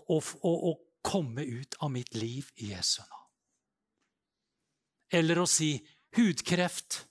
å 0.02 0.72
komme 1.04 1.44
ut 1.44 1.76
av 1.84 1.92
mitt 1.92 2.14
liv 2.16 2.48
i 2.56 2.70
Jesu 2.72 3.02
navn. 3.02 3.28
Eller 5.12 5.42
å 5.42 5.46
si 5.46 5.74
hudkreft. 6.16 7.02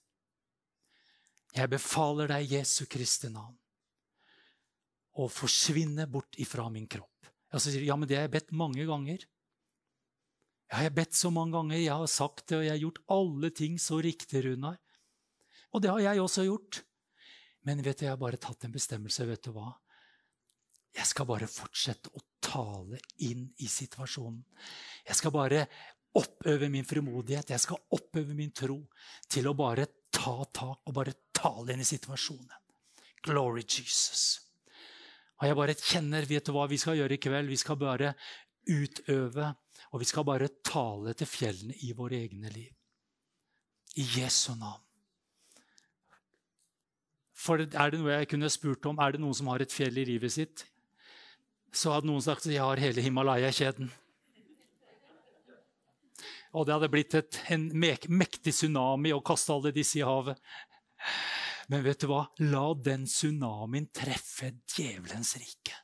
Jeg 1.56 1.72
befaler 1.72 2.32
deg, 2.32 2.54
Jesu 2.54 2.86
Kristi 2.90 3.30
navn, 3.32 3.58
å 5.20 5.28
forsvinne 5.28 6.08
bort 6.08 6.38
ifra 6.40 6.70
min 6.72 6.88
kropp. 6.88 7.28
Så 7.52 7.68
sier 7.68 7.84
ja, 7.84 7.98
men 8.00 8.08
det 8.08 8.16
har 8.16 8.30
jeg 8.30 8.36
bedt 8.38 8.54
mange 8.56 8.86
ganger. 8.88 9.26
Jeg 10.72 10.88
har 10.88 10.94
bedt 10.96 11.18
så 11.20 11.34
mange 11.36 11.58
ganger, 11.58 11.82
jeg 11.82 11.92
har 11.92 12.08
sagt 12.08 12.46
det, 12.48 12.62
og 12.62 12.64
jeg 12.64 12.72
har 12.72 12.84
gjort 12.86 13.02
alle 13.12 13.52
ting 13.52 13.76
så 13.82 14.00
riktig, 14.00 14.46
Runar. 14.46 14.80
Og 15.76 15.84
det 15.84 15.92
har 15.92 16.00
jeg 16.06 16.24
også 16.24 16.48
gjort. 16.48 16.82
Men 17.68 17.84
vet 17.84 18.00
du, 18.00 18.06
jeg 18.06 18.14
har 18.14 18.22
bare 18.22 18.40
tatt 18.40 18.64
en 18.66 18.74
bestemmelse. 18.74 19.28
vet 19.28 19.44
du 19.44 19.52
hva? 19.56 19.74
Jeg 20.96 21.08
skal 21.08 21.28
bare 21.28 21.48
fortsette 21.48 22.12
å 22.16 22.24
tale 22.44 23.00
inn 23.28 23.46
i 23.60 23.68
situasjonen. 23.68 24.42
Jeg 25.08 25.20
skal 25.20 25.36
bare 25.36 25.66
oppøve 26.20 26.68
min 26.72 26.88
frimodighet, 26.88 27.54
jeg 27.54 27.64
skal 27.64 27.80
oppøve 27.96 28.36
min 28.36 28.52
tro 28.52 28.82
til 29.32 29.48
å 29.48 29.56
bare 29.56 29.88
ta 30.22 30.38
tak 30.54 30.86
og 30.86 30.96
bare 30.96 31.16
tale 31.34 31.74
inn 31.74 31.82
i 31.82 31.88
situasjonen. 31.88 32.54
Glory 33.26 33.66
Jesus. 33.66 34.42
Og 35.42 35.48
jeg 35.50 35.58
bare 35.58 35.78
kjenner 35.78 36.28
Vet 36.30 36.46
du 36.46 36.54
hva 36.54 36.68
vi 36.70 36.78
skal 36.82 37.00
gjøre 37.00 37.18
i 37.18 37.22
kveld? 37.22 37.50
Vi 37.50 37.58
skal 37.58 37.80
bare 37.82 38.14
utøve, 38.70 39.48
og 39.92 40.02
vi 40.02 40.08
skal 40.10 40.26
bare 40.28 40.50
tale 40.66 41.16
til 41.18 41.30
fjellene 41.30 41.78
i 41.88 41.92
våre 41.98 42.22
egne 42.22 42.52
liv. 42.54 42.70
I 43.98 44.06
Jesu 44.20 44.54
navn. 44.56 44.84
For 47.42 47.58
er 47.58 47.90
det 47.90 47.98
noe 47.98 48.14
jeg 48.14 48.30
kunne 48.30 48.52
spurt 48.54 48.86
om, 48.86 49.00
er 49.02 49.16
det 49.16 49.22
noen 49.24 49.34
som 49.34 49.50
har 49.50 49.64
et 49.64 49.74
fjell 49.74 49.98
i 49.98 50.06
livet 50.06 50.34
sitt? 50.34 50.68
Så 51.74 51.90
hadde 51.96 52.06
noen 52.06 52.22
sagt 52.22 52.46
at 52.46 52.54
jeg 52.54 52.62
har 52.62 52.82
hele 52.82 53.02
Himalaya-kjeden. 53.02 53.90
Og 56.52 56.68
det 56.68 56.76
hadde 56.76 56.92
blitt 56.92 57.16
et, 57.16 57.40
en 57.54 57.70
mektig 57.74 58.54
tsunami 58.56 59.14
å 59.16 59.24
kaste 59.24 59.54
alle 59.56 59.72
disse 59.76 60.02
i 60.02 60.06
havet. 60.06 60.40
Men 61.72 61.86
vet 61.86 62.04
du 62.04 62.10
hva? 62.12 62.26
La 62.44 62.66
den 62.76 63.06
tsunamien 63.08 63.88
treffe 63.96 64.52
djevelens 64.74 65.38
rike. 65.40 65.78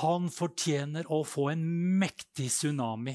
Han 0.00 0.30
fortjener 0.32 1.10
å 1.12 1.20
få 1.28 1.50
en 1.52 1.64
mektig 2.00 2.46
tsunami 2.48 3.14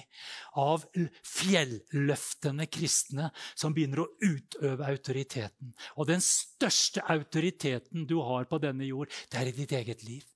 av 0.62 0.84
fjelløftende 1.26 2.68
kristne 2.70 3.32
som 3.56 3.74
begynner 3.74 4.04
å 4.04 4.10
utøve 4.22 4.86
autoriteten. 4.92 5.74
Og 5.98 6.12
den 6.12 6.22
største 6.22 7.02
autoriteten 7.10 8.06
du 8.10 8.20
har 8.22 8.46
på 8.52 8.62
denne 8.62 8.86
jord, 8.86 9.10
det 9.32 9.42
er 9.42 9.50
i 9.50 9.56
ditt 9.64 9.74
eget 9.80 10.06
liv. 10.06 10.28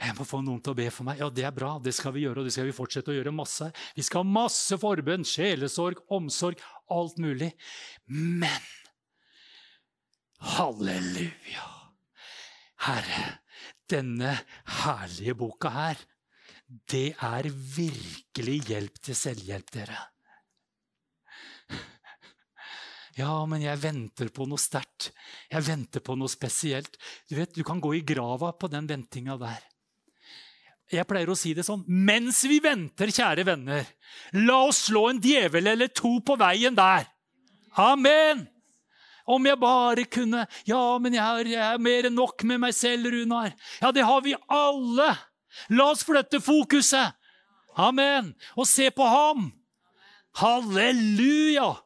Jeg 0.00 0.16
må 0.16 0.24
få 0.24 0.40
noen 0.40 0.62
til 0.64 0.72
å 0.72 0.78
be 0.78 0.86
for 0.94 1.04
meg. 1.04 1.20
Ja, 1.20 1.28
det 1.28 1.44
er 1.44 1.52
bra. 1.54 1.74
Det 1.82 1.92
skal 1.92 2.14
vi 2.14 2.24
gjøre, 2.24 2.40
og 2.40 2.48
det 2.48 2.54
skal 2.54 2.68
vi 2.70 2.76
fortsette 2.76 3.12
å 3.12 3.16
gjøre 3.18 3.34
masse. 3.36 3.68
Vi 3.96 4.04
skal 4.06 4.24
ha 4.24 4.36
masse 4.40 4.78
forbønn, 4.80 5.26
sjelesorg, 5.28 6.00
omsorg, 6.16 6.62
alt 6.92 7.20
mulig. 7.20 7.50
Men 8.08 8.70
halleluja! 10.56 11.66
Herre, 12.80 13.26
denne 13.92 14.38
herlige 14.80 15.34
boka 15.36 15.74
her, 15.74 16.00
det 16.88 17.10
er 17.20 17.50
virkelig 17.50 18.56
hjelp 18.70 19.02
til 19.04 19.18
selvhjelp, 19.18 19.74
dere. 19.74 19.98
Ja, 23.18 23.34
men 23.44 23.60
jeg 23.60 23.82
venter 23.82 24.30
på 24.32 24.46
noe 24.48 24.60
sterkt. 24.60 25.10
Jeg 25.50 25.66
venter 25.66 26.00
på 26.00 26.14
noe 26.16 26.30
spesielt. 26.30 26.96
Du 27.28 27.34
vet, 27.36 27.52
du 27.52 27.66
kan 27.66 27.82
gå 27.82 27.92
i 27.98 28.04
grava 28.06 28.54
på 28.56 28.70
den 28.72 28.88
ventinga 28.88 29.36
der. 29.40 29.69
Jeg 30.90 31.06
pleier 31.06 31.30
å 31.30 31.38
si 31.38 31.52
det 31.54 31.62
sånn 31.66 31.84
Mens 31.86 32.42
vi 32.50 32.58
venter, 32.62 33.12
kjære 33.14 33.46
venner, 33.46 33.86
la 34.42 34.62
oss 34.66 34.86
slå 34.88 35.06
en 35.10 35.20
djevel 35.22 35.70
eller 35.70 35.92
to 35.94 36.16
på 36.26 36.36
veien 36.40 36.74
der. 36.78 37.06
Amen! 37.78 38.48
Om 39.30 39.46
jeg 39.46 39.60
bare 39.62 40.04
kunne 40.10 40.46
Ja, 40.66 40.98
men 40.98 41.14
jeg 41.14 41.22
er, 41.22 41.50
jeg 41.52 41.62
er 41.62 41.82
mer 41.82 42.08
enn 42.08 42.18
nok 42.18 42.42
med 42.48 42.62
meg 42.64 42.74
selv, 42.74 43.12
Runar. 43.12 43.52
Ja, 43.78 43.92
det 43.94 44.06
har 44.06 44.24
vi 44.24 44.34
alle. 44.50 45.12
La 45.70 45.90
oss 45.92 46.02
flytte 46.06 46.40
fokuset. 46.42 47.14
Amen. 47.78 48.32
Og 48.58 48.66
se 48.66 48.90
på 48.90 49.06
ham. 49.06 49.52
Halleluja! 50.40 51.76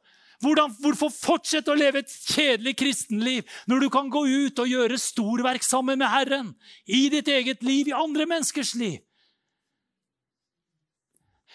Hvordan, 0.44 0.74
hvorfor 0.76 1.08
fortsette 1.08 1.72
å 1.72 1.78
leve 1.78 2.02
et 2.02 2.12
kjedelig 2.12 2.74
kristenliv 2.76 3.56
når 3.70 3.86
du 3.86 3.88
kan 3.92 4.10
gå 4.12 4.26
ut 4.28 4.60
og 4.60 4.68
gjøre 4.68 5.00
storverk 5.00 5.64
sammen 5.64 6.02
med 6.02 6.12
Herren? 6.12 6.50
I 6.84 7.06
ditt 7.12 7.30
eget 7.32 7.64
liv, 7.64 7.88
i 7.88 7.96
andre 7.96 8.28
menneskers 8.28 8.74
liv. 8.76 9.00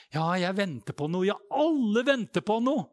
Ja, 0.09 0.31
jeg 0.41 0.57
venter 0.57 0.95
på 0.97 1.05
noe. 1.11 1.27
Ja, 1.27 1.37
alle 1.53 2.01
venter 2.07 2.41
på 2.41 2.57
noe. 2.65 2.87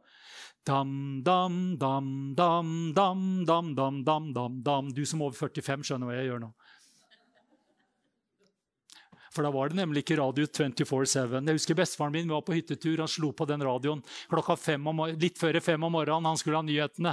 Dam, 0.67 1.23
dam, 1.25 1.77
dam, 1.79 2.35
dam, 2.37 2.69
dam, 2.95 3.45
dam, 3.47 3.75
dam, 3.75 4.05
dam, 4.05 4.33
dam, 4.35 4.63
dam. 4.67 4.89
Du 4.93 5.05
som 5.07 5.23
er 5.23 5.31
over 5.31 5.39
45, 5.49 5.87
skjønner 5.87 6.11
hva 6.11 6.17
jeg 6.19 6.29
gjør 6.29 6.43
nå. 6.43 6.51
For 9.37 9.45
da 9.45 9.51
var 9.53 9.69
det 9.69 9.77
nemlig 9.77 10.01
ikke 10.01 10.17
radio 10.17 10.47
24-7. 10.49 11.35
Jeg 11.37 11.59
husker 11.59 11.77
Bestefaren 11.77 12.15
min 12.15 12.31
var 12.33 12.41
på 12.47 12.55
hyttetur. 12.57 13.03
Han 13.03 13.11
slo 13.11 13.35
på 13.37 13.45
den 13.49 13.61
radioen 13.67 14.01
klokka 14.33 14.57
fem 14.57 14.87
om, 14.89 15.03
litt 15.21 15.37
før 15.37 15.59
fem 15.61 15.85
om 15.85 15.93
morgenen. 15.93 16.31
Han 16.31 16.41
skulle 16.41 16.57
ha 16.57 16.65
nyhetene. 16.65 17.13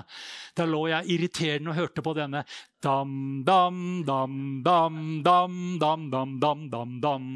Da 0.55 0.67
lå 0.69 0.85
jeg 0.93 1.17
irriterende 1.17 1.73
og 1.73 1.81
hørte 1.81 2.05
på 2.05 2.15
denne. 2.15 2.45
Dam, 2.83 3.43
dam, 3.43 3.83
dam, 4.07 4.39
dam, 4.63 5.03
dam, 5.27 5.59
dam, 5.83 6.07
dam, 6.15 6.39
dam, 6.39 6.65
dam, 6.71 6.97
dam. 7.03 7.27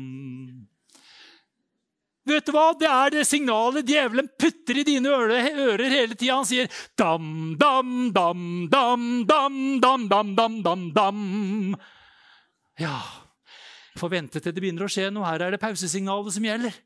Vet 2.28 2.48
du 2.48 2.56
hva? 2.56 2.72
Det 2.80 2.88
er 2.88 3.14
det 3.16 3.28
signalet 3.28 3.88
djevelen 3.88 4.28
putter 4.40 4.82
i 4.82 4.88
dine 4.88 5.12
ører, 5.12 5.52
ører 5.68 6.00
hele 6.00 6.16
tida. 6.16 6.40
Han 6.40 6.48
sier 6.48 6.72
dam, 7.00 7.56
dam, 7.60 7.94
dam, 8.16 8.42
dam, 8.72 9.06
dam, 9.28 9.62
dam, 9.84 10.10
dam, 10.12 10.36
dam, 10.36 10.60
dam, 10.64 10.92
dam. 10.96 11.24
Ja, 12.80 13.00
får 14.00 14.14
vente 14.14 14.42
til 14.42 14.54
det 14.54 14.64
begynner 14.64 14.88
å 14.88 14.92
skje 14.92 15.10
noe. 15.14 15.28
Her 15.28 15.48
er 15.48 15.56
det 15.56 15.62
pausesignalet 15.62 16.38
som 16.38 16.48
gjelder. 16.48 16.78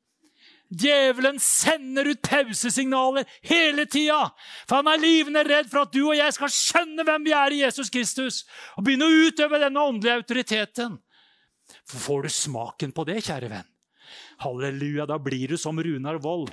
Djevelen 0.72 1.40
sender 1.44 2.08
ut 2.14 2.22
pausesignaler 2.24 3.28
hele 3.44 3.86
tida. 3.92 4.30
For 4.70 4.80
han 4.80 4.88
er 4.88 5.02
livende 5.04 5.44
redd 5.44 5.68
for 5.72 5.84
at 5.84 5.92
du 5.92 6.06
og 6.06 6.16
jeg 6.16 6.36
skal 6.38 6.54
skjønne 6.56 7.06
hvem 7.08 7.28
vi 7.28 7.36
er 7.36 7.56
i 7.56 7.64
Jesus 7.66 7.92
Kristus. 7.92 8.46
Og 8.80 8.88
begynne 8.88 9.10
å 9.10 9.26
utøve 9.28 9.60
denne 9.60 9.84
åndelige 9.84 10.22
autoriteten. 10.22 10.96
For 11.84 12.06
får 12.06 12.24
du 12.24 12.34
smaken 12.36 12.96
på 12.96 13.08
det, 13.10 13.20
kjære 13.28 13.52
venn? 13.52 13.68
Halleluja, 14.42 15.06
da 15.06 15.20
blir 15.22 15.54
du 15.54 15.60
som 15.60 15.78
Runar 15.80 16.18
Wold 16.24 16.50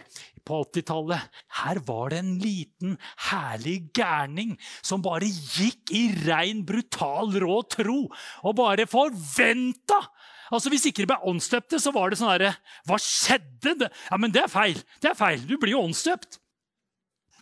på 0.47 0.61
80-tallet. 0.67 1.39
Her 1.61 1.81
var 1.87 2.13
det 2.13 2.21
en 2.21 2.35
liten, 2.43 2.97
herlig 3.31 3.79
gærning 3.97 4.57
som 4.83 5.03
bare 5.05 5.29
gikk 5.29 5.95
i 5.97 6.05
rein, 6.27 6.65
brutal, 6.69 7.33
rå 7.41 7.63
tro 7.71 8.01
og 8.09 8.59
bare 8.59 8.89
forventa 8.91 10.03
Altså 10.49 10.73
Hvis 10.73 10.87
ikke 10.89 11.05
de 11.05 11.11
ble 11.11 11.19
åndsdøpte, 11.31 11.81
så 11.83 11.93
var 11.95 12.11
det 12.11 12.21
sånn 12.21 12.33
herre 12.33 12.55
Hva 12.89 12.99
skjedde? 13.03 13.89
Ja, 13.89 14.19
men 14.21 14.35
det 14.35 14.45
er 14.47 14.53
feil. 14.53 14.79
Det 15.03 15.13
er 15.13 15.19
feil. 15.19 15.43
Du 15.49 15.57
blir 15.61 15.75
jo 15.77 15.85
åndsdøpt. 15.87 16.41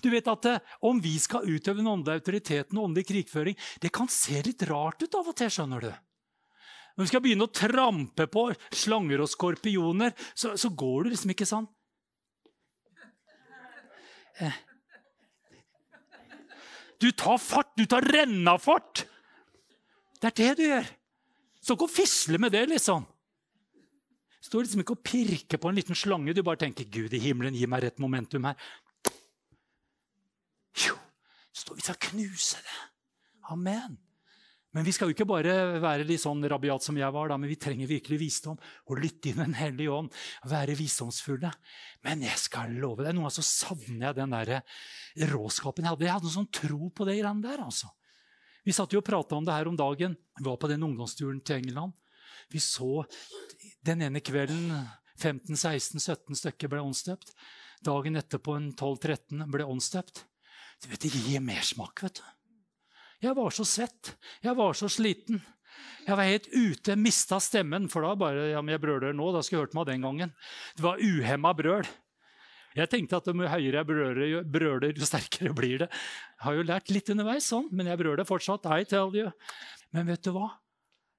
Du 0.04 0.10
vet 0.12 0.26
at 0.30 0.48
eh, 0.50 0.74
Om 0.86 1.00
vi 1.02 1.16
skal 1.22 1.46
utøve 1.46 1.80
den 1.80 1.90
åndelige 1.90 2.22
autoriteten 2.22 2.78
og 2.78 2.90
åndelig 2.90 3.08
krigføring, 3.10 3.56
det 3.82 3.92
kan 3.94 4.10
se 4.12 4.42
litt 4.44 4.66
rart 4.70 5.02
ut 5.02 5.16
av 5.18 5.30
og 5.32 5.38
til. 5.38 5.52
skjønner 5.52 5.86
du. 5.86 5.92
Når 6.96 7.04
vi 7.04 7.10
skal 7.12 7.22
begynne 7.24 7.46
å 7.46 7.52
trampe 7.52 8.26
på 8.32 8.46
slanger 8.72 9.20
og 9.20 9.28
skorpioner, 9.28 10.14
så, 10.32 10.54
så 10.56 10.70
går 10.72 11.04
det 11.04 11.16
liksom 11.16 11.32
ikke 11.34 11.48
sånn. 11.48 11.66
Eh. 14.40 14.62
Du 17.00 17.10
tar 17.12 17.36
fart. 17.40 17.74
Du 17.76 17.84
tar 17.88 18.04
rennafart. 18.04 19.04
Det 20.20 20.32
er 20.32 20.38
det 20.40 20.52
du 20.56 20.64
gjør. 20.64 20.88
Stå 21.66 21.74
ikke 21.74 21.88
og 21.88 21.90
fisle 21.90 22.38
med 22.38 22.52
det, 22.54 22.62
liksom. 22.70 23.02
Står 24.46 24.62
liksom 24.62 24.84
ikke 24.84 24.94
og 24.94 25.02
pirker 25.02 25.58
på 25.58 25.70
en 25.72 25.74
liten 25.74 25.98
slange. 25.98 26.34
Du 26.36 26.44
bare 26.46 26.60
tenker 26.62 26.86
'Gud 26.86 27.16
i 27.16 27.18
himmelen, 27.18 27.56
gi 27.58 27.66
meg 27.66 27.82
rett 27.82 27.98
momentum 27.98 28.46
her'. 28.46 28.54
Jo, 30.86 30.94
står 31.50 31.80
vi 31.80 31.88
å 31.90 31.96
knuse 32.06 32.62
det. 32.62 32.78
Amen. 33.50 33.98
Men 34.76 34.84
vi 34.84 34.92
skal 34.92 35.08
jo 35.08 35.16
ikke 35.16 35.26
bare 35.26 35.80
være 35.82 36.06
litt 36.06 36.22
sånn 36.22 36.44
rabiat 36.44 36.84
som 36.84 36.96
jeg 37.00 37.10
var, 37.10 37.32
da, 37.32 37.40
men 37.40 37.48
vi 37.48 37.58
trenger 37.58 37.88
virkelig 37.88 38.20
visdom. 38.20 38.58
Og 38.86 39.02
lytte 39.02 39.32
inn 39.32 39.42
Den 39.42 39.58
hellige 39.58 39.90
ånd. 39.90 40.12
Være 40.44 40.76
visdomsfulle. 40.78 41.50
Men 42.04 42.22
jeg 42.22 42.38
skal 42.38 42.78
love 42.78 43.02
deg, 43.02 43.16
noe 43.16 43.32
så 43.32 43.42
savner 43.42 44.12
jeg 44.12 44.20
den 44.20 44.36
der 44.36 44.60
råskapen 45.32 45.82
jeg 45.82 45.96
hadde. 45.96 46.06
Jeg 46.06 46.18
hadde 46.20 46.30
en 46.30 46.38
sånn 46.38 46.52
tro 46.52 46.90
på 46.90 47.08
det 47.08 47.18
greiene 47.18 47.42
der. 47.42 47.64
altså. 47.64 47.90
Vi 48.66 48.74
satt 48.74 48.92
jo 48.94 48.98
og 48.98 49.06
prata 49.06 49.36
om 49.38 49.46
det 49.46 49.54
her 49.54 49.68
om 49.70 49.78
dagen. 49.78 50.16
Vi 50.38 50.44
var 50.44 50.58
på 50.58 50.70
den 50.70 50.82
ungdomsturen 50.82 51.38
til 51.46 51.60
England. 51.62 51.94
Vi 52.50 52.58
så 52.62 53.04
den 53.86 54.02
ene 54.02 54.22
kvelden 54.24 54.72
15-16-17 55.22 56.40
stykker 56.40 56.70
ble 56.72 56.82
åndsdøpt. 56.82 57.30
Dagen 57.86 58.18
etterpå 58.18 58.56
en 58.58 58.72
12-13 58.74 59.44
ble 59.52 59.66
åndsdøpt. 59.70 60.24
Det 60.86 61.12
gir 61.12 61.44
mersmak, 61.44 62.02
vet 62.02 62.18
du. 62.18 62.24
Jeg 63.24 63.36
var 63.38 63.54
så 63.54 63.64
svett. 63.64 64.16
Jeg 64.44 64.58
var 64.58 64.74
så 64.76 64.90
sliten. 64.92 65.40
Jeg 66.06 66.18
var 66.18 66.28
helt 66.28 66.48
ute, 66.52 66.96
mista 66.98 67.38
stemmen. 67.42 67.86
For 67.92 68.04
da 68.04 68.12
bare 68.18 68.50
ja, 68.50 68.62
men 68.62 68.74
jeg 68.74 68.82
brøler 68.82 69.14
nå. 69.16 69.30
Da 69.34 69.44
skulle 69.44 69.62
jeg 69.62 69.68
hørt 69.68 69.78
meg 69.78 69.88
den 69.88 70.04
gangen. 70.04 70.34
Det 70.76 70.84
var 70.84 71.02
uhemma 71.02 71.54
brøl. 71.56 71.86
Jeg 72.76 72.90
tenkte 72.92 73.16
at 73.16 73.28
jo 73.30 73.34
høyere 73.40 73.80
jeg 73.80 73.88
brøler, 73.88 74.42
brøler, 74.44 74.92
jo 74.92 75.08
sterkere 75.08 75.54
blir 75.56 75.84
det. 75.84 75.88
Jeg 75.88 76.44
har 76.44 76.58
jo 76.58 76.66
lært 76.68 76.92
litt 76.92 77.08
underveis, 77.14 77.48
sånn, 77.48 77.70
men 77.72 77.88
jeg 77.88 78.00
brøler 78.02 78.28
fortsatt. 78.28 78.68
I 78.68 78.84
tell 78.88 79.14
you. 79.16 79.30
Men 79.96 80.10
vet 80.10 80.24
du 80.26 80.34
hva? 80.36 80.50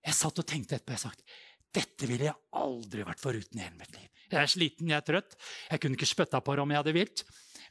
Jeg 0.06 0.16
satt 0.20 0.38
og 0.40 0.48
tenkte 0.48 0.78
etterpå. 0.78 0.94
Jeg 0.94 1.04
sagt, 1.08 1.38
dette 1.74 2.10
ville 2.10 2.30
jeg 2.30 2.38
aldri 2.62 3.06
vært 3.08 3.24
foruten 3.24 3.60
i 3.60 3.66
hele 3.66 3.80
mitt 3.80 3.98
liv. 3.98 4.10
Jeg 4.28 4.40
er 4.42 4.52
sliten, 4.52 4.92
jeg 4.92 5.00
er 5.00 5.08
trøtt. 5.08 5.38
Jeg 5.72 5.82
kunne 5.82 5.98
ikke 5.98 6.10
spytta 6.10 6.42
på 6.44 6.56
det 6.56 6.64
om 6.64 6.74
jeg 6.74 6.82
hadde 6.82 6.96
vilt. 6.96 7.24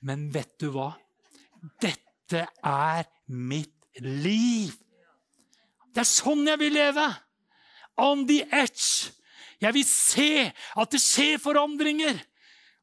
Men 0.06 0.26
vet 0.34 0.56
du 0.60 0.70
hva? 0.74 0.90
Dette 1.82 2.46
er 2.66 3.06
mitt 3.30 4.02
liv. 4.02 4.74
Det 5.94 6.02
er 6.02 6.08
sånn 6.10 6.44
jeg 6.48 6.60
vil 6.60 6.74
leve. 6.76 7.06
On 8.02 8.26
the 8.28 8.42
edge. 8.50 9.12
Jeg 9.62 9.72
vil 9.72 9.86
se 9.88 10.30
at 10.50 10.92
det 10.92 11.00
skjer 11.00 11.38
forandringer. 11.40 12.18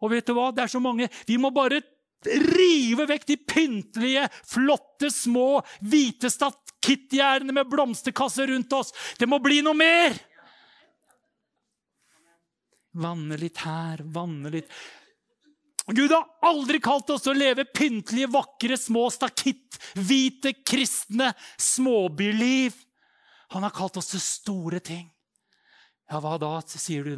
Og 0.04 0.12
vet 0.12 0.28
du 0.28 0.36
hva? 0.36 0.52
Det 0.52 0.66
er 0.66 0.74
så 0.74 0.82
mange. 0.84 1.08
Vi 1.28 1.40
må 1.40 1.54
bare 1.56 1.82
rive 2.24 3.08
vekk 3.08 3.26
de 3.28 3.38
pyntelige, 3.38 4.28
flotte, 4.48 5.10
små, 5.12 5.62
hvite 5.84 6.32
stakittgjerdene 6.32 7.56
med 7.56 7.72
blomsterkasser 7.72 8.52
rundt 8.52 8.76
oss. 8.76 8.94
Det 9.20 9.28
må 9.28 9.42
bli 9.44 9.62
noe 9.66 9.78
mer! 9.78 10.16
Vanne 12.94 13.40
litt 13.42 13.64
her, 13.66 14.04
vanne 14.14 14.52
litt 14.54 14.70
Gud 15.90 16.12
har 16.14 16.28
aldri 16.48 16.80
kalt 16.80 17.10
oss 17.12 17.26
å 17.28 17.34
leve 17.36 17.66
pyntelige, 17.68 18.30
vakre, 18.32 18.78
små 18.80 19.10
stakitthvite, 19.12 20.54
kristne 20.64 21.34
småbyliv. 21.60 22.78
Han 23.52 23.66
har 23.68 23.74
kalt 23.76 24.00
oss 24.00 24.14
til 24.14 24.24
store 24.24 24.80
ting. 24.80 25.10
Ja, 26.14 26.20
hva 26.22 26.36
da, 26.38 26.60
sier 26.70 27.08
du, 27.08 27.16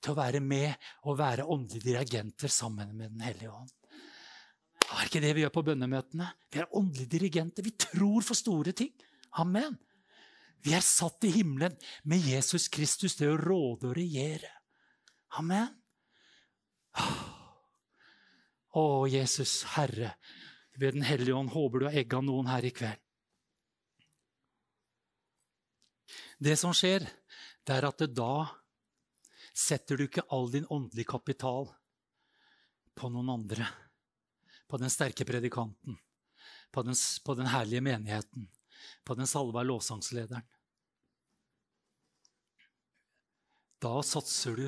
til 0.00 0.14
å 0.14 0.16
være 0.16 0.40
med 0.40 0.72
og 1.04 1.18
være 1.18 1.44
åndelige 1.44 1.84
dirigenter 1.90 2.48
sammen 2.48 2.94
med 2.96 3.12
Den 3.12 3.26
hellige 3.26 3.52
ånd. 3.52 3.74
Er 4.88 5.04
ikke 5.04 5.20
det 5.20 5.34
vi 5.36 5.42
gjør 5.42 5.52
på 5.52 5.64
bønnemøtene? 5.66 6.30
Vi 6.48 6.62
er 6.62 6.76
åndelige 6.78 7.12
dirigenter. 7.12 7.66
Vi 7.66 7.74
tror 7.76 8.24
for 8.24 8.38
store 8.38 8.72
ting. 8.72 8.94
Amen. 9.36 9.76
Vi 10.64 10.72
er 10.72 10.80
satt 10.80 11.26
i 11.28 11.34
himmelen 11.34 11.76
med 12.08 12.24
Jesus 12.24 12.70
Kristus 12.72 13.18
til 13.18 13.34
å 13.34 13.40
råde 13.42 13.90
og 13.90 13.98
regjere. 13.98 14.48
Amen. 15.36 15.68
Å, 18.72 18.86
Jesus, 19.12 19.60
Herre, 19.74 20.14
ved 20.80 20.96
Den 20.96 21.04
hellige 21.04 21.36
ånd 21.36 21.52
håper 21.52 21.84
du 21.84 21.88
har 21.90 22.00
egga 22.00 22.24
noen 22.24 22.48
her 22.48 22.64
i 22.64 22.72
kveld. 22.72 23.04
Det 26.38 26.54
som 26.56 26.72
skjer, 26.72 27.04
det 27.68 27.76
er 27.76 27.84
at 27.84 28.02
da 28.16 28.32
setter 29.52 29.98
du 29.98 30.06
ikke 30.06 30.24
all 30.32 30.48
din 30.52 30.66
åndelige 30.72 31.10
kapital 31.10 31.68
på 32.96 33.10
noen 33.12 33.28
andre. 33.34 33.66
På 34.68 34.80
den 34.80 34.90
sterke 34.92 35.24
predikanten, 35.28 35.96
på 36.72 36.84
den, 36.84 36.96
på 37.24 37.34
den 37.38 37.48
herlige 37.48 37.84
menigheten, 37.84 38.48
på 39.04 39.16
den 39.16 39.28
salva 39.28 39.62
lovsangslederen. 39.64 40.44
Da 43.78 43.94
satser 44.02 44.56
du 44.58 44.66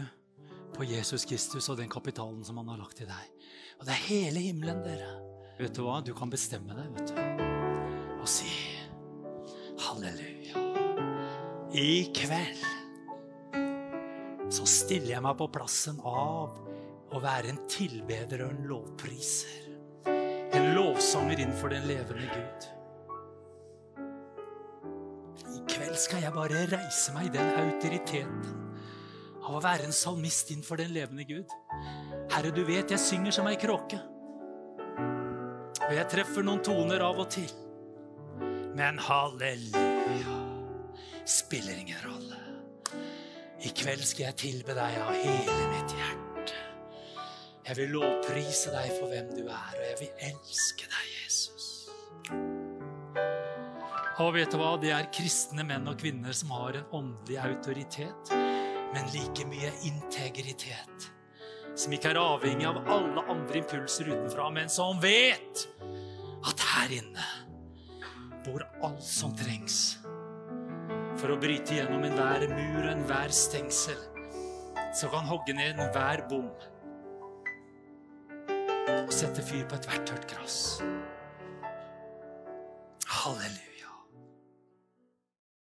på 0.77 0.87
Jesus 0.87 1.27
Kristus 1.29 1.69
og 1.73 1.81
den 1.81 1.91
kapitalen 1.91 2.45
som 2.47 2.61
han 2.61 2.71
har 2.73 2.81
lagt 2.81 3.03
i 3.03 3.09
deg. 3.09 3.33
Og 3.81 3.87
det 3.89 3.97
er 3.97 4.07
hele 4.07 4.45
himmelen, 4.45 4.85
dere. 4.85 5.11
Vet 5.61 5.75
du 5.77 5.83
hva? 5.85 5.99
Du 6.05 6.13
kan 6.17 6.33
bestemme 6.33 6.77
deg 6.77 6.93
vet 6.97 7.11
du. 7.13 7.21
og 8.21 8.29
si 8.29 8.49
halleluja. 9.81 10.63
I 11.77 11.91
kveld 12.17 12.70
så 14.51 14.67
stiller 14.67 15.15
jeg 15.15 15.23
meg 15.25 15.37
på 15.39 15.47
plassen 15.55 16.01
av 16.07 16.59
å 17.11 17.21
være 17.23 17.53
en 17.53 17.61
tilbeder 17.71 18.45
og 18.45 18.55
en 18.55 18.67
lovpriser. 18.71 19.69
En 20.51 20.73
lovsanger 20.75 21.39
innenfor 21.39 21.71
den 21.71 21.87
levende 21.87 22.27
Gud. 22.35 22.69
I 25.51 25.61
kveld 25.71 25.99
skal 25.99 26.25
jeg 26.25 26.35
bare 26.35 26.67
reise 26.71 27.15
meg 27.15 27.31
i 27.31 27.35
den 27.39 27.53
autoriteten 27.63 28.59
av 29.41 29.57
å 29.57 29.63
være 29.63 29.89
en 29.89 29.95
salmist 29.95 30.51
innenfor 30.53 30.83
den 30.83 30.93
levende 30.95 31.27
Gud. 31.27 31.55
Herre, 32.31 32.51
du 32.55 32.63
vet 32.67 32.91
jeg 32.91 33.03
synger 33.03 33.35
som 33.35 33.49
ei 33.51 33.59
kråke. 33.59 33.99
Og 35.87 35.97
jeg 35.97 36.11
treffer 36.13 36.47
noen 36.47 36.63
toner 36.63 37.03
av 37.03 37.19
og 37.23 37.31
til. 37.35 37.51
Men 38.79 39.01
halleluja 39.03 40.37
spiller 41.27 41.79
ingen 41.83 41.99
rolle. 42.05 42.30
I 43.61 43.71
kveld 43.77 44.01
skal 44.09 44.31
jeg 44.31 44.37
tilbe 44.41 44.73
deg 44.77 44.95
av 45.03 45.11
hele 45.21 45.57
mitt 45.69 45.93
hjerte. 45.93 46.61
Jeg 47.67 47.77
vil 47.77 47.93
lovprise 47.93 48.73
deg 48.73 48.89
for 48.97 49.13
hvem 49.13 49.29
du 49.37 49.43
er, 49.45 49.75
og 49.77 49.83
jeg 49.85 49.99
vil 50.01 50.25
elske 50.31 50.89
deg, 50.89 51.11
Jesus. 51.21 51.67
Og 54.21 54.33
vet 54.37 54.53
du 54.53 54.57
hva? 54.61 54.73
Det 54.81 54.95
er 54.97 55.11
kristne 55.13 55.65
menn 55.69 55.89
og 55.93 56.01
kvinner 56.01 56.33
som 56.37 56.55
har 56.57 56.81
en 56.81 56.97
åndelig 57.03 57.39
autoritet. 57.45 58.33
men 58.91 59.07
like 59.15 59.45
mye 59.47 59.71
integritet. 59.87 61.11
Som 61.79 61.93
ikke 61.95 62.11
er 62.11 62.19
avhengig 62.19 62.67
av 62.67 62.81
alle 62.91 63.23
andre 63.31 63.61
impulser 63.61 64.11
utenfra, 64.11 64.49
men 64.51 64.69
som 64.69 64.99
vet 64.99 65.69
at 66.43 66.65
her 66.73 66.97
inne 66.97 67.29
bor 68.43 68.65
alt 68.83 69.05
som 69.05 69.37
trengs 69.37 70.00
for 71.21 71.35
å 71.35 71.41
bryte 71.41 71.77
gjennom 71.77 72.05
enhver 72.09 72.47
mur 72.49 72.81
og 72.81 72.93
enhver 72.95 73.33
stengsel, 73.35 73.99
som 74.97 75.13
kan 75.13 75.29
hogge 75.29 75.55
ned 75.57 75.77
enhver 75.77 76.25
bom 76.31 76.49
og 78.91 79.13
sette 79.15 79.45
fyr 79.45 79.67
på 79.69 79.77
ethvert 79.79 80.07
tørt 80.09 80.29
gress. 80.31 80.61
Halleluja. 83.21 83.70